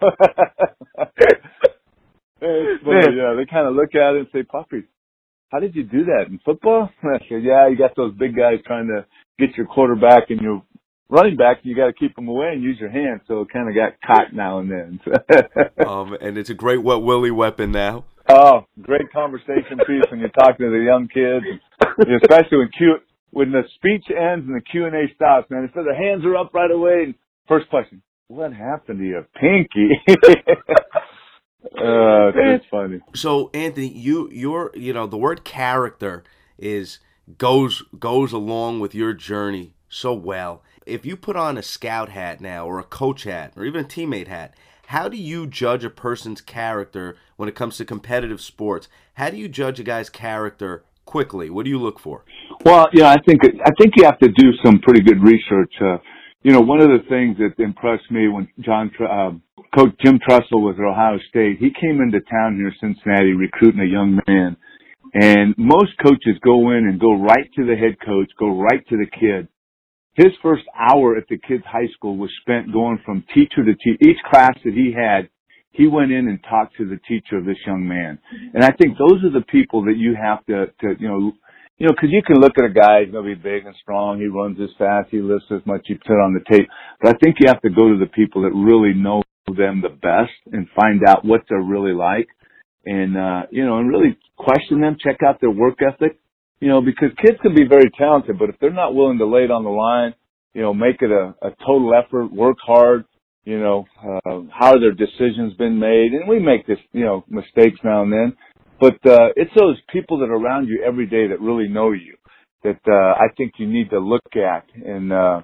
it's 2.41 2.85
funny, 2.85 3.17
yeah. 3.17 3.35
They 3.37 3.47
kind 3.51 3.67
of 3.69 3.75
look 3.75 3.95
at 3.95 4.15
it 4.15 4.19
and 4.19 4.29
say, 4.33 4.43
Poppy, 4.43 4.85
how 5.51 5.61
did 5.61 5.75
you 5.77 5.85
do 5.85 6.05
that 6.07 6.27
in 6.29 6.41
football? 6.45 6.91
I 7.03 7.19
said, 7.29 7.43
yeah, 7.43 7.69
you 7.69 7.77
got 7.77 7.95
those 7.97 8.15
big 8.15 8.35
guys 8.37 8.59
trying 8.67 8.89
to 8.89 9.07
get 9.39 9.57
your 9.57 9.67
quarterback 9.67 10.31
and 10.31 10.41
your 10.41 10.63
running 11.13 11.37
back, 11.37 11.59
you 11.63 11.77
got 11.77 11.87
to 11.87 11.93
keep 11.93 12.17
them 12.17 12.27
away 12.27 12.49
and 12.53 12.63
use 12.63 12.79
your 12.81 12.91
hands. 12.91 13.21
So 13.29 13.43
it 13.43 13.49
kind 13.53 13.69
of 13.69 13.75
got 13.75 14.01
caught 14.05 14.33
now 14.35 14.59
and 14.59 14.71
then. 14.71 15.01
um, 15.87 16.17
and 16.21 16.39
it's 16.39 16.51
a 16.51 16.55
great 16.55 16.83
wet 16.83 17.03
willy 17.03 17.31
weapon 17.31 17.71
now. 17.71 18.07
Oh, 18.29 18.65
great 18.81 19.13
conversation 19.13 19.79
piece 19.87 20.05
when 20.11 20.21
you're 20.21 20.31
talking 20.31 20.67
to 20.67 20.71
the 20.71 20.85
young 20.85 21.09
kids, 21.13 21.45
especially 22.23 22.59
when 22.59 22.71
Q 22.77 22.97
when 23.31 23.51
the 23.51 23.63
speech 23.77 24.05
ends 24.09 24.47
and 24.47 24.57
the 24.57 24.61
Q 24.61 24.87
and 24.87 24.95
A 24.95 25.13
stops. 25.15 25.51
Man, 25.51 25.69
so 25.75 25.83
their 25.83 25.97
hands 25.97 26.25
are 26.25 26.37
up 26.37 26.55
right 26.55 26.71
away. 26.71 27.03
And 27.05 27.15
first 27.49 27.69
question: 27.69 28.01
What 28.29 28.53
happened 28.53 29.01
to 29.01 29.05
your 29.05 29.27
pinky? 29.35 29.91
uh, 31.77 32.31
it's 32.55 32.65
funny. 32.71 33.01
So, 33.15 33.51
Anthony, 33.53 33.89
you 33.89 34.31
you're 34.31 34.71
you 34.75 34.93
know 34.93 35.09
the 35.09 35.19
word 35.19 35.45
character 35.45 36.23
is 36.57 37.01
goes 37.39 37.83
goes 37.99 38.33
along 38.33 38.79
with 38.79 38.95
your 38.95 39.15
journey 39.15 39.75
so 39.89 40.15
well 40.15 40.63
if 40.87 41.07
you 41.07 41.17
put 41.17 41.37
on 41.37 41.59
a 41.59 41.63
scout 41.63 42.09
hat 42.11 42.41
now, 42.41 42.67
or 42.67 42.79
a 42.79 42.85
coach 42.85 43.25
hat, 43.25 43.53
or 43.57 43.65
even 43.65 43.85
a 43.85 43.89
teammate 43.89 44.29
hat, 44.29 44.55
how 44.87 45.09
do 45.09 45.17
you 45.17 45.47
judge 45.47 45.85
a 45.85 45.91
person's 45.91 46.41
character 46.41 47.17
when 47.37 47.49
it 47.49 47.55
comes 47.55 47.77
to 47.77 47.85
competitive 47.85 48.41
sports? 48.41 48.89
How 49.15 49.31
do 49.31 49.37
you 49.37 49.49
judge 49.49 49.81
a 49.81 49.85
guy's 49.85 50.11
character 50.11 50.85
quickly? 51.05 51.51
What 51.51 51.65
do 51.65 51.71
you 51.71 51.79
look 51.79 51.99
for? 51.99 52.25
Well, 52.65 52.89
yeah, 52.93 53.11
I 53.11 53.17
think 53.27 53.41
I 53.45 53.71
think 53.81 53.95
you 53.97 54.05
have 54.05 54.19
to 54.19 54.29
do 54.29 54.53
some 54.65 54.81
pretty 54.81 55.01
good 55.01 55.23
research. 55.23 55.73
Uh, 55.81 55.99
you 56.43 56.53
know, 56.53 56.61
one 56.61 56.81
of 56.81 56.89
the 56.89 57.09
things 57.09 57.39
that 57.39 57.63
impressed 57.63 58.11
me 58.11 58.29
when 58.29 58.49
John 58.61 58.91
uh, 59.01 59.31
Coach 59.75 59.95
Jim 60.05 60.19
Tressel 60.19 60.61
was 60.61 60.77
at 60.79 60.85
Ohio 60.85 61.19
State, 61.29 61.59
he 61.59 61.71
came 61.81 62.01
into 62.01 62.21
town 62.21 62.57
here 62.57 62.69
in 62.69 62.75
Cincinnati 62.81 63.33
recruiting 63.33 63.81
a 63.81 63.85
young 63.85 64.21
man, 64.27 64.57
and 65.15 65.55
most 65.57 65.93
coaches 66.03 66.37
go 66.45 66.71
in 66.71 66.87
and 66.89 67.01
go 67.01 67.15
right 67.15 67.49
to 67.57 67.65
the 67.65 67.77
head 67.77 67.97
coach, 68.05 68.31
go 68.39 68.61
right 68.61 68.87
to 68.89 68.97
the 68.97 69.07
kid, 69.07 69.49
his 70.15 70.33
first 70.43 70.65
hour 70.79 71.17
at 71.17 71.25
the 71.29 71.39
kids' 71.39 71.65
high 71.67 71.89
school 71.95 72.17
was 72.17 72.31
spent 72.43 72.73
going 72.73 73.01
from 73.05 73.25
teacher 73.35 73.65
to 73.65 73.75
teacher. 73.75 73.99
Each 74.01 74.19
class 74.31 74.53
that 74.65 74.75
he 74.75 74.93
had, 74.93 75.29
he 75.71 75.87
went 75.87 76.13
in 76.13 76.29
and 76.29 76.39
talked 76.49 76.77
to 76.77 76.85
the 76.89 77.01
teacher 77.09 77.39
of 77.39 77.47
this 77.47 77.57
young 77.67 77.87
man. 77.89 78.19
And 78.53 78.63
I 78.63 78.73
think 78.73 78.99
those 78.99 79.25
are 79.25 79.33
the 79.33 79.47
people 79.47 79.85
that 79.85 79.97
you 79.97 80.15
have 80.21 80.45
to, 80.47 80.67
to 80.81 81.01
you 81.01 81.09
know, 81.09 81.33
you 81.79 81.87
know, 81.87 81.95
because 81.95 82.11
you 82.13 82.23
can 82.23 82.37
look 82.37 82.53
at 82.59 82.65
a 82.65 82.73
guy, 82.73 83.05
he's 83.05 83.13
going 83.13 83.27
to 83.27 83.35
be 83.35 83.41
big 83.41 83.65
and 83.65 83.75
strong, 83.81 84.21
he 84.21 84.27
runs 84.27 84.59
as 84.61 84.69
fast, 84.79 85.09
he 85.11 85.21
lifts 85.21 85.51
as 85.51 85.65
much, 85.65 85.87
you 85.89 85.99
put 86.07 86.21
on 86.21 86.35
the 86.35 86.45
tape. 86.51 86.69
But 87.01 87.17
I 87.17 87.19
think 87.19 87.37
you 87.41 87.49
have 87.49 87.63
to 87.63 87.71
go 87.71 87.89
to 87.89 87.99
the 87.99 88.13
people 88.13 88.43
that 88.43 88.53
really 88.53 88.95
know 88.95 89.23
them 89.49 89.83
the 89.83 89.89
best 89.89 90.33
and 90.53 90.69
find 90.77 91.03
out 91.09 91.25
what 91.25 91.41
they're 91.49 91.61
really 91.61 91.93
like 91.93 92.29
and 92.85 93.17
uh 93.17 93.43
you 93.51 93.65
know 93.65 93.79
and 93.79 93.89
really 93.89 94.17
question 94.37 94.81
them 94.81 94.97
check 95.03 95.19
out 95.27 95.41
their 95.41 95.51
work 95.51 95.79
ethic 95.83 96.19
you 96.63 96.69
know 96.69 96.81
because 96.81 97.11
kids 97.21 97.39
can 97.43 97.55
be 97.55 97.67
very 97.69 97.91
talented 97.99 98.39
but 98.39 98.49
if 98.49 98.55
they're 98.61 98.71
not 98.71 98.95
willing 98.95 99.19
to 99.19 99.27
lay 99.27 99.43
it 99.43 99.51
on 99.51 99.65
the 99.65 99.71
line 99.71 100.15
you 100.55 100.63
know 100.63 100.73
make 100.73 101.03
it 101.03 101.11
a, 101.11 101.35
a 101.43 101.51
total 101.67 101.93
effort 101.93 102.33
work 102.33 102.57
hard 102.65 103.05
you 103.45 103.59
know 103.59 103.85
uh 104.01 104.41
how 104.57 104.79
their 104.79 104.93
decisions 104.93 105.55
been 105.55 105.79
made? 105.79 106.13
And 106.13 106.29
we 106.29 106.39
make 106.39 106.67
this 106.67 106.79
you 106.93 107.05
know 107.05 107.25
mistakes 107.29 107.81
now 107.83 108.03
and 108.03 108.13
then. 108.13 108.37
But 108.81 108.95
uh 109.05 109.31
it's 109.35 109.51
those 109.59 109.77
people 109.93 110.21
that 110.21 110.31
are 110.31 110.37
around 110.37 110.69
you 110.69 110.85
every 110.87 111.07
day 111.07 111.27
that 111.29 111.41
really 111.41 111.69
know 111.69 111.91
you 111.91 112.17
that 112.63 112.81
uh 112.87 113.13
I 113.19 113.27
think 113.37 113.55
you 113.59 113.67
need 113.67 113.91
to 113.91 113.99
look 113.99 114.37
at 114.37 114.67
and 114.75 115.13
uh 115.13 115.43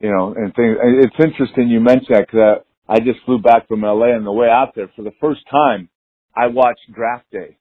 you 0.00 0.10
know 0.10 0.34
and 0.36 0.52
things 0.54 0.76
it's 0.82 1.24
interesting 1.24 1.68
you 1.68 1.78
mentioned 1.80 2.16
that 2.16 2.26
because 2.26 2.64
I 2.88 2.98
just 2.98 3.24
flew 3.24 3.38
back 3.40 3.68
from 3.68 3.82
LA 3.82 4.14
on 4.14 4.24
the 4.24 4.32
way 4.32 4.48
out 4.48 4.72
there. 4.74 4.90
For 4.96 5.02
the 5.02 5.14
first 5.20 5.42
time 5.48 5.88
I 6.36 6.48
watched 6.48 6.92
Draft 6.92 7.30
Day, 7.32 7.56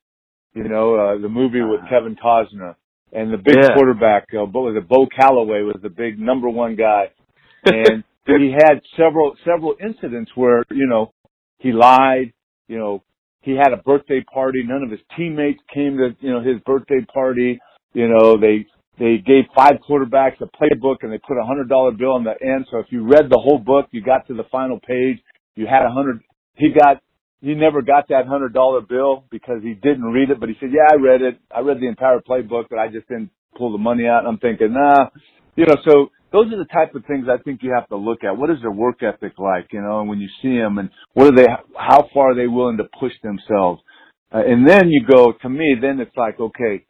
you 0.54 0.68
know, 0.68 0.96
uh, 0.96 1.18
the 1.22 1.30
movie 1.30 1.62
with 1.62 1.82
ah. 1.84 1.90
Kevin 1.90 2.16
Costner 2.16 2.76
and 3.16 3.32
the 3.32 3.38
big 3.38 3.56
yeah. 3.56 3.74
quarterback, 3.74 4.28
uh, 4.34 4.44
was 4.44 4.76
it? 4.78 4.88
Bo 4.90 5.08
Callahan 5.08 5.66
was 5.66 5.80
the 5.82 5.90
big 5.90 6.20
number 6.20 6.50
one 6.50 6.76
guy. 6.76 7.06
And 7.64 8.04
he 8.28 8.52
had 8.52 8.82
several, 8.98 9.36
several 9.46 9.76
incidents 9.82 10.32
where, 10.36 10.64
you 10.70 10.86
know, 10.86 11.14
he 11.60 11.72
lied, 11.72 12.34
you 12.68 12.78
know, 12.78 13.04
he 13.40 13.52
had 13.52 13.72
a 13.72 13.78
birthday 13.78 14.22
party. 14.22 14.64
None 14.68 14.84
of 14.84 14.92
his 14.92 15.00
teammates 15.16 15.62
came 15.74 15.98
to, 15.98 16.16
you 16.20 16.34
know, 16.34 16.42
his 16.42 16.60
birthday 16.66 17.06
party. 17.14 17.58
You 17.94 18.10
know, 18.10 18.38
they, 18.38 18.66
they 19.00 19.18
gave 19.26 19.46
five 19.56 19.76
quarterbacks 19.88 20.42
a 20.42 20.48
playbook 20.48 20.98
and 21.02 21.12
they 21.12 21.20
put 21.20 21.38
a 21.38 21.46
hundred 21.46 21.70
dollar 21.70 21.92
bill 21.92 22.14
on 22.14 22.26
the 22.26 22.36
end. 22.42 22.68
So 22.70 22.80
if 22.80 22.88
you 22.90 23.08
read 23.08 23.30
the 23.30 23.40
whole 23.40 23.60
book, 23.60 23.88
you 23.92 24.02
got 24.02 24.28
to 24.28 24.34
the 24.34 24.44
final 24.52 24.80
page, 24.86 25.20
you 25.56 25.68
had 25.68 25.86
a 25.86 25.92
hundred, 25.92 26.22
he 26.56 26.74
got 26.78 27.02
he 27.42 27.54
never 27.54 27.82
got 27.82 28.08
that 28.10 28.28
hundred 28.28 28.54
dollar 28.54 28.82
bill 28.82 29.26
because 29.30 29.62
he 29.62 29.74
didn't 29.74 30.04
read 30.06 30.30
it, 30.30 30.40
but 30.40 30.50
he 30.50 30.56
said, 30.60 30.70
"Yeah, 30.72 30.88
I 30.92 30.96
read 30.96 31.22
it. 31.22 31.40
I 31.56 31.62
read 31.62 31.80
the 31.80 31.88
entire 31.88 32.20
playbook, 32.20 32.66
but 32.70 32.80
I 32.80 32.88
just 32.88 33.08
didn't 33.08 33.32
pull 33.58 33.72
the 33.72 33.78
money 33.78 34.08
out." 34.08 34.20
And 34.20 34.28
I'm 34.30 34.40
thinking, 34.40 34.74
nah, 34.74 35.10
you 35.56 35.66
know. 35.66 35.76
So 35.88 36.10
those 36.32 36.48
are 36.54 36.58
the 36.58 36.66
type 36.74 36.96
of 36.96 37.06
things 37.06 37.28
I 37.30 37.42
think 37.44 37.62
you 37.64 37.74
have 37.76 37.88
to 37.90 37.98
look 37.98 38.24
at. 38.24 38.38
What 38.38 38.50
is 38.50 38.58
their 38.62 38.72
work 38.72 39.04
ethic 39.04 39.34
like, 39.38 39.68
you 39.72 39.82
know? 39.82 40.00
And 40.02 40.10
when 40.10 40.20
you 40.20 40.30
see 40.42 40.58
them, 40.58 40.78
and 40.78 40.90
what 41.14 41.28
are 41.28 41.36
they? 41.36 41.48
How 41.78 42.10
far 42.14 42.32
are 42.32 42.36
they 42.36 42.48
willing 42.48 42.78
to 42.78 42.86
push 43.00 43.14
themselves? 43.24 43.82
Uh, 44.34 44.42
and 44.46 44.68
then 44.68 44.90
you 44.90 45.06
go 45.06 45.34
to 45.42 45.50
me. 45.50 45.76
Then 45.80 46.00
it's 46.00 46.16
like, 46.18 46.40
okay, 46.40 46.86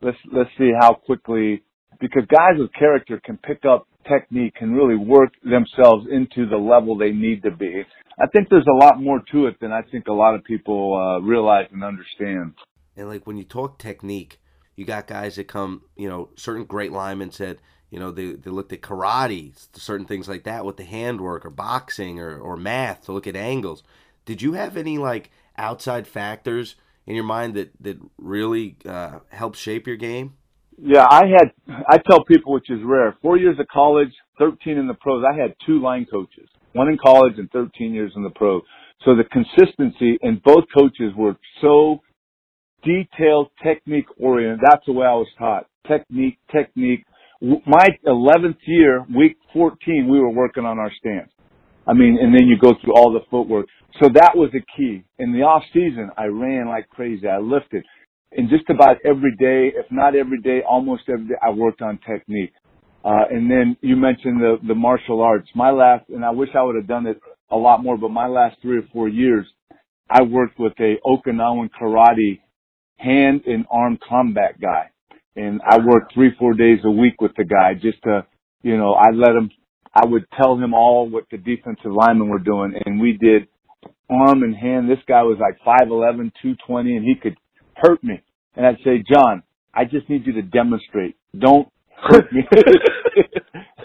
let's 0.00 0.18
let's 0.32 0.50
see 0.58 0.70
how 0.78 0.94
quickly 0.94 1.62
because 2.00 2.22
guys 2.28 2.58
with 2.58 2.72
character 2.72 3.20
can 3.24 3.38
pick 3.38 3.64
up 3.64 3.86
technique, 4.08 4.54
can 4.54 4.72
really 4.72 4.96
work 4.96 5.32
themselves 5.42 6.06
into 6.10 6.48
the 6.48 6.56
level 6.56 6.96
they 6.96 7.12
need 7.12 7.42
to 7.42 7.50
be. 7.50 7.82
I 8.18 8.26
think 8.26 8.48
there's 8.48 8.66
a 8.66 8.84
lot 8.84 9.00
more 9.00 9.22
to 9.32 9.46
it 9.46 9.56
than 9.60 9.72
I 9.72 9.82
think 9.82 10.08
a 10.08 10.12
lot 10.12 10.34
of 10.34 10.44
people 10.44 10.94
uh, 10.94 11.20
realize 11.24 11.66
and 11.72 11.84
understand. 11.84 12.54
And 12.96 13.08
like 13.08 13.26
when 13.26 13.36
you 13.36 13.44
talk 13.44 13.78
technique, 13.78 14.40
you 14.76 14.84
got 14.84 15.06
guys 15.06 15.36
that 15.36 15.48
come, 15.48 15.82
you 15.96 16.08
know, 16.08 16.30
certain 16.36 16.64
great 16.64 16.92
linemen 16.92 17.30
said, 17.30 17.60
you 17.90 17.98
know, 17.98 18.10
they, 18.10 18.32
they 18.32 18.50
looked 18.50 18.72
at 18.72 18.82
karate, 18.82 19.52
certain 19.74 20.06
things 20.06 20.28
like 20.28 20.44
that 20.44 20.64
with 20.64 20.76
the 20.76 20.84
handwork 20.84 21.44
or 21.44 21.50
boxing 21.50 22.18
or, 22.20 22.38
or 22.38 22.56
math 22.56 23.04
to 23.06 23.12
look 23.12 23.26
at 23.26 23.36
angles. 23.36 23.82
Did 24.26 24.42
you 24.42 24.52
have 24.52 24.76
any 24.76 24.98
like 24.98 25.30
outside 25.56 26.06
factors 26.06 26.76
in 27.06 27.14
your 27.14 27.24
mind 27.24 27.54
that, 27.54 27.72
that 27.80 27.98
really 28.18 28.76
uh, 28.86 29.20
helped 29.30 29.56
shape 29.56 29.86
your 29.86 29.96
game? 29.96 30.34
Yeah, 30.82 31.06
I 31.08 31.22
had, 31.26 31.52
I 31.88 31.98
tell 31.98 32.24
people, 32.24 32.52
which 32.54 32.70
is 32.70 32.80
rare, 32.84 33.16
four 33.20 33.36
years 33.36 33.58
of 33.58 33.66
college, 33.68 34.12
13 34.38 34.78
in 34.78 34.86
the 34.88 34.94
pros, 34.94 35.24
I 35.30 35.36
had 35.36 35.54
two 35.66 35.80
line 35.80 36.06
coaches 36.10 36.48
one 36.72 36.88
in 36.88 36.98
college 36.98 37.34
and 37.38 37.50
13 37.50 37.92
years 37.94 38.12
in 38.16 38.22
the 38.22 38.30
pro. 38.30 38.60
So 39.04 39.16
the 39.16 39.24
consistency 39.24 40.18
and 40.22 40.42
both 40.42 40.64
coaches 40.76 41.12
were 41.16 41.36
so 41.60 42.00
detailed, 42.84 43.48
technique 43.62 44.06
oriented. 44.18 44.60
That's 44.62 44.84
the 44.86 44.92
way 44.92 45.06
I 45.06 45.14
was 45.14 45.28
taught. 45.38 45.66
Technique, 45.86 46.38
technique. 46.52 47.04
My 47.40 47.86
11th 48.06 48.58
year, 48.66 49.04
week 49.16 49.36
14, 49.52 50.08
we 50.10 50.20
were 50.20 50.30
working 50.30 50.64
on 50.64 50.78
our 50.78 50.92
stance. 50.98 51.30
I 51.86 51.94
mean, 51.94 52.18
and 52.20 52.34
then 52.34 52.46
you 52.46 52.58
go 52.60 52.74
through 52.82 52.94
all 52.94 53.12
the 53.12 53.24
footwork. 53.30 53.66
So 54.00 54.08
that 54.14 54.32
was 54.36 54.50
the 54.52 54.60
key. 54.76 55.02
In 55.18 55.32
the 55.32 55.42
off 55.42 55.62
season, 55.72 56.10
I 56.16 56.26
ran 56.26 56.68
like 56.68 56.88
crazy. 56.90 57.26
I 57.26 57.38
lifted. 57.38 57.84
And 58.32 58.48
just 58.48 58.68
about 58.70 58.98
every 59.04 59.34
day, 59.36 59.72
if 59.76 59.86
not 59.90 60.14
every 60.14 60.40
day, 60.40 60.60
almost 60.68 61.02
every 61.08 61.26
day, 61.28 61.34
I 61.42 61.50
worked 61.50 61.82
on 61.82 61.98
technique. 62.06 62.52
Uh, 63.04 63.24
and 63.30 63.50
then 63.50 63.76
you 63.80 63.96
mentioned 63.96 64.40
the, 64.40 64.58
the 64.66 64.74
martial 64.74 65.22
arts. 65.22 65.48
My 65.54 65.70
last, 65.70 66.08
and 66.10 66.24
I 66.24 66.30
wish 66.30 66.50
I 66.54 66.62
would 66.62 66.76
have 66.76 66.86
done 66.86 67.06
it 67.06 67.20
a 67.50 67.56
lot 67.56 67.82
more, 67.82 67.96
but 67.96 68.10
my 68.10 68.26
last 68.26 68.56
three 68.62 68.78
or 68.78 68.88
four 68.92 69.08
years, 69.08 69.46
I 70.08 70.22
worked 70.22 70.58
with 70.58 70.74
a 70.80 70.96
Okinawan 71.04 71.70
karate 71.80 72.40
hand 72.98 73.42
and 73.46 73.64
arm 73.70 73.98
combat 74.06 74.60
guy. 74.60 74.90
And 75.36 75.60
I 75.68 75.78
worked 75.78 76.14
three, 76.14 76.32
four 76.38 76.54
days 76.54 76.80
a 76.84 76.90
week 76.90 77.20
with 77.20 77.32
the 77.36 77.44
guy 77.44 77.74
just 77.74 78.02
to, 78.02 78.26
you 78.62 78.76
know, 78.76 78.92
I 78.92 79.10
let 79.14 79.30
him, 79.30 79.50
I 79.94 80.04
would 80.06 80.24
tell 80.40 80.56
him 80.56 80.74
all 80.74 81.08
what 81.08 81.24
the 81.30 81.38
defensive 81.38 81.92
linemen 81.92 82.28
were 82.28 82.38
doing 82.38 82.74
and 82.84 83.00
we 83.00 83.12
did 83.20 83.48
arm 84.10 84.42
and 84.42 84.54
hand. 84.54 84.90
This 84.90 84.98
guy 85.08 85.22
was 85.22 85.38
like 85.40 85.58
5'11", 85.66 86.32
220 86.42 86.96
and 86.96 87.04
he 87.06 87.14
could 87.14 87.36
hurt 87.76 88.02
me. 88.02 88.20
And 88.56 88.66
I'd 88.66 88.78
say, 88.84 89.02
John, 89.12 89.42
I 89.74 89.84
just 89.84 90.08
need 90.08 90.26
you 90.26 90.32
to 90.34 90.42
demonstrate. 90.42 91.16
Don't 91.38 91.68
hurt 91.96 92.32
me. 92.32 92.42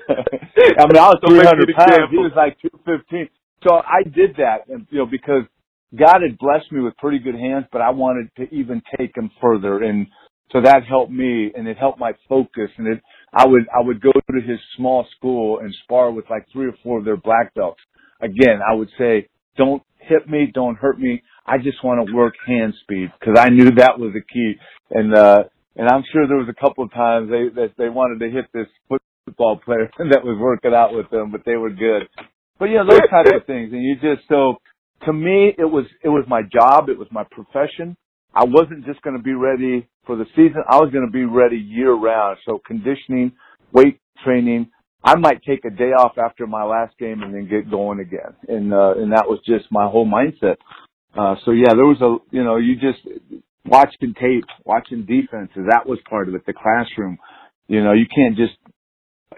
I 0.10 0.86
mean, 0.88 0.98
I 0.98 1.10
was 1.10 1.20
300 1.28 1.76
pounds. 1.76 2.12
He 2.12 2.18
was 2.18 2.32
like 2.36 2.58
215. 2.62 3.30
So 3.64 3.76
I 3.76 4.04
did 4.04 4.36
that, 4.38 4.68
and 4.70 4.86
you 4.90 5.00
know, 5.00 5.06
because 5.06 5.44
God 5.98 6.22
had 6.22 6.38
blessed 6.38 6.72
me 6.72 6.82
with 6.82 6.96
pretty 6.98 7.20
good 7.20 7.36
hands, 7.36 7.66
but 7.72 7.82
I 7.82 7.90
wanted 7.90 8.30
to 8.38 8.54
even 8.54 8.82
take 8.98 9.16
him 9.16 9.32
further, 9.42 9.84
and 9.84 10.08
so 10.52 10.62
that 10.62 10.84
helped 10.88 11.12
me, 11.12 11.52
and 11.56 11.68
it 11.68 11.78
helped 11.78 12.00
my 12.00 12.12
focus. 12.30 12.70
And 12.78 12.88
it, 12.88 13.02
I 13.34 13.48
would, 13.48 13.64
I 13.76 13.82
would 13.82 14.02
go 14.02 14.12
to 14.12 14.42
his 14.42 14.60
small 14.78 15.06
school 15.18 15.60
and 15.60 15.74
spar 15.84 16.12
with 16.12 16.26
like 16.30 16.46
three 16.54 16.68
or 16.68 16.76
four 16.84 17.00
of 17.00 17.06
their 17.06 17.18
black 17.18 17.54
belts. 17.56 17.82
Again, 18.22 18.60
I 18.68 18.76
would 18.76 18.90
say, 18.98 19.28
don't 19.58 19.82
hit 20.08 20.30
me, 20.30 20.52
don't 20.54 20.78
hurt 20.78 21.00
me. 21.00 21.22
I 21.46 21.58
just 21.58 21.84
want 21.84 22.08
to 22.08 22.14
work 22.14 22.34
hand 22.48 22.74
speed 22.82 23.12
because 23.20 23.38
I 23.40 23.50
knew 23.50 23.72
that 23.78 24.00
was 24.00 24.14
the 24.14 24.22
key. 24.22 24.54
And 24.92 25.16
uh, 25.16 25.44
and 25.76 25.90
I'm 25.90 26.04
sure 26.12 26.28
there 26.28 26.38
was 26.38 26.50
a 26.50 26.60
couple 26.60 26.84
of 26.84 26.94
times 26.94 27.30
they 27.30 27.50
that 27.62 27.74
they 27.78 27.90
wanted 27.90 28.24
to 28.26 28.32
hit 28.32 28.46
this 28.54 28.68
football 29.26 29.60
player 29.64 29.90
that 29.98 30.24
was 30.24 30.38
working 30.40 30.74
out 30.74 30.94
with 30.94 31.10
them, 31.10 31.32
but 31.32 31.42
they 31.46 31.56
were 31.56 31.70
good. 31.70 32.08
But 32.58 32.66
yeah, 32.66 32.84
those 32.88 33.02
types 33.10 33.32
of 33.34 33.46
things, 33.46 33.74
and 33.74 33.84
you 33.84 33.96
just 33.96 34.28
so 34.30 34.56
to 35.06 35.14
me 35.14 35.54
it 35.58 35.66
was 35.66 35.86
it 36.04 36.10
was 36.10 36.26
my 36.28 36.42
job, 36.42 36.90
it 36.90 36.98
was 36.98 37.08
my 37.12 37.24
profession. 37.32 37.98
I 38.34 38.44
wasn't 38.44 38.86
just 38.86 39.02
going 39.02 39.16
to 39.16 39.24
be 39.24 39.34
ready 39.34 39.88
for 40.06 40.18
the 40.18 40.26
season. 40.36 40.62
I 40.70 40.78
was 40.78 40.92
going 40.92 41.06
to 41.06 41.12
be 41.12 41.24
ready 41.24 41.58
year 41.58 41.94
round. 41.94 42.38
So 42.46 42.60
conditioning, 42.66 43.32
weight 43.72 44.00
training. 44.26 44.70
I 45.06 45.16
might 45.16 45.44
take 45.44 45.64
a 45.66 45.70
day 45.70 45.92
off 45.92 46.18
after 46.18 46.48
my 46.48 46.64
last 46.64 46.98
game 46.98 47.22
and 47.22 47.34
then 47.34 47.48
get 47.48 47.70
going 47.70 48.00
again. 48.00 48.34
And 48.48 48.74
uh, 48.74 48.96
and 48.98 49.12
that 49.12 49.28
was 49.28 49.40
just 49.46 49.66
my 49.72 49.88
whole 49.88 50.08
mindset. 50.08 50.58
Uh, 51.16 51.36
so 51.46 51.52
yeah, 51.52 51.74
there 51.76 51.86
was 51.86 52.02
a 52.02 52.18
you 52.36 52.44
know 52.44 52.58
you 52.58 52.74
just 52.74 53.08
watching 53.66 54.16
tape, 54.16 54.46
watching 54.64 55.06
defenses. 55.06 55.68
That 55.70 55.88
was 55.88 56.00
part 56.10 56.28
of 56.28 56.36
it. 56.36 56.46
The 56.46 56.54
classroom. 56.54 57.18
You 57.68 57.84
know, 57.84 57.94
you 57.94 58.06
can't 58.14 58.36
just, 58.36 58.54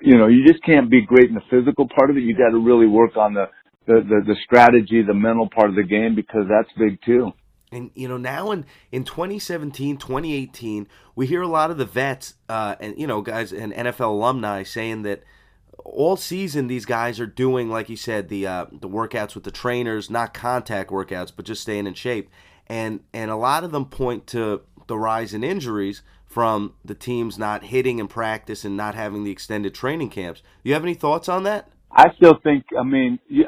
you 0.02 0.18
know, 0.18 0.28
you 0.28 0.46
just 0.46 0.64
can't 0.64 0.90
be 0.90 1.02
great 1.02 1.30
in 1.30 1.36
the 1.36 1.42
physical 1.50 1.88
part 1.88 2.10
of 2.10 2.18
it. 2.18 2.22
You 2.24 2.36
got 2.36 2.50
to 2.50 2.60
really 2.60 2.88
work 2.88 3.16
on 3.16 3.34
the, 3.34 3.46
the, 3.86 4.02
the, 4.04 4.22
the 4.26 4.36
strategy, 4.44 5.02
the 5.02 5.14
mental 5.14 5.50
part 5.50 5.70
of 5.70 5.76
the 5.76 5.84
game 5.84 6.13
because 6.13 6.46
that's 6.50 6.70
big 6.78 7.00
too. 7.06 7.32
And 7.72 7.92
you 7.96 8.08
know 8.08 8.18
now 8.18 8.52
in 8.52 8.65
in 8.94 9.04
2017, 9.04 9.98
2018, 9.98 10.88
we 11.15 11.28
hear 11.28 11.42
a 11.42 11.48
lot 11.48 11.70
of 11.70 11.78
the 11.78 11.86
vets 11.86 12.36
uh, 12.48 12.76
and 12.80 12.98
you 12.98 13.08
know 13.08 13.22
guys 13.22 13.52
and 13.52 13.74
NFL 13.74 14.12
alumni 14.12 14.63
saying 14.63 15.02
that 15.04 15.24
all 15.84 16.18
season 16.18 16.68
these 16.68 16.86
guys 16.86 17.20
are 17.20 17.28
doing 17.28 17.70
like 17.70 17.90
you 17.90 17.96
said 17.96 18.30
the 18.30 18.46
uh, 18.46 18.65
the 18.72 18.90
workouts 18.90 19.36
with 19.36 19.44
the 19.44 19.52
trainers, 19.52 20.10
not 20.10 20.34
contact 20.34 20.90
workouts, 20.90 21.32
but 21.36 21.46
just 21.46 21.62
staying 21.62 21.88
in 21.88 21.94
shape 21.94 22.30
and 22.68 23.00
and 23.13 23.32
a 23.32 23.36
lot 23.36 23.63
of 23.63 23.72
them 23.72 23.86
point 23.86 24.28
to 24.28 24.62
the 24.88 24.98
rise 24.98 25.34
in 25.34 25.44
injuries 25.44 26.02
from 26.26 26.74
the 26.84 26.94
teams 26.94 27.38
not 27.38 27.63
hitting 27.63 28.00
in 28.00 28.08
practice 28.08 28.63
and 28.63 28.78
not 28.78 28.96
having 28.96 29.24
the 29.24 29.32
extended 29.32 29.74
training 29.74 30.10
camps. 30.10 30.42
Do 30.42 30.70
you 30.70 30.74
have 30.74 30.84
any 30.84 30.94
thoughts 30.94 31.30
on 31.30 31.44
that? 31.44 31.70
I 31.92 32.08
still 32.18 32.38
think. 32.44 32.65
I 32.78 32.84
mean, 32.84 33.20
yeah. 33.30 33.46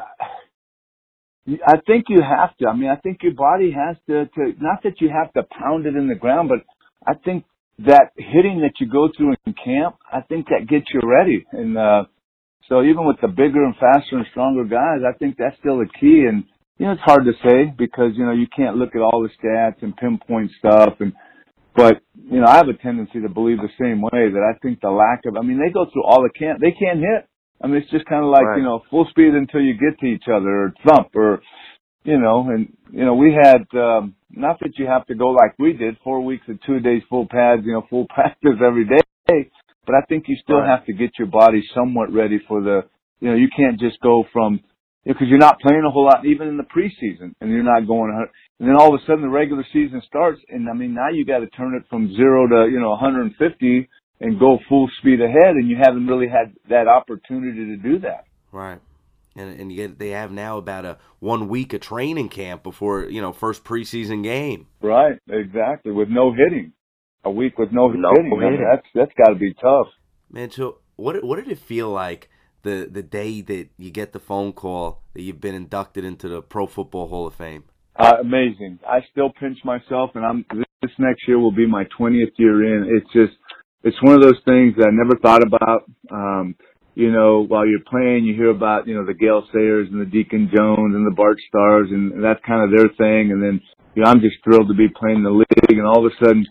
I 1.67 1.77
think 1.85 2.05
you 2.09 2.21
have 2.21 2.55
to. 2.57 2.67
I 2.67 2.75
mean, 2.75 2.89
I 2.89 2.95
think 2.95 3.19
your 3.21 3.33
body 3.33 3.71
has 3.71 3.97
to, 4.07 4.25
to, 4.25 4.53
not 4.61 4.83
that 4.83 5.01
you 5.01 5.09
have 5.09 5.33
to 5.33 5.43
pound 5.43 5.85
it 5.85 5.95
in 5.95 6.07
the 6.07 6.15
ground, 6.15 6.49
but 6.49 6.59
I 7.05 7.15
think 7.15 7.43
that 7.85 8.11
hitting 8.17 8.61
that 8.61 8.73
you 8.79 8.87
go 8.87 9.09
through 9.15 9.35
in 9.45 9.53
camp, 9.53 9.95
I 10.11 10.21
think 10.21 10.47
that 10.49 10.67
gets 10.67 10.85
you 10.93 11.01
ready. 11.03 11.45
And, 11.51 11.77
uh, 11.77 12.05
So 12.67 12.83
even 12.83 13.05
with 13.07 13.17
the 13.19 13.27
bigger 13.27 13.63
and 13.65 13.73
faster 13.77 14.15
and 14.17 14.25
stronger 14.29 14.63
guys, 14.63 15.01
I 15.03 15.17
think 15.17 15.37
that's 15.37 15.57
still 15.57 15.79
the 15.79 15.89
key. 15.99 16.25
And 16.29 16.43
you 16.77 16.85
know, 16.85 16.91
it's 16.93 17.01
hard 17.01 17.25
to 17.25 17.33
say 17.43 17.73
because 17.75 18.11
you 18.15 18.23
know 18.25 18.31
you 18.31 18.45
can't 18.55 18.77
look 18.77 18.95
at 18.95 19.01
all 19.01 19.23
the 19.25 19.29
stats 19.41 19.81
and 19.81 19.97
pinpoint 19.97 20.51
stuff. 20.59 20.93
And 20.99 21.13
but 21.75 22.01
you 22.29 22.39
know, 22.39 22.45
I 22.45 22.57
have 22.57 22.67
a 22.69 22.73
tendency 22.77 23.21
to 23.21 23.29
believe 23.29 23.57
the 23.57 23.73
same 23.81 24.01
way 24.01 24.29
that 24.29 24.43
I 24.45 24.53
think 24.61 24.81
the 24.81 24.91
lack 24.91 25.25
of. 25.25 25.35
I 25.35 25.41
mean, 25.41 25.57
they 25.59 25.71
go 25.73 25.85
through 25.91 26.03
all 26.03 26.21
the 26.21 26.29
can't. 26.37 26.61
They 26.61 26.71
can't 26.71 26.99
hit. 26.99 27.25
I 27.61 27.67
mean, 27.67 27.77
it's 27.81 27.89
just 27.91 28.05
kind 28.05 28.23
of 28.23 28.29
like 28.29 28.45
Right. 28.45 28.57
you 28.57 28.63
know, 28.63 28.83
full 28.91 29.05
speed 29.09 29.33
until 29.33 29.61
you 29.61 29.73
get 29.73 29.97
to 29.99 30.05
each 30.05 30.27
other 30.31 30.65
or 30.65 30.73
thump 30.85 31.09
or 31.15 31.41
you 32.03 32.19
know, 32.19 32.49
and 32.49 32.75
you 32.91 33.05
know, 33.05 33.13
we 33.15 33.33
had 33.33 33.65
um 33.77 34.15
not 34.31 34.59
that 34.61 34.77
you 34.77 34.85
have 34.85 35.05
to 35.07 35.15
go 35.15 35.29
like 35.29 35.57
we 35.59 35.73
did, 35.73 35.97
four 36.03 36.21
weeks 36.21 36.45
of 36.47 36.59
two 36.65 36.79
days 36.79 37.01
full 37.09 37.27
pads, 37.29 37.63
you 37.65 37.73
know, 37.73 37.85
full 37.89 38.07
practice 38.13 38.59
every 38.65 38.85
day. 38.85 39.01
But 39.85 39.95
I 39.95 40.01
think 40.07 40.25
you 40.27 40.37
still 40.43 40.59
Right. 40.59 40.69
have 40.69 40.85
to 40.85 40.93
get 40.93 41.11
your 41.17 41.27
body 41.27 41.63
somewhat 41.73 42.11
ready 42.11 42.39
for 42.47 42.61
the 42.61 42.83
you 43.19 43.29
know, 43.29 43.35
you 43.35 43.49
can't 43.55 43.79
just 43.79 43.99
go 44.01 44.23
from 44.31 44.61
because 45.05 45.27
you're 45.27 45.39
not 45.39 45.59
playing 45.59 45.83
a 45.85 45.91
whole 45.91 46.05
lot 46.05 46.25
even 46.25 46.47
in 46.47 46.57
the 46.57 46.63
preseason 46.63 47.33
and 47.41 47.51
you're 47.51 47.63
not 47.63 47.87
going 47.87 48.11
and 48.59 48.67
then 48.69 48.75
all 48.77 48.93
of 48.93 49.01
a 49.01 49.05
sudden 49.05 49.21
the 49.21 49.29
regular 49.29 49.65
season 49.73 50.01
starts 50.07 50.39
and 50.49 50.69
I 50.69 50.73
mean 50.73 50.93
now 50.93 51.09
you 51.09 51.25
got 51.25 51.39
to 51.39 51.47
turn 51.47 51.75
it 51.75 51.83
from 51.89 52.13
0 52.15 52.47
to, 52.47 52.69
you 52.71 52.79
know, 52.79 52.91
150 52.91 53.89
and 54.21 54.39
go 54.39 54.59
full 54.67 54.89
speed 54.99 55.21
ahead 55.21 55.55
and 55.55 55.67
you 55.69 55.77
haven't 55.81 56.07
really 56.07 56.27
had 56.27 56.53
that 56.69 56.87
opportunity 56.87 57.65
to 57.65 57.77
do 57.77 57.99
that. 57.99 58.25
Right. 58.51 58.79
And 59.39 59.59
and 59.59 59.71
yet 59.71 59.99
they 59.99 60.09
have 60.09 60.31
now 60.31 60.57
about 60.57 60.85
a 60.85 60.97
one 61.19 61.47
week 61.47 61.73
of 61.73 61.81
training 61.81 62.29
camp 62.29 62.61
before 62.61 63.05
you 63.05 63.21
know 63.21 63.31
first 63.31 63.63
preseason 63.63 64.21
game. 64.23 64.67
Right, 64.81 65.17
exactly. 65.29 65.91
With 65.91 66.09
no 66.09 66.33
hitting, 66.33 66.73
a 67.23 67.31
week 67.31 67.57
with 67.57 67.71
no, 67.71 67.87
No 67.87 68.11
hitting. 68.15 68.33
I 68.33 68.49
mean, 68.49 68.59
that's 68.69 68.87
that's 68.93 69.11
got 69.17 69.33
to 69.33 69.39
be 69.39 69.53
tough. 69.53 69.87
Man, 70.31 70.51
so 70.51 70.79
what 70.95 71.23
what 71.23 71.37
did 71.37 71.47
it 71.47 71.59
feel 71.59 71.89
like 71.89 72.29
the 72.63 72.87
the 72.91 73.03
day 73.03 73.41
that 73.41 73.69
you 73.77 73.91
get 73.91 74.13
the 74.13 74.19
phone 74.19 74.53
call 74.53 75.03
that 75.13 75.21
you've 75.21 75.41
been 75.41 75.55
inducted 75.55 76.03
into 76.03 76.27
the 76.27 76.41
Pro 76.41 76.67
Football 76.67 77.07
Hall 77.07 77.27
of 77.27 77.35
Fame? 77.35 77.63
Uh, 77.95 78.15
amazing. 78.21 78.79
I 78.87 78.99
still 79.11 79.31
pinch 79.39 79.57
myself, 79.63 80.11
and 80.15 80.25
I'm 80.25 80.45
this 80.81 80.91
next 80.97 81.27
year 81.27 81.39
will 81.39 81.51
be 81.51 81.67
my 81.67 81.83
20th 81.99 82.31
year 82.37 82.63
in. 82.63 82.97
It's 82.97 83.11
just 83.13 83.37
it's 83.83 84.01
one 84.01 84.15
of 84.15 84.21
those 84.21 84.39
things 84.45 84.75
that 84.77 84.87
I 84.87 84.91
never 84.91 85.17
thought 85.21 85.43
about. 85.43 85.83
Um, 86.11 86.55
you 86.99 87.11
know, 87.11 87.45
while 87.47 87.65
you're 87.65 87.87
playing, 87.89 88.25
you 88.25 88.35
hear 88.35 88.51
about 88.51 88.87
you 88.87 88.95
know 88.95 89.05
the 89.05 89.13
Gale 89.13 89.47
Sayers 89.53 89.87
and 89.91 90.01
the 90.01 90.05
Deacon 90.05 90.51
Jones 90.53 90.93
and 90.95 91.07
the 91.07 91.15
Bart 91.15 91.37
Starrs, 91.47 91.87
and 91.91 92.23
that's 92.23 92.43
kind 92.45 92.61
of 92.63 92.75
their 92.75 92.89
thing. 92.89 93.31
And 93.31 93.41
then 93.41 93.61
you 93.95 94.03
know, 94.03 94.09
I'm 94.09 94.19
just 94.19 94.37
thrilled 94.43 94.67
to 94.67 94.75
be 94.75 94.89
playing 94.89 95.17
in 95.17 95.23
the 95.23 95.31
league, 95.31 95.77
and 95.79 95.87
all 95.87 96.05
of 96.05 96.11
a 96.11 96.25
sudden 96.25 96.45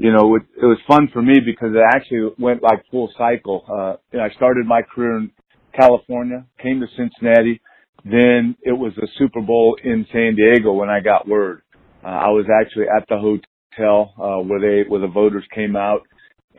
you 0.00 0.10
know, 0.10 0.34
it, 0.34 0.42
it 0.56 0.64
was 0.64 0.78
fun 0.88 1.10
for 1.12 1.20
me 1.20 1.40
because 1.44 1.74
it 1.74 1.84
actually 1.94 2.30
went 2.38 2.62
like 2.62 2.82
full 2.90 3.12
cycle. 3.18 3.66
Uh, 3.68 3.96
you 4.10 4.18
know, 4.18 4.24
I 4.24 4.30
started 4.34 4.66
my 4.66 4.80
career 4.80 5.18
in 5.18 5.30
California, 5.78 6.46
came 6.58 6.80
to 6.80 6.86
Cincinnati, 6.96 7.60
then 8.02 8.56
it 8.62 8.72
was 8.72 8.94
the 8.96 9.06
Super 9.18 9.42
Bowl 9.42 9.76
in 9.84 10.06
San 10.10 10.36
Diego 10.36 10.72
when 10.72 10.88
I 10.88 11.00
got 11.00 11.28
word. 11.28 11.60
Uh, 12.02 12.06
I 12.06 12.28
was 12.28 12.46
actually 12.62 12.86
at 12.86 13.06
the 13.10 13.18
hotel, 13.18 14.14
uh, 14.16 14.42
where 14.42 14.58
they, 14.58 14.88
where 14.88 15.02
the 15.02 15.06
voters 15.06 15.44
came 15.54 15.76
out 15.76 16.00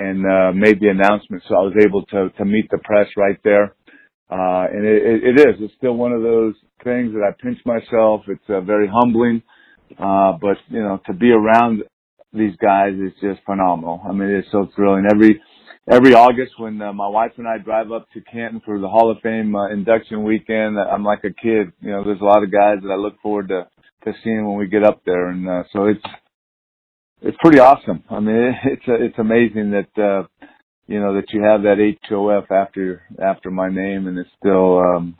and, 0.07 0.19
uh, 0.25 0.51
made 0.65 0.79
the 0.79 0.89
announcement. 0.89 1.43
So 1.47 1.55
I 1.55 1.63
was 1.69 1.77
able 1.85 2.03
to, 2.13 2.29
to 2.37 2.43
meet 2.45 2.67
the 2.71 2.79
press 2.89 3.07
right 3.15 3.39
there. 3.43 3.75
Uh, 4.29 4.65
and 4.73 4.85
it, 4.85 5.23
it, 5.29 5.35
is, 5.45 5.55
it's 5.59 5.73
still 5.77 5.95
one 6.05 6.13
of 6.13 6.21
those 6.21 6.55
things 6.83 7.13
that 7.13 7.23
I 7.27 7.31
pinch 7.43 7.59
myself. 7.65 8.21
It's, 8.27 8.49
uh, 8.49 8.61
very 8.61 8.87
humbling. 8.87 9.43
Uh, 9.99 10.31
but, 10.45 10.57
you 10.69 10.81
know, 10.85 10.99
to 11.07 11.13
be 11.13 11.31
around 11.31 11.83
these 12.33 12.55
guys 12.61 12.93
is 12.93 13.13
just 13.21 13.41
phenomenal. 13.45 14.01
I 14.07 14.11
mean, 14.13 14.29
it's 14.29 14.51
so 14.51 14.69
thrilling. 14.75 15.05
Every 15.11 15.41
every 15.89 16.13
August 16.13 16.53
when 16.57 16.81
uh, 16.81 16.93
my 16.93 17.07
wife 17.07 17.33
and 17.37 17.47
I 17.47 17.57
drive 17.57 17.91
up 17.91 18.07
to 18.13 18.21
Canton 18.21 18.61
for 18.63 18.79
the 18.79 18.87
Hall 18.87 19.11
of 19.11 19.17
Fame 19.21 19.55
uh, 19.55 19.69
induction 19.69 20.23
weekend, 20.23 20.77
I'm 20.79 21.03
like 21.03 21.23
a 21.23 21.33
kid. 21.33 21.73
You 21.81 21.91
know, 21.91 22.03
there's 22.05 22.21
a 22.21 22.25
lot 22.25 22.43
of 22.43 22.51
guys 22.51 22.77
that 22.83 22.91
I 22.91 22.95
look 22.95 23.15
forward 23.21 23.49
to 23.49 23.67
to 24.05 24.13
seeing 24.23 24.47
when 24.47 24.57
we 24.57 24.67
get 24.67 24.83
up 24.83 25.03
there, 25.05 25.27
and 25.27 25.47
uh, 25.47 25.63
so 25.71 25.85
it's 25.85 26.01
it's 27.21 27.37
pretty 27.39 27.59
awesome. 27.59 28.03
I 28.09 28.19
mean, 28.19 28.35
it, 28.35 28.55
it's 28.65 28.83
it's 28.87 29.19
amazing 29.19 29.71
that 29.71 30.01
uh, 30.01 30.27
you 30.87 30.99
know 30.99 31.15
that 31.15 31.31
you 31.31 31.41
have 31.43 31.63
that 31.63 31.77
HOF 32.09 32.51
after 32.51 33.03
after 33.21 33.51
my 33.51 33.69
name, 33.69 34.07
and 34.07 34.17
it's 34.17 34.29
still 34.39 34.79
um, 34.79 35.15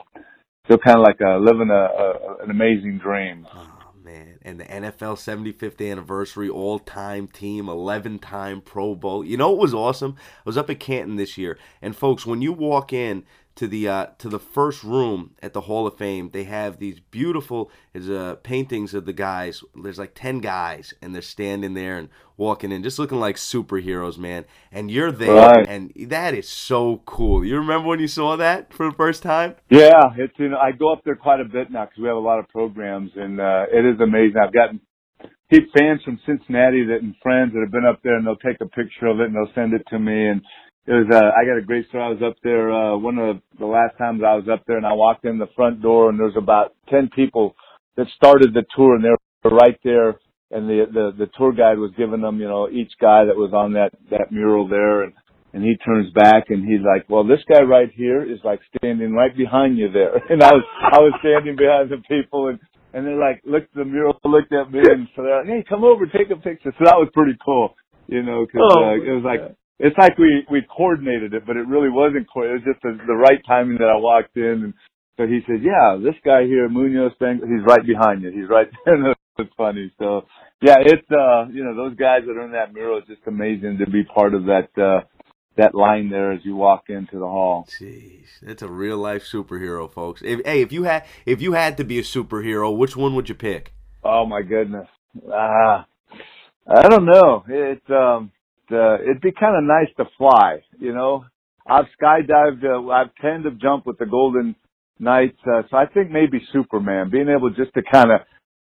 still 0.64 0.78
kind 0.78 0.98
of 0.98 1.02
like 1.02 1.20
uh, 1.20 1.38
living 1.38 1.70
a, 1.70 1.74
a 1.74 2.36
an 2.44 2.50
amazing 2.50 2.98
dream. 2.98 3.46
Oh 3.54 3.92
man, 4.04 4.38
and 4.42 4.58
the 4.58 4.64
NFL 4.64 5.16
75th 5.16 5.90
anniversary 5.90 6.48
all-time 6.48 7.28
team, 7.28 7.66
11-time 7.66 8.62
Pro 8.62 8.96
Bowl. 8.96 9.24
You 9.24 9.36
know 9.36 9.50
what 9.50 9.60
was 9.60 9.74
awesome? 9.74 10.16
I 10.18 10.42
was 10.44 10.58
up 10.58 10.70
at 10.70 10.80
Canton 10.80 11.16
this 11.16 11.38
year, 11.38 11.56
and 11.80 11.94
folks, 11.94 12.26
when 12.26 12.42
you 12.42 12.52
walk 12.52 12.92
in 12.92 13.24
to 13.56 13.66
the 13.68 13.88
uh, 13.88 14.06
to 14.18 14.28
the 14.28 14.38
first 14.38 14.82
room 14.82 15.34
at 15.42 15.52
the 15.52 15.62
Hall 15.62 15.86
of 15.86 15.96
Fame, 15.96 16.30
they 16.32 16.44
have 16.44 16.78
these 16.78 17.00
beautiful 17.00 17.70
is 17.94 18.08
uh, 18.08 18.36
paintings 18.42 18.94
of 18.94 19.04
the 19.04 19.12
guys. 19.12 19.62
There's 19.74 19.98
like 19.98 20.14
10 20.14 20.38
guys, 20.40 20.94
and 21.02 21.14
they're 21.14 21.22
standing 21.22 21.74
there 21.74 21.98
and 21.98 22.08
walking 22.36 22.72
in, 22.72 22.82
just 22.82 22.98
looking 22.98 23.20
like 23.20 23.36
superheroes, 23.36 24.18
man. 24.18 24.44
And 24.70 24.90
you're 24.90 25.12
there, 25.12 25.34
Right. 25.34 25.66
and 25.68 25.92
that 26.08 26.34
is 26.34 26.48
so 26.48 27.02
cool. 27.04 27.44
You 27.44 27.56
remember 27.56 27.88
when 27.88 28.00
you 28.00 28.08
saw 28.08 28.36
that 28.36 28.72
for 28.72 28.88
the 28.90 28.96
first 28.96 29.22
time? 29.22 29.56
Yeah, 29.70 30.00
it's 30.16 30.34
you 30.38 30.48
know 30.48 30.58
I 30.58 30.72
go 30.72 30.92
up 30.92 31.02
there 31.04 31.16
quite 31.16 31.40
a 31.40 31.44
bit 31.44 31.70
now 31.70 31.84
because 31.84 31.98
we 32.00 32.08
have 32.08 32.16
a 32.16 32.20
lot 32.20 32.38
of 32.38 32.48
programs, 32.48 33.10
and 33.16 33.40
uh, 33.40 33.66
it 33.72 33.84
is 33.84 34.00
amazing. 34.00 34.36
I've 34.42 34.52
gotten 34.52 34.80
keep 35.52 35.68
fans 35.78 36.00
from 36.04 36.18
Cincinnati 36.24 36.84
that 36.86 37.02
and 37.02 37.14
friends 37.22 37.52
that 37.52 37.60
have 37.60 37.70
been 37.72 37.84
up 37.84 38.00
there, 38.02 38.16
and 38.16 38.26
they'll 38.26 38.36
take 38.36 38.60
a 38.60 38.66
picture 38.66 39.06
of 39.06 39.20
it 39.20 39.26
and 39.26 39.34
they'll 39.34 39.54
send 39.54 39.74
it 39.74 39.82
to 39.90 39.98
me. 39.98 40.28
And 40.28 40.40
it 40.86 40.92
was 40.92 41.06
uh, 41.12 41.30
I 41.38 41.44
got 41.46 41.58
a 41.58 41.64
great 41.64 41.88
story. 41.88 42.02
I 42.02 42.08
was 42.08 42.22
up 42.22 42.36
there 42.42 42.72
uh, 42.72 42.96
one 42.96 43.18
of 43.18 43.38
the 43.58 43.66
last 43.66 43.96
times 43.98 44.22
I 44.26 44.34
was 44.34 44.48
up 44.52 44.64
there, 44.66 44.76
and 44.76 44.86
I 44.86 44.92
walked 44.94 45.24
in 45.24 45.38
the 45.38 45.46
front 45.54 45.80
door, 45.80 46.10
and 46.10 46.18
there's 46.18 46.36
about 46.36 46.74
ten 46.88 47.08
people 47.14 47.54
that 47.96 48.06
started 48.16 48.52
the 48.52 48.64
tour, 48.74 48.96
and 48.96 49.04
they 49.04 49.10
were 49.44 49.56
right 49.56 49.78
there. 49.84 50.18
And 50.50 50.68
the 50.68 50.84
the 50.92 51.24
the 51.24 51.30
tour 51.38 51.52
guide 51.52 51.78
was 51.78 51.92
giving 51.96 52.20
them, 52.20 52.40
you 52.40 52.48
know, 52.48 52.68
each 52.68 52.92
guy 53.00 53.24
that 53.24 53.36
was 53.36 53.52
on 53.54 53.72
that 53.74 53.92
that 54.10 54.32
mural 54.32 54.68
there, 54.68 55.04
and 55.04 55.12
and 55.54 55.62
he 55.62 55.76
turns 55.84 56.12
back 56.12 56.44
and 56.48 56.64
he's 56.64 56.80
like, 56.84 57.08
"Well, 57.08 57.24
this 57.24 57.40
guy 57.48 57.62
right 57.62 57.90
here 57.94 58.22
is 58.22 58.40
like 58.42 58.60
standing 58.76 59.12
right 59.12 59.34
behind 59.36 59.78
you 59.78 59.90
there." 59.90 60.20
And 60.30 60.42
I 60.42 60.52
was 60.52 60.64
I 60.80 60.98
was 60.98 61.14
standing 61.20 61.56
behind 61.56 61.90
the 61.90 62.02
people, 62.08 62.48
and 62.48 62.58
and 62.92 63.06
they 63.06 63.14
like 63.14 63.40
looked 63.44 63.70
at 63.76 63.78
the 63.78 63.84
mural, 63.84 64.18
looked 64.24 64.52
at 64.52 64.70
me, 64.70 64.80
and 64.80 65.08
so 65.14 65.22
they're 65.22 65.38
like, 65.38 65.46
"Hey, 65.46 65.64
come 65.68 65.84
over, 65.84 66.06
take 66.06 66.30
a 66.30 66.36
picture." 66.36 66.72
So 66.76 66.84
that 66.84 66.98
was 66.98 67.08
pretty 67.14 67.36
cool, 67.44 67.74
you 68.08 68.22
know, 68.22 68.44
because 68.44 68.60
Oh, 68.60 68.84
uh, 68.84 68.94
it 68.96 69.12
was 69.12 69.24
like 69.24 69.40
it's 69.82 69.98
like 69.98 70.16
we 70.16 70.46
we 70.48 70.62
coordinated 70.62 71.34
it, 71.34 71.44
but 71.44 71.56
it 71.56 71.66
really 71.66 71.90
wasn't. 71.90 72.28
Co- 72.32 72.44
it 72.44 72.52
was 72.52 72.62
just 72.64 72.80
the, 72.82 72.96
the 73.06 73.14
right 73.14 73.42
timing 73.46 73.78
that 73.78 73.90
I 73.90 73.96
walked 73.96 74.36
in, 74.36 74.70
and 74.70 74.74
so 75.16 75.26
he 75.26 75.40
said, 75.46 75.60
"Yeah, 75.62 75.98
this 75.98 76.14
guy 76.24 76.44
here, 76.44 76.68
Munoz, 76.68 77.12
he's 77.18 77.66
right 77.66 77.84
behind 77.84 78.22
you. 78.22 78.30
He's 78.30 78.48
right." 78.48 78.68
there." 78.86 79.14
it's 79.38 79.52
funny. 79.56 79.92
So 79.98 80.22
yeah, 80.62 80.76
it's 80.78 81.10
uh, 81.10 81.48
you 81.50 81.64
know, 81.64 81.74
those 81.74 81.96
guys 81.96 82.20
that 82.26 82.36
are 82.36 82.44
in 82.44 82.52
that 82.52 82.72
mural 82.72 82.98
is 82.98 83.04
just 83.08 83.26
amazing 83.26 83.78
to 83.84 83.90
be 83.90 84.04
part 84.04 84.34
of 84.34 84.44
that 84.44 84.68
uh 84.80 85.00
that 85.56 85.74
line 85.74 86.08
there 86.08 86.32
as 86.32 86.40
you 86.44 86.56
walk 86.56 86.84
into 86.88 87.18
the 87.18 87.26
hall. 87.26 87.66
Jeez, 87.68 88.26
it's 88.40 88.62
a 88.62 88.68
real 88.68 88.98
life 88.98 89.24
superhero, 89.30 89.92
folks. 89.92 90.22
If, 90.24 90.40
hey, 90.46 90.62
if 90.62 90.72
you 90.72 90.84
had 90.84 91.04
if 91.26 91.42
you 91.42 91.54
had 91.54 91.76
to 91.78 91.84
be 91.84 91.98
a 91.98 92.02
superhero, 92.02 92.74
which 92.74 92.96
one 92.96 93.16
would 93.16 93.28
you 93.28 93.34
pick? 93.34 93.74
Oh 94.04 94.26
my 94.26 94.42
goodness. 94.42 94.86
Ah, 95.30 95.86
I 96.68 96.88
don't 96.88 97.04
know. 97.04 97.44
It 97.48 97.82
um, 97.90 98.30
uh, 98.72 98.98
it'd 99.02 99.20
be 99.20 99.32
kind 99.32 99.56
of 99.56 99.64
nice 99.64 99.94
to 99.96 100.04
fly. 100.16 100.58
You 100.78 100.94
know, 100.94 101.24
I've 101.66 101.86
skydived. 102.00 102.64
Uh, 102.64 102.88
I've 102.90 103.14
tend 103.20 103.44
to 103.44 103.50
jump 103.52 103.86
with 103.86 103.98
the 103.98 104.06
Golden 104.06 104.56
Knights. 104.98 105.38
Uh, 105.46 105.62
so 105.70 105.76
I 105.76 105.86
think 105.86 106.10
maybe 106.10 106.40
Superman, 106.52 107.10
being 107.10 107.28
able 107.28 107.50
just 107.50 107.74
to 107.74 107.82
kind 107.82 108.10
of, 108.10 108.20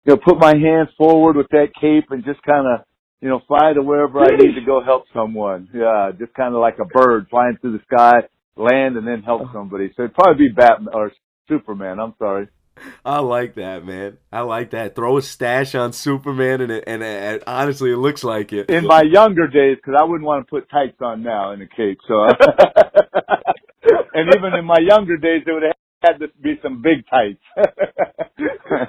you 0.06 0.14
know, 0.14 0.18
put 0.24 0.38
my 0.40 0.56
hands 0.56 0.90
forward 0.98 1.36
with 1.36 1.48
that 1.52 1.70
cape 1.80 2.06
and 2.12 2.24
just 2.24 2.42
kind 2.44 2.68
of, 2.68 2.86
you 3.22 3.30
know, 3.30 3.42
fly 3.48 3.74
to 3.74 3.82
wherever 3.82 4.20
I 4.20 4.36
need 4.36 4.56
to 4.56 4.66
go 4.66 4.84
help 4.84 5.06
someone. 5.14 5.70
Yeah, 5.74 6.12
just 6.18 6.34
kind 6.34 6.54
of 6.54 6.62
like 6.62 6.78
a 6.80 6.86
bird 6.86 7.28
flying 7.30 7.58
through 7.62 7.78
the 7.78 7.84
sky, 7.92 8.28
land, 8.58 8.98
and 8.98 9.08
then 9.08 9.24
help 9.24 9.44
somebody. 9.54 9.92
So 9.96 10.04
it'd 10.04 10.16
probably 10.16 10.50
be 10.50 10.54
Batman 10.54 10.94
or 10.94 11.12
Superman. 11.48 12.00
I'm 12.00 12.14
sorry. 12.20 12.48
I 13.06 13.20
like 13.20 13.56
that, 13.56 13.86
man. 13.86 14.18
I 14.32 14.42
like 14.42 14.72
that. 14.72 14.96
Throw 14.96 15.18
a 15.18 15.22
stash 15.22 15.76
on 15.76 15.94
Superman, 15.94 16.62
and 16.62 16.72
it, 16.72 16.84
and, 16.88 17.04
and 17.04 17.44
honestly, 17.46 17.92
it 17.92 17.98
looks 17.98 18.24
like 18.24 18.54
it. 18.54 18.70
in 18.70 18.86
my 18.86 19.04
younger 19.04 19.48
days, 19.48 19.78
because 19.78 19.96
I 20.00 20.04
wouldn't 20.04 20.26
want 20.26 20.46
to 20.46 20.50
put 20.50 20.70
tights 20.70 20.98
on 21.02 21.24
now 21.24 21.52
in 21.52 21.62
a 21.62 21.68
cape. 21.68 22.00
So, 22.08 22.24
and 24.14 24.34
even 24.36 24.54
in 24.58 24.66
my 24.66 24.80
younger 24.80 25.18
days, 25.18 25.44
it 25.46 25.52
would 25.52 25.64
have 25.64 25.74
had 26.02 26.20
to 26.20 26.28
be 26.42 26.60
some 26.62 26.82
big 26.82 27.06
tights. 27.10 27.44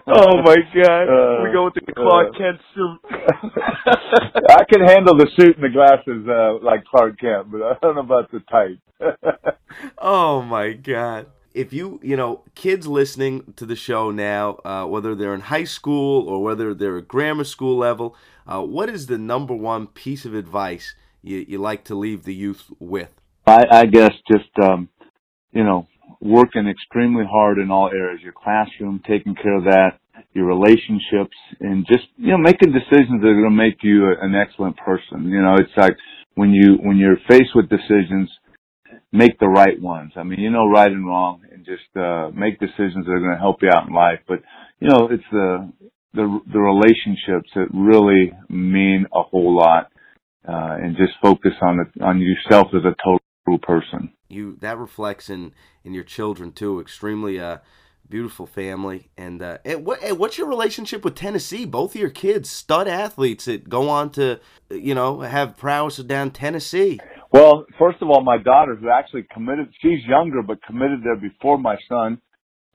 Oh 0.07 0.43
my 0.43 0.57
god. 0.75 1.03
Uh, 1.09 1.45
we 1.45 1.53
go 1.53 1.65
with 1.65 1.75
the 1.75 1.93
Clark 1.93 2.29
uh, 2.35 2.39
Kent 2.39 2.61
suit. 2.75 3.01
I 4.51 4.65
can 4.73 4.87
handle 4.87 5.17
the 5.17 5.29
suit 5.37 5.57
and 5.57 5.65
the 5.65 5.69
glasses 5.69 6.27
uh, 6.29 6.65
like 6.65 6.85
Clark 6.85 7.19
Kent, 7.19 7.51
but 7.51 7.63
I 7.63 7.75
don't 7.83 7.97
know 7.97 8.03
about 8.03 8.31
the 8.31 8.41
tights. 8.51 8.81
Oh 9.99 10.43
my 10.43 10.73
god. 10.73 11.27
If 11.55 11.73
you, 11.73 12.01
you 12.03 12.17
know, 12.17 12.43
kids 12.55 12.87
listening 12.87 13.55
to 13.57 13.65
the 13.65 13.77
show 13.77 14.11
now, 14.11 14.59
uh, 14.65 14.87
whether 14.87 15.15
they're 15.15 15.35
in 15.35 15.43
high 15.43 15.65
school 15.65 16.29
or 16.29 16.43
whether 16.43 16.75
they're 16.75 16.99
at 16.99 17.09
grammar 17.09 17.45
school 17.45 17.77
level, 17.77 18.17
uh, 18.47 18.61
what 18.61 18.89
is 18.89 19.07
the 19.07 19.19
number 19.19 19.55
one 19.55 19.87
piece 19.87 20.25
of 20.25 20.35
advice 20.35 20.95
you, 21.23 21.45
you 21.49 21.59
like 21.59 21.85
to 21.85 21.95
leave 21.95 22.25
the 22.25 22.35
youth 22.35 22.71
with? 22.81 23.11
I, 23.47 23.65
I 23.71 23.87
guess 23.87 24.13
just 24.31 24.51
um, 24.61 24.89
you 25.53 25.63
know 25.63 25.87
working 26.25 26.67
extremely 26.67 27.25
hard 27.31 27.59
in 27.59 27.71
all 27.71 27.91
areas, 27.93 28.21
your 28.23 28.33
classroom, 28.33 29.01
taking 29.07 29.35
care 29.35 29.59
of 29.59 29.65
that, 29.65 30.01
your 30.33 30.47
relationships, 30.47 31.37
and 31.61 31.87
just, 31.87 32.05
you 32.17 32.33
know, 32.33 32.39
making 32.39 32.73
decisions 32.73 33.21
that 33.21 33.29
are 33.29 33.41
going 33.41 33.51
to 33.51 33.51
make 33.51 33.79
you 33.83 34.11
an 34.21 34.35
excellent 34.35 34.77
person. 34.79 35.29
You 35.29 35.43
know, 35.43 35.55
it's 35.55 35.77
like 35.77 35.95
when 36.35 36.51
you, 36.51 36.79
when 36.81 36.97
you're 36.97 37.19
faced 37.29 37.55
with 37.55 37.69
decisions, 37.69 38.31
make 39.13 39.39
the 39.39 39.49
right 39.49 39.81
ones. 39.81 40.13
I 40.17 40.23
mean, 40.23 40.41
you 40.41 40.51
know 40.51 40.69
right 40.69 40.91
and 40.91 41.07
wrong 41.07 41.43
and 41.51 41.65
just, 41.65 41.97
uh, 41.97 42.31
make 42.35 42.59
decisions 42.59 43.07
that 43.07 43.13
are 43.13 43.21
going 43.21 43.35
to 43.35 43.41
help 43.41 43.63
you 43.63 43.71
out 43.71 43.89
in 43.89 43.95
life. 43.95 44.21
But, 44.27 44.41
you 44.81 44.89
know, 44.89 45.09
it's 45.11 45.25
the, 45.31 45.73
the, 46.15 46.41
the 46.53 46.59
relationships 46.59 47.51
that 47.55 47.69
really 47.73 48.33
mean 48.49 49.07
a 49.13 49.23
whole 49.23 49.57
lot. 49.57 49.91
Uh, 50.47 50.77
and 50.83 50.95
just 50.97 51.15
focus 51.23 51.53
on 51.63 51.79
the, 51.79 52.05
on 52.05 52.21
yourself 52.21 52.69
as 52.75 52.83
a 52.85 52.95
total 53.03 53.59
person. 53.63 54.13
You, 54.29 54.59
that 54.61 54.77
reflects 54.77 55.31
in, 55.31 55.53
in 55.85 55.95
your 55.95 56.05
children 56.05 56.53
too. 56.53 56.81
Extremely, 56.81 57.41
uh, 57.41 57.59
beautiful 58.09 58.47
family. 58.47 59.09
And, 59.17 59.43
uh, 59.43 59.59
and 59.65 59.85
what, 59.85 60.03
and 60.03 60.19
what's 60.19 60.39
your 60.39 60.49
relationship 60.49 61.05
with 61.05 61.15
Tennessee? 61.15 61.65
Both 61.65 61.95
of 61.95 62.01
your 62.01 62.11
kids, 62.11 62.51
stud 62.51 62.89
athletes 62.89 63.47
that 63.47 63.69
go 63.69 63.89
on 63.89 64.11
to, 64.13 64.41
you 64.71 64.95
know, 64.95 65.21
have 65.21 65.57
prowess 65.57 65.97
down 65.99 66.31
Tennessee. 66.31 67.01
Well, 67.33 67.67
first 67.79 68.01
of 68.01 68.09
all, 68.11 68.23
my 68.23 68.39
daughter, 68.39 68.77
who 68.77 68.89
actually 68.91 69.27
committed, 69.33 69.69
she's 69.81 70.05
younger, 70.07 70.43
but 70.43 70.63
committed 70.63 71.03
there 71.03 71.17
before 71.17 71.59
my 71.59 71.77
son. 71.89 72.21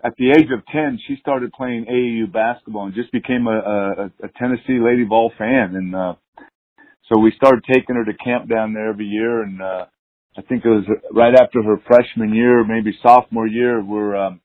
At 0.03 0.13
the 0.17 0.31
age 0.31 0.47
of 0.53 0.65
10, 0.71 0.99
she 1.07 1.17
started 1.19 1.51
playing 1.51 1.85
AAU 1.85 2.31
basketball 2.31 2.85
and 2.85 2.95
just 2.95 3.11
became 3.11 3.47
a, 3.47 3.59
a, 3.59 4.05
a 4.25 4.29
Tennessee 4.37 4.79
Lady 4.83 5.05
Vol 5.07 5.31
fan. 5.37 5.75
And, 5.75 5.95
uh, 5.95 6.15
so 7.11 7.19
we 7.19 7.31
started 7.35 7.63
taking 7.73 7.95
her 7.95 8.05
to 8.05 8.13
camp 8.13 8.49
down 8.49 8.73
there 8.73 8.89
every 8.89 9.05
year. 9.05 9.43
And, 9.43 9.61
uh, 9.61 9.85
I 10.37 10.41
think 10.43 10.63
it 10.63 10.69
was 10.69 10.85
right 11.11 11.33
after 11.35 11.61
her 11.63 11.81
freshman 11.85 12.33
year, 12.33 12.63
maybe 12.63 12.97
sophomore 13.01 13.47
year, 13.47 13.83
we're, 13.83 14.15
um, 14.15 14.41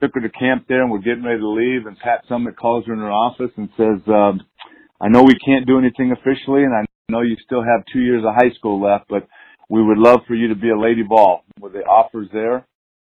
took 0.00 0.14
her 0.14 0.20
to 0.20 0.28
camp 0.30 0.66
there 0.68 0.82
and 0.82 0.90
we're 0.90 0.98
getting 0.98 1.24
ready 1.24 1.40
to 1.40 1.48
leave 1.48 1.86
and 1.86 1.98
Pat 1.98 2.24
Summitt 2.30 2.56
calls 2.56 2.86
her 2.86 2.92
in 2.92 2.98
her 2.98 3.10
office 3.10 3.50
and 3.56 3.68
says, 3.76 4.00
um, 4.08 4.40
I 5.00 5.08
know 5.08 5.22
we 5.22 5.38
can't 5.44 5.66
do 5.66 5.78
anything 5.78 6.12
officially 6.12 6.64
and 6.64 6.74
I 6.74 6.84
know 7.08 7.22
you 7.22 7.36
still 7.44 7.62
have 7.62 7.84
two 7.92 8.00
years 8.00 8.22
of 8.24 8.34
high 8.34 8.54
school 8.56 8.80
left, 8.80 9.06
but 9.08 9.26
we 9.68 9.82
would 9.82 9.98
love 9.98 10.20
for 10.26 10.34
you 10.34 10.48
to 10.48 10.54
be 10.54 10.70
a 10.70 10.78
Lady 10.78 11.02
Vol. 11.06 11.42
Well, 11.60 11.72
the 11.72 11.80
offer's 11.80 12.28
there. 12.32 12.66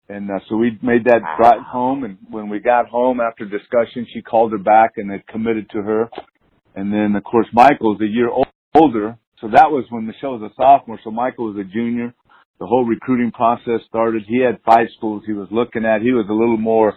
And 0.09 0.29
uh, 0.29 0.41
so 0.49 0.57
we 0.57 0.79
made 0.83 1.05
that 1.05 1.21
drive 1.39 1.63
home. 1.63 2.05
And 2.05 2.19
when 2.29 2.49
we 2.49 2.59
got 2.59 2.89
home 2.89 3.21
after 3.21 3.45
discussion, 3.45 4.07
she 4.13 4.23
called 4.23 4.53
her 4.53 4.59
back 4.59 4.93
and 4.97 5.11
they 5.11 5.23
committed 5.29 5.71
to 5.71 5.83
her. 5.83 6.11
And 6.75 6.93
then, 6.93 7.15
of 7.17 7.25
course, 7.25 7.47
Michael's 7.53 8.01
a 8.01 8.07
year 8.07 8.29
older. 8.75 9.17
So 9.41 9.49
that 9.49 9.71
was 9.71 9.85
when 9.91 10.07
Michelle 10.07 10.39
was 10.39 10.51
a 10.51 10.55
sophomore. 10.57 10.99
So 11.05 11.11
Michael 11.11 11.53
was 11.53 11.65
a 11.65 11.65
junior. 11.65 12.13
The 12.61 12.67
whole 12.67 12.85
recruiting 12.85 13.33
process 13.33 13.81
started. 13.89 14.25
He 14.29 14.39
had 14.39 14.61
five 14.65 14.87
schools 14.97 15.23
he 15.27 15.33
was 15.33 15.49
looking 15.51 15.85
at. 15.85 16.03
He 16.03 16.13
was 16.13 16.27
a 16.29 16.33
little 16.33 16.59
more, 16.59 16.95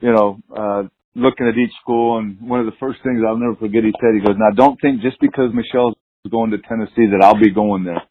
you 0.00 0.12
know, 0.12 0.38
uh, 0.54 0.82
looking 1.14 1.48
at 1.48 1.58
each 1.58 1.74
school. 1.82 2.18
And 2.18 2.40
one 2.40 2.60
of 2.60 2.66
the 2.66 2.78
first 2.78 3.02
things 3.02 3.20
I'll 3.26 3.36
never 3.36 3.56
forget, 3.56 3.82
he 3.82 3.92
said, 3.98 4.14
he 4.14 4.24
goes, 4.24 4.38
now 4.38 4.54
don't 4.54 4.80
think 4.80 5.02
just 5.02 5.18
because 5.20 5.50
Michelle's 5.52 5.98
going 6.30 6.52
to 6.52 6.58
Tennessee 6.58 7.10
that 7.10 7.20
I'll 7.22 7.38
be 7.38 7.50
going 7.50 7.82
there. 7.82 8.02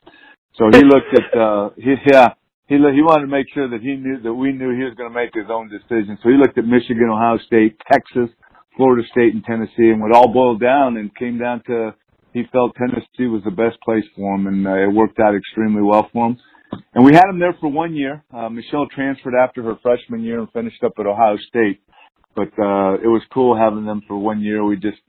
So 0.59 0.67
he 0.67 0.83
looked 0.93 1.15
at, 1.15 1.39
uh, 1.39 1.69
he, 1.77 1.95
yeah, 2.11 2.35
he, 2.67 2.75
he 2.75 3.01
wanted 3.01 3.25
to 3.25 3.31
make 3.31 3.47
sure 3.53 3.69
that 3.69 3.79
he 3.79 3.95
knew, 3.95 4.19
that 4.19 4.33
we 4.33 4.51
knew 4.51 4.75
he 4.75 4.83
was 4.83 4.93
going 4.99 5.09
to 5.09 5.15
make 5.15 5.31
his 5.33 5.47
own 5.49 5.71
decision. 5.71 6.19
So 6.21 6.27
he 6.27 6.35
looked 6.35 6.57
at 6.57 6.65
Michigan, 6.65 7.07
Ohio 7.07 7.39
State, 7.47 7.79
Texas, 7.89 8.27
Florida 8.75 9.07
State, 9.09 9.33
and 9.33 9.43
Tennessee, 9.43 9.87
and 9.95 10.03
it 10.03 10.11
all 10.11 10.33
boiled 10.33 10.59
down 10.59 10.97
and 10.97 11.15
came 11.15 11.39
down 11.39 11.63
to 11.67 11.95
he 12.33 12.43
felt 12.51 12.75
Tennessee 12.75 13.25
was 13.25 13.41
the 13.43 13.51
best 13.51 13.81
place 13.81 14.03
for 14.15 14.35
him, 14.35 14.47
and 14.47 14.67
uh, 14.67 14.75
it 14.75 14.93
worked 14.93 15.19
out 15.19 15.35
extremely 15.35 15.81
well 15.81 16.09
for 16.13 16.27
him. 16.27 16.37
And 16.93 17.05
we 17.05 17.13
had 17.13 17.29
him 17.29 17.39
there 17.39 17.55
for 17.59 17.71
one 17.71 17.95
year. 17.95 18.23
Uh, 18.33 18.49
Michelle 18.49 18.87
transferred 18.93 19.35
after 19.35 19.63
her 19.63 19.75
freshman 19.81 20.21
year 20.23 20.39
and 20.39 20.51
finished 20.51 20.83
up 20.83 20.93
at 20.99 21.05
Ohio 21.05 21.37
State. 21.47 21.81
But 22.35 22.49
uh, 22.59 22.95
it 22.95 23.09
was 23.09 23.21
cool 23.33 23.57
having 23.57 23.85
them 23.85 24.01
for 24.07 24.17
one 24.17 24.41
year. 24.41 24.63
We 24.63 24.75
just, 24.75 24.99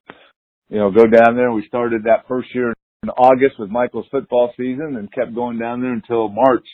you 0.68 0.78
know, 0.78 0.90
go 0.90 1.06
down 1.06 1.36
there. 1.36 1.52
We 1.52 1.66
started 1.66 2.04
that 2.04 2.26
first 2.28 2.54
year 2.54 2.72
in 3.02 3.08
August 3.10 3.58
with 3.58 3.70
Michael's 3.70 4.06
football 4.10 4.52
season 4.56 4.96
and 4.98 5.12
kept 5.12 5.34
going 5.34 5.58
down 5.58 5.80
there 5.80 5.92
until 5.92 6.28
March 6.28 6.66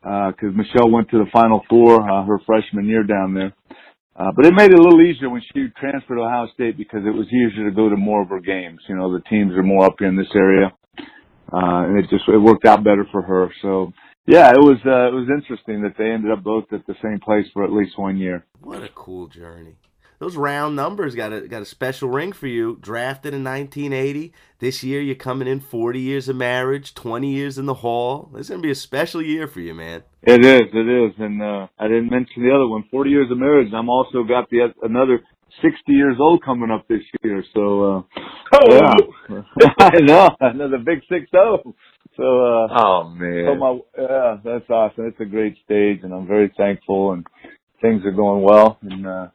because 0.00 0.54
uh, 0.54 0.56
Michelle 0.56 0.90
went 0.90 1.10
to 1.10 1.18
the 1.18 1.30
Final 1.32 1.62
Four 1.68 2.00
uh, 2.02 2.24
her 2.24 2.38
freshman 2.46 2.86
year 2.86 3.02
down 3.02 3.34
there. 3.34 3.52
Uh, 4.14 4.30
but 4.34 4.46
it 4.46 4.54
made 4.54 4.70
it 4.70 4.78
a 4.78 4.82
little 4.82 5.02
easier 5.02 5.28
when 5.28 5.42
she 5.52 5.66
transferred 5.78 6.16
to 6.16 6.22
Ohio 6.22 6.46
State 6.54 6.78
because 6.78 7.00
it 7.04 7.14
was 7.14 7.26
easier 7.26 7.68
to 7.68 7.74
go 7.74 7.88
to 7.88 7.96
more 7.96 8.22
of 8.22 8.28
her 8.28 8.40
games. 8.40 8.80
You 8.88 8.96
know, 8.96 9.12
the 9.12 9.22
teams 9.28 9.52
are 9.52 9.62
more 9.62 9.84
up 9.84 9.96
here 9.98 10.08
in 10.08 10.16
this 10.16 10.32
area, 10.34 10.72
uh, 11.52 11.84
and 11.84 11.98
it 11.98 12.08
just 12.08 12.24
it 12.28 12.38
worked 12.38 12.64
out 12.64 12.82
better 12.82 13.06
for 13.12 13.20
her. 13.20 13.50
So 13.60 13.92
yeah, 14.26 14.50
it 14.50 14.58
was 14.58 14.78
uh, 14.84 15.08
it 15.08 15.14
was 15.14 15.28
interesting 15.28 15.82
that 15.82 15.94
they 15.96 16.10
ended 16.10 16.30
up 16.30 16.42
both 16.42 16.72
at 16.72 16.86
the 16.86 16.94
same 17.02 17.20
place 17.20 17.46
for 17.52 17.64
at 17.64 17.72
least 17.72 17.98
one 17.98 18.16
year. 18.16 18.44
What 18.60 18.82
a 18.82 18.88
cool 18.88 19.28
journey! 19.28 19.76
those 20.18 20.36
round 20.36 20.76
numbers 20.76 21.14
got 21.14 21.32
a 21.32 21.42
got 21.42 21.62
a 21.62 21.66
special 21.66 22.08
ring 22.08 22.32
for 22.32 22.46
you. 22.46 22.78
Drafted 22.80 23.34
in 23.34 23.44
1980. 23.44 24.32
This 24.58 24.82
year 24.82 25.00
you're 25.00 25.14
coming 25.14 25.48
in 25.48 25.60
40 25.60 26.00
years 26.00 26.28
of 26.28 26.36
marriage, 26.36 26.94
20 26.94 27.30
years 27.30 27.58
in 27.58 27.66
the 27.66 27.74
hall. 27.74 28.30
It's 28.34 28.48
gonna 28.48 28.62
be 28.62 28.70
a 28.70 28.74
special 28.74 29.20
year 29.22 29.46
for 29.46 29.60
you, 29.60 29.74
man. 29.74 30.02
It 30.22 30.44
is, 30.44 30.68
it 30.72 30.88
is, 30.88 31.12
and 31.18 31.42
uh, 31.42 31.66
I 31.78 31.88
didn't 31.88 32.10
mention 32.10 32.42
the 32.42 32.54
other 32.54 32.66
one. 32.66 32.84
40 32.90 33.10
years 33.10 33.30
of 33.30 33.38
marriage. 33.38 33.72
I'm 33.74 33.90
also 33.90 34.24
got 34.24 34.48
the 34.50 34.72
another 34.82 35.20
60 35.62 35.92
years 35.92 36.16
old 36.20 36.44
coming 36.44 36.70
up 36.70 36.86
this 36.88 37.02
year. 37.22 37.42
So, 37.54 37.60
uh, 37.82 38.02
oh, 38.54 38.70
yeah. 38.70 39.42
I 39.78 40.00
know 40.00 40.30
another 40.40 40.78
big 40.78 41.00
six 41.08 41.30
zero. 41.30 41.74
So, 42.16 42.22
uh, 42.22 42.68
oh 42.70 43.10
man, 43.10 43.44
so 43.46 43.54
my 43.56 43.78
yeah, 43.98 44.36
that's 44.42 44.70
awesome. 44.70 45.06
It's 45.06 45.20
a 45.20 45.24
great 45.26 45.56
stage, 45.64 46.00
and 46.02 46.14
I'm 46.14 46.26
very 46.26 46.50
thankful, 46.56 47.12
and 47.12 47.26
things 47.80 48.02
are 48.04 48.12
going 48.12 48.42
well, 48.42 48.78
and. 48.82 49.06
uh 49.06 49.26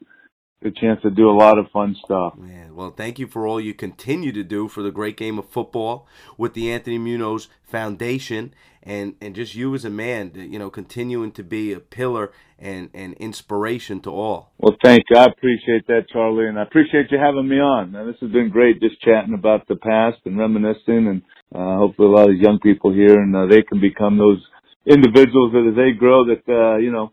good 0.62 0.76
chance 0.76 1.02
to 1.02 1.10
do 1.10 1.30
a 1.30 1.32
lot 1.32 1.58
of 1.58 1.70
fun 1.72 1.96
stuff. 2.06 2.38
Man, 2.38 2.76
well, 2.76 2.92
thank 2.92 3.18
you 3.18 3.28
for 3.28 3.48
all 3.48 3.60
you 3.60 3.74
continue 3.74 4.32
to 4.32 4.44
do 4.44 4.68
for 4.68 4.84
the 4.84 4.92
great 4.92 5.18
game 5.18 5.40
of 5.40 5.50
football 5.50 6.08
with 6.38 6.54
the 6.54 6.72
Anthony 6.72 6.98
Munoz 6.98 7.48
Foundation, 7.64 8.54
and 8.84 9.16
and 9.22 9.36
just 9.36 9.56
you 9.56 9.74
as 9.74 9.86
a 9.86 9.90
man, 9.90 10.32
you 10.36 10.60
know, 10.60 10.70
continuing 10.70 11.32
to 11.34 11.44
be 11.44 11.74
a 11.74 11.80
pillar 11.80 12.32
and 12.60 12.90
and 12.94 13.14
inspiration 13.16 14.00
to 14.02 14.12
all. 14.12 14.52
Well, 14.60 14.76
thank 14.84 15.04
you. 15.10 15.18
I 15.18 15.26
appreciate 15.26 15.88
that, 15.88 16.10
Charlie, 16.12 16.48
and 16.48 16.60
I 16.60 16.64
appreciate 16.64 17.12
you 17.12 17.18
having 17.18 17.48
me 17.48 17.60
on. 17.60 17.92
Now, 17.92 18.06
this 18.06 18.18
has 18.22 18.32
been 18.32 18.50
great, 18.50 18.82
just 18.82 19.02
chatting 19.02 19.34
about 19.34 19.68
the 19.68 19.76
past 19.76 20.20
and 20.26 20.38
reminiscing, 20.38 21.08
and 21.08 21.22
uh, 21.54 21.78
hopefully 21.78 22.08
a 22.08 22.12
lot 22.12 22.30
of 22.30 22.38
young 22.38 22.60
people 22.60 22.94
here, 22.94 23.20
and 23.20 23.36
uh, 23.36 23.48
they 23.48 23.64
can 23.64 23.82
become 23.82 24.18
those 24.18 24.42
individuals 24.86 25.54
that 25.54 25.68
as 25.70 25.76
they 25.76 25.98
grow, 25.98 26.26
that 26.26 26.44
uh, 26.48 26.78
you 26.78 26.92
know 26.92 27.12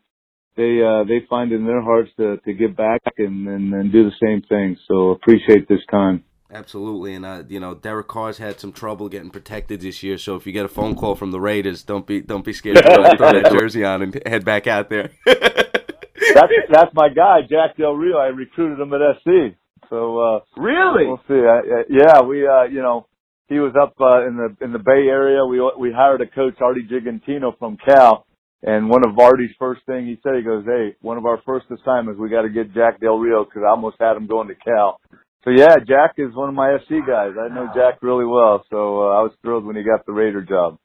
they 0.58 0.82
uh, 0.82 1.04
they 1.04 1.24
find 1.30 1.52
in 1.52 1.64
their 1.64 1.80
hearts 1.80 2.10
to 2.18 2.36
to 2.38 2.52
give 2.52 2.76
back 2.76 3.00
and, 3.16 3.46
and 3.48 3.72
and 3.72 3.92
do 3.92 4.04
the 4.04 4.16
same 4.20 4.42
thing. 4.42 4.76
So 4.88 5.10
appreciate 5.10 5.68
this 5.68 5.80
time. 5.90 6.24
Absolutely, 6.50 7.14
and 7.14 7.24
uh, 7.24 7.44
you 7.48 7.60
know 7.60 7.74
Derek 7.74 8.08
Carr's 8.08 8.38
had 8.38 8.58
some 8.58 8.72
trouble 8.72 9.08
getting 9.08 9.30
protected 9.30 9.80
this 9.80 10.02
year. 10.02 10.18
So 10.18 10.34
if 10.34 10.46
you 10.46 10.52
get 10.52 10.64
a 10.64 10.68
phone 10.68 10.96
call 10.96 11.14
from 11.14 11.30
the 11.30 11.40
Raiders, 11.40 11.84
don't 11.84 12.06
be 12.06 12.20
don't 12.20 12.44
be 12.44 12.52
scared 12.52 12.76
to 12.76 12.82
throw 13.16 13.32
that 13.32 13.52
jersey 13.58 13.84
on 13.84 14.02
and 14.02 14.20
head 14.26 14.44
back 14.44 14.66
out 14.66 14.90
there. 14.90 15.10
that's 15.26 16.52
that's 16.70 16.94
my 16.94 17.08
guy, 17.08 17.40
Jack 17.48 17.76
Del 17.76 17.94
Rio. 17.94 18.18
I 18.18 18.26
recruited 18.26 18.80
him 18.80 18.92
at 18.92 19.00
SC. 19.20 19.56
So 19.88 20.18
uh, 20.18 20.40
really, 20.56 21.06
we'll 21.06 21.22
see. 21.28 21.34
I, 21.34 21.84
yeah, 21.88 22.20
we 22.22 22.46
uh, 22.46 22.64
you 22.64 22.82
know 22.82 23.06
he 23.46 23.60
was 23.60 23.74
up 23.80 23.94
uh, 24.00 24.26
in 24.26 24.36
the 24.36 24.64
in 24.64 24.72
the 24.72 24.80
Bay 24.80 25.06
Area. 25.08 25.46
We 25.46 25.60
we 25.78 25.92
hired 25.92 26.20
a 26.20 26.26
coach, 26.26 26.54
Artie 26.60 26.88
Gigantino 26.90 27.56
from 27.58 27.76
Cal 27.76 28.26
and 28.62 28.88
one 28.88 29.06
of 29.06 29.18
Artie's 29.18 29.54
first 29.58 29.82
thing 29.86 30.06
he 30.06 30.18
said, 30.22 30.34
he 30.36 30.42
goes, 30.42 30.64
"Hey, 30.64 30.96
one 31.00 31.16
of 31.16 31.26
our 31.26 31.40
first 31.46 31.66
assignments, 31.70 32.20
we 32.20 32.28
got 32.28 32.42
to 32.42 32.48
get 32.48 32.74
Jack 32.74 33.00
Del 33.00 33.18
Rio 33.18 33.44
because 33.44 33.62
I 33.64 33.70
almost 33.70 33.96
had 34.00 34.16
him 34.16 34.26
going 34.26 34.48
to 34.48 34.54
Cal." 34.54 35.00
So 35.44 35.50
yeah, 35.50 35.76
Jack 35.86 36.14
is 36.18 36.34
one 36.34 36.48
of 36.48 36.54
my 36.54 36.76
SC 36.84 37.06
guys. 37.06 37.32
I 37.38 37.54
know 37.54 37.68
Jack 37.74 38.02
really 38.02 38.26
well, 38.26 38.64
so 38.70 39.02
uh, 39.02 39.18
I 39.18 39.22
was 39.22 39.32
thrilled 39.42 39.64
when 39.64 39.76
he 39.76 39.82
got 39.82 40.04
the 40.04 40.12
Raider 40.12 40.42
job. 40.42 40.78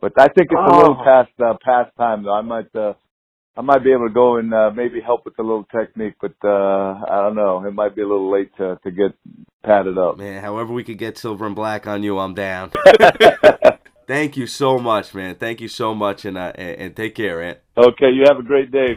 But 0.00 0.12
I 0.18 0.28
think 0.28 0.48
it's 0.50 0.72
a 0.72 0.76
little 0.76 1.02
past 1.04 1.32
uh, 1.44 1.54
past 1.64 1.90
time 1.96 2.22
though. 2.22 2.34
I 2.34 2.42
might 2.42 2.74
uh, 2.76 2.92
I 3.56 3.62
might 3.62 3.82
be 3.82 3.90
able 3.90 4.06
to 4.06 4.14
go 4.14 4.36
and 4.36 4.52
uh, 4.54 4.70
maybe 4.70 5.00
help 5.00 5.24
with 5.24 5.38
a 5.38 5.42
little 5.42 5.64
technique, 5.64 6.14
but 6.20 6.34
uh, 6.44 6.48
I 6.48 7.22
don't 7.22 7.34
know. 7.34 7.64
It 7.66 7.72
might 7.72 7.96
be 7.96 8.02
a 8.02 8.08
little 8.08 8.30
late 8.30 8.54
to 8.58 8.78
to 8.84 8.90
get 8.90 9.16
padded 9.64 9.98
up. 9.98 10.18
Man, 10.18 10.42
however 10.42 10.72
we 10.72 10.84
could 10.84 10.98
get 10.98 11.18
silver 11.18 11.46
and 11.46 11.56
black 11.56 11.86
on 11.86 12.02
you, 12.02 12.18
I'm 12.18 12.34
down. 12.34 12.70
Thank 14.06 14.36
you 14.36 14.46
so 14.46 14.78
much, 14.78 15.14
man. 15.14 15.34
Thank 15.34 15.60
you 15.60 15.68
so 15.68 15.94
much, 15.94 16.24
and 16.24 16.38
uh, 16.38 16.52
and, 16.54 16.80
and 16.80 16.96
take 16.96 17.14
care, 17.14 17.42
Ant. 17.42 17.58
Okay, 17.76 18.10
you 18.10 18.24
have 18.28 18.38
a 18.38 18.42
great 18.42 18.70
day. 18.70 18.96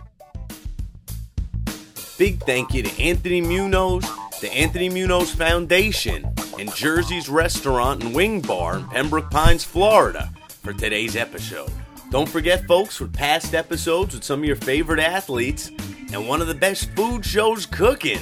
Big 2.17 2.39
thank 2.41 2.73
you 2.73 2.83
to 2.83 3.01
Anthony 3.01 3.41
Munoz, 3.41 4.03
the 4.41 4.51
Anthony 4.51 4.89
Munoz 4.89 5.33
Foundation, 5.33 6.27
and 6.59 6.73
Jersey's 6.75 7.29
Restaurant 7.29 8.03
and 8.03 8.13
Wing 8.13 8.41
Bar 8.41 8.77
in 8.77 8.87
Pembroke 8.89 9.31
Pines, 9.31 9.63
Florida, 9.63 10.29
for 10.61 10.73
today's 10.73 11.15
episode. 11.15 11.71
Don't 12.11 12.27
forget, 12.27 12.67
folks, 12.67 12.99
with 12.99 13.13
past 13.13 13.55
episodes 13.55 14.13
with 14.13 14.23
some 14.23 14.39
of 14.39 14.45
your 14.45 14.55
favorite 14.57 14.99
athletes 14.99 15.71
and 16.11 16.27
one 16.27 16.41
of 16.41 16.47
the 16.47 16.55
best 16.55 16.89
food 16.95 17.23
shows 17.23 17.65
cooking, 17.65 18.19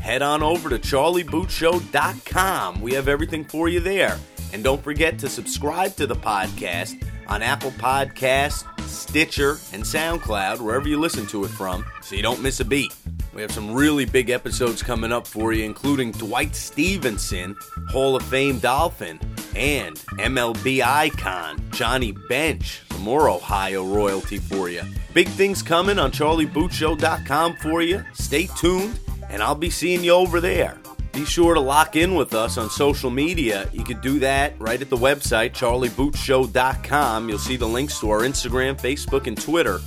head 0.00 0.22
on 0.22 0.42
over 0.42 0.68
to 0.68 0.78
charliebootshow.com. 0.78 2.80
We 2.80 2.94
have 2.94 3.08
everything 3.08 3.44
for 3.44 3.68
you 3.68 3.80
there. 3.80 4.18
And 4.52 4.62
don't 4.62 4.82
forget 4.82 5.18
to 5.20 5.28
subscribe 5.28 5.96
to 5.96 6.06
the 6.06 6.16
podcast 6.16 7.02
on 7.26 7.42
Apple 7.42 7.70
Podcasts, 7.72 8.64
Stitcher, 8.86 9.58
and 9.72 9.82
SoundCloud, 9.82 10.60
wherever 10.60 10.88
you 10.88 11.00
listen 11.00 11.26
to 11.28 11.44
it 11.44 11.48
from, 11.48 11.84
so 12.02 12.14
you 12.14 12.22
don't 12.22 12.42
miss 12.42 12.60
a 12.60 12.64
beat. 12.64 12.94
We 13.34 13.40
have 13.40 13.50
some 13.52 13.72
really 13.72 14.04
big 14.04 14.28
episodes 14.28 14.82
coming 14.82 15.10
up 15.10 15.26
for 15.26 15.54
you, 15.54 15.64
including 15.64 16.12
Dwight 16.12 16.54
Stephenson, 16.54 17.56
Hall 17.88 18.14
of 18.14 18.22
Fame 18.24 18.58
Dolphin, 18.58 19.18
and 19.56 19.96
MLB 20.18 20.82
icon 20.82 21.64
Johnny 21.70 22.12
Bench. 22.12 22.82
Some 22.90 23.00
more 23.00 23.30
Ohio 23.30 23.86
royalty 23.86 24.36
for 24.36 24.68
you. 24.68 24.82
Big 25.14 25.28
things 25.28 25.62
coming 25.62 25.98
on 25.98 26.12
CharlieBootShow.com 26.12 27.56
for 27.56 27.80
you. 27.80 28.04
Stay 28.12 28.48
tuned, 28.58 28.98
and 29.30 29.42
I'll 29.42 29.54
be 29.54 29.70
seeing 29.70 30.04
you 30.04 30.12
over 30.12 30.40
there. 30.40 30.81
Be 31.12 31.26
sure 31.26 31.52
to 31.52 31.60
lock 31.60 31.94
in 31.94 32.14
with 32.14 32.32
us 32.32 32.56
on 32.56 32.70
social 32.70 33.10
media. 33.10 33.68
You 33.72 33.84
can 33.84 34.00
do 34.00 34.18
that 34.20 34.58
right 34.58 34.80
at 34.80 34.88
the 34.88 34.96
website, 34.96 35.52
charliebootshow.com. 35.52 37.28
You'll 37.28 37.38
see 37.38 37.56
the 37.56 37.68
links 37.68 38.00
to 38.00 38.10
our 38.10 38.20
Instagram, 38.20 38.80
Facebook, 38.80 39.26
and 39.26 39.40
Twitter. 39.40 39.80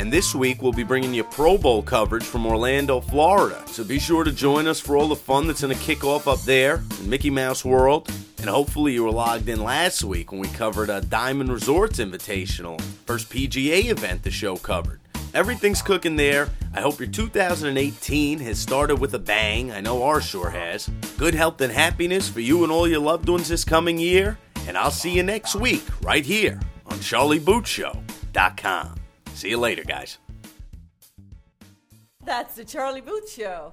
And 0.00 0.12
this 0.12 0.34
week, 0.34 0.60
we'll 0.60 0.72
be 0.72 0.82
bringing 0.82 1.14
you 1.14 1.22
Pro 1.22 1.56
Bowl 1.56 1.80
coverage 1.80 2.24
from 2.24 2.44
Orlando, 2.44 3.00
Florida. 3.00 3.62
So 3.68 3.84
be 3.84 4.00
sure 4.00 4.24
to 4.24 4.32
join 4.32 4.66
us 4.66 4.80
for 4.80 4.96
all 4.96 5.06
the 5.06 5.14
fun 5.14 5.46
that's 5.46 5.60
going 5.60 5.76
to 5.76 5.80
kick 5.80 6.02
off 6.02 6.26
up 6.26 6.40
there 6.40 6.82
in 7.00 7.08
Mickey 7.08 7.30
Mouse 7.30 7.64
World. 7.64 8.10
And 8.38 8.50
hopefully, 8.50 8.94
you 8.94 9.04
were 9.04 9.12
logged 9.12 9.48
in 9.48 9.62
last 9.62 10.02
week 10.02 10.32
when 10.32 10.40
we 10.40 10.48
covered 10.48 10.90
a 10.90 11.02
Diamond 11.02 11.52
Resorts 11.52 12.00
Invitational, 12.00 12.80
first 12.80 13.30
PGA 13.30 13.90
event 13.90 14.24
the 14.24 14.32
show 14.32 14.56
covered. 14.56 15.01
Everything's 15.34 15.80
cooking 15.80 16.16
there. 16.16 16.50
I 16.74 16.80
hope 16.82 16.98
your 16.98 17.08
2018 17.08 18.38
has 18.40 18.58
started 18.58 18.96
with 18.96 19.14
a 19.14 19.18
bang. 19.18 19.72
I 19.72 19.80
know 19.80 20.02
ours 20.02 20.26
sure 20.26 20.50
has. 20.50 20.90
Good 21.16 21.34
health 21.34 21.60
and 21.60 21.72
happiness 21.72 22.28
for 22.28 22.40
you 22.40 22.64
and 22.64 22.72
all 22.72 22.86
your 22.86 23.00
loved 23.00 23.28
ones 23.28 23.48
this 23.48 23.64
coming 23.64 23.98
year. 23.98 24.38
And 24.68 24.76
I'll 24.76 24.90
see 24.90 25.10
you 25.10 25.22
next 25.22 25.54
week 25.54 25.84
right 26.02 26.24
here 26.24 26.60
on 26.86 26.98
CharlieBootShow.com. 26.98 28.94
See 29.34 29.48
you 29.48 29.58
later, 29.58 29.84
guys. 29.84 30.18
That's 32.24 32.54
the 32.54 32.64
Charlie 32.64 33.00
Booth 33.00 33.30
Show. 33.30 33.72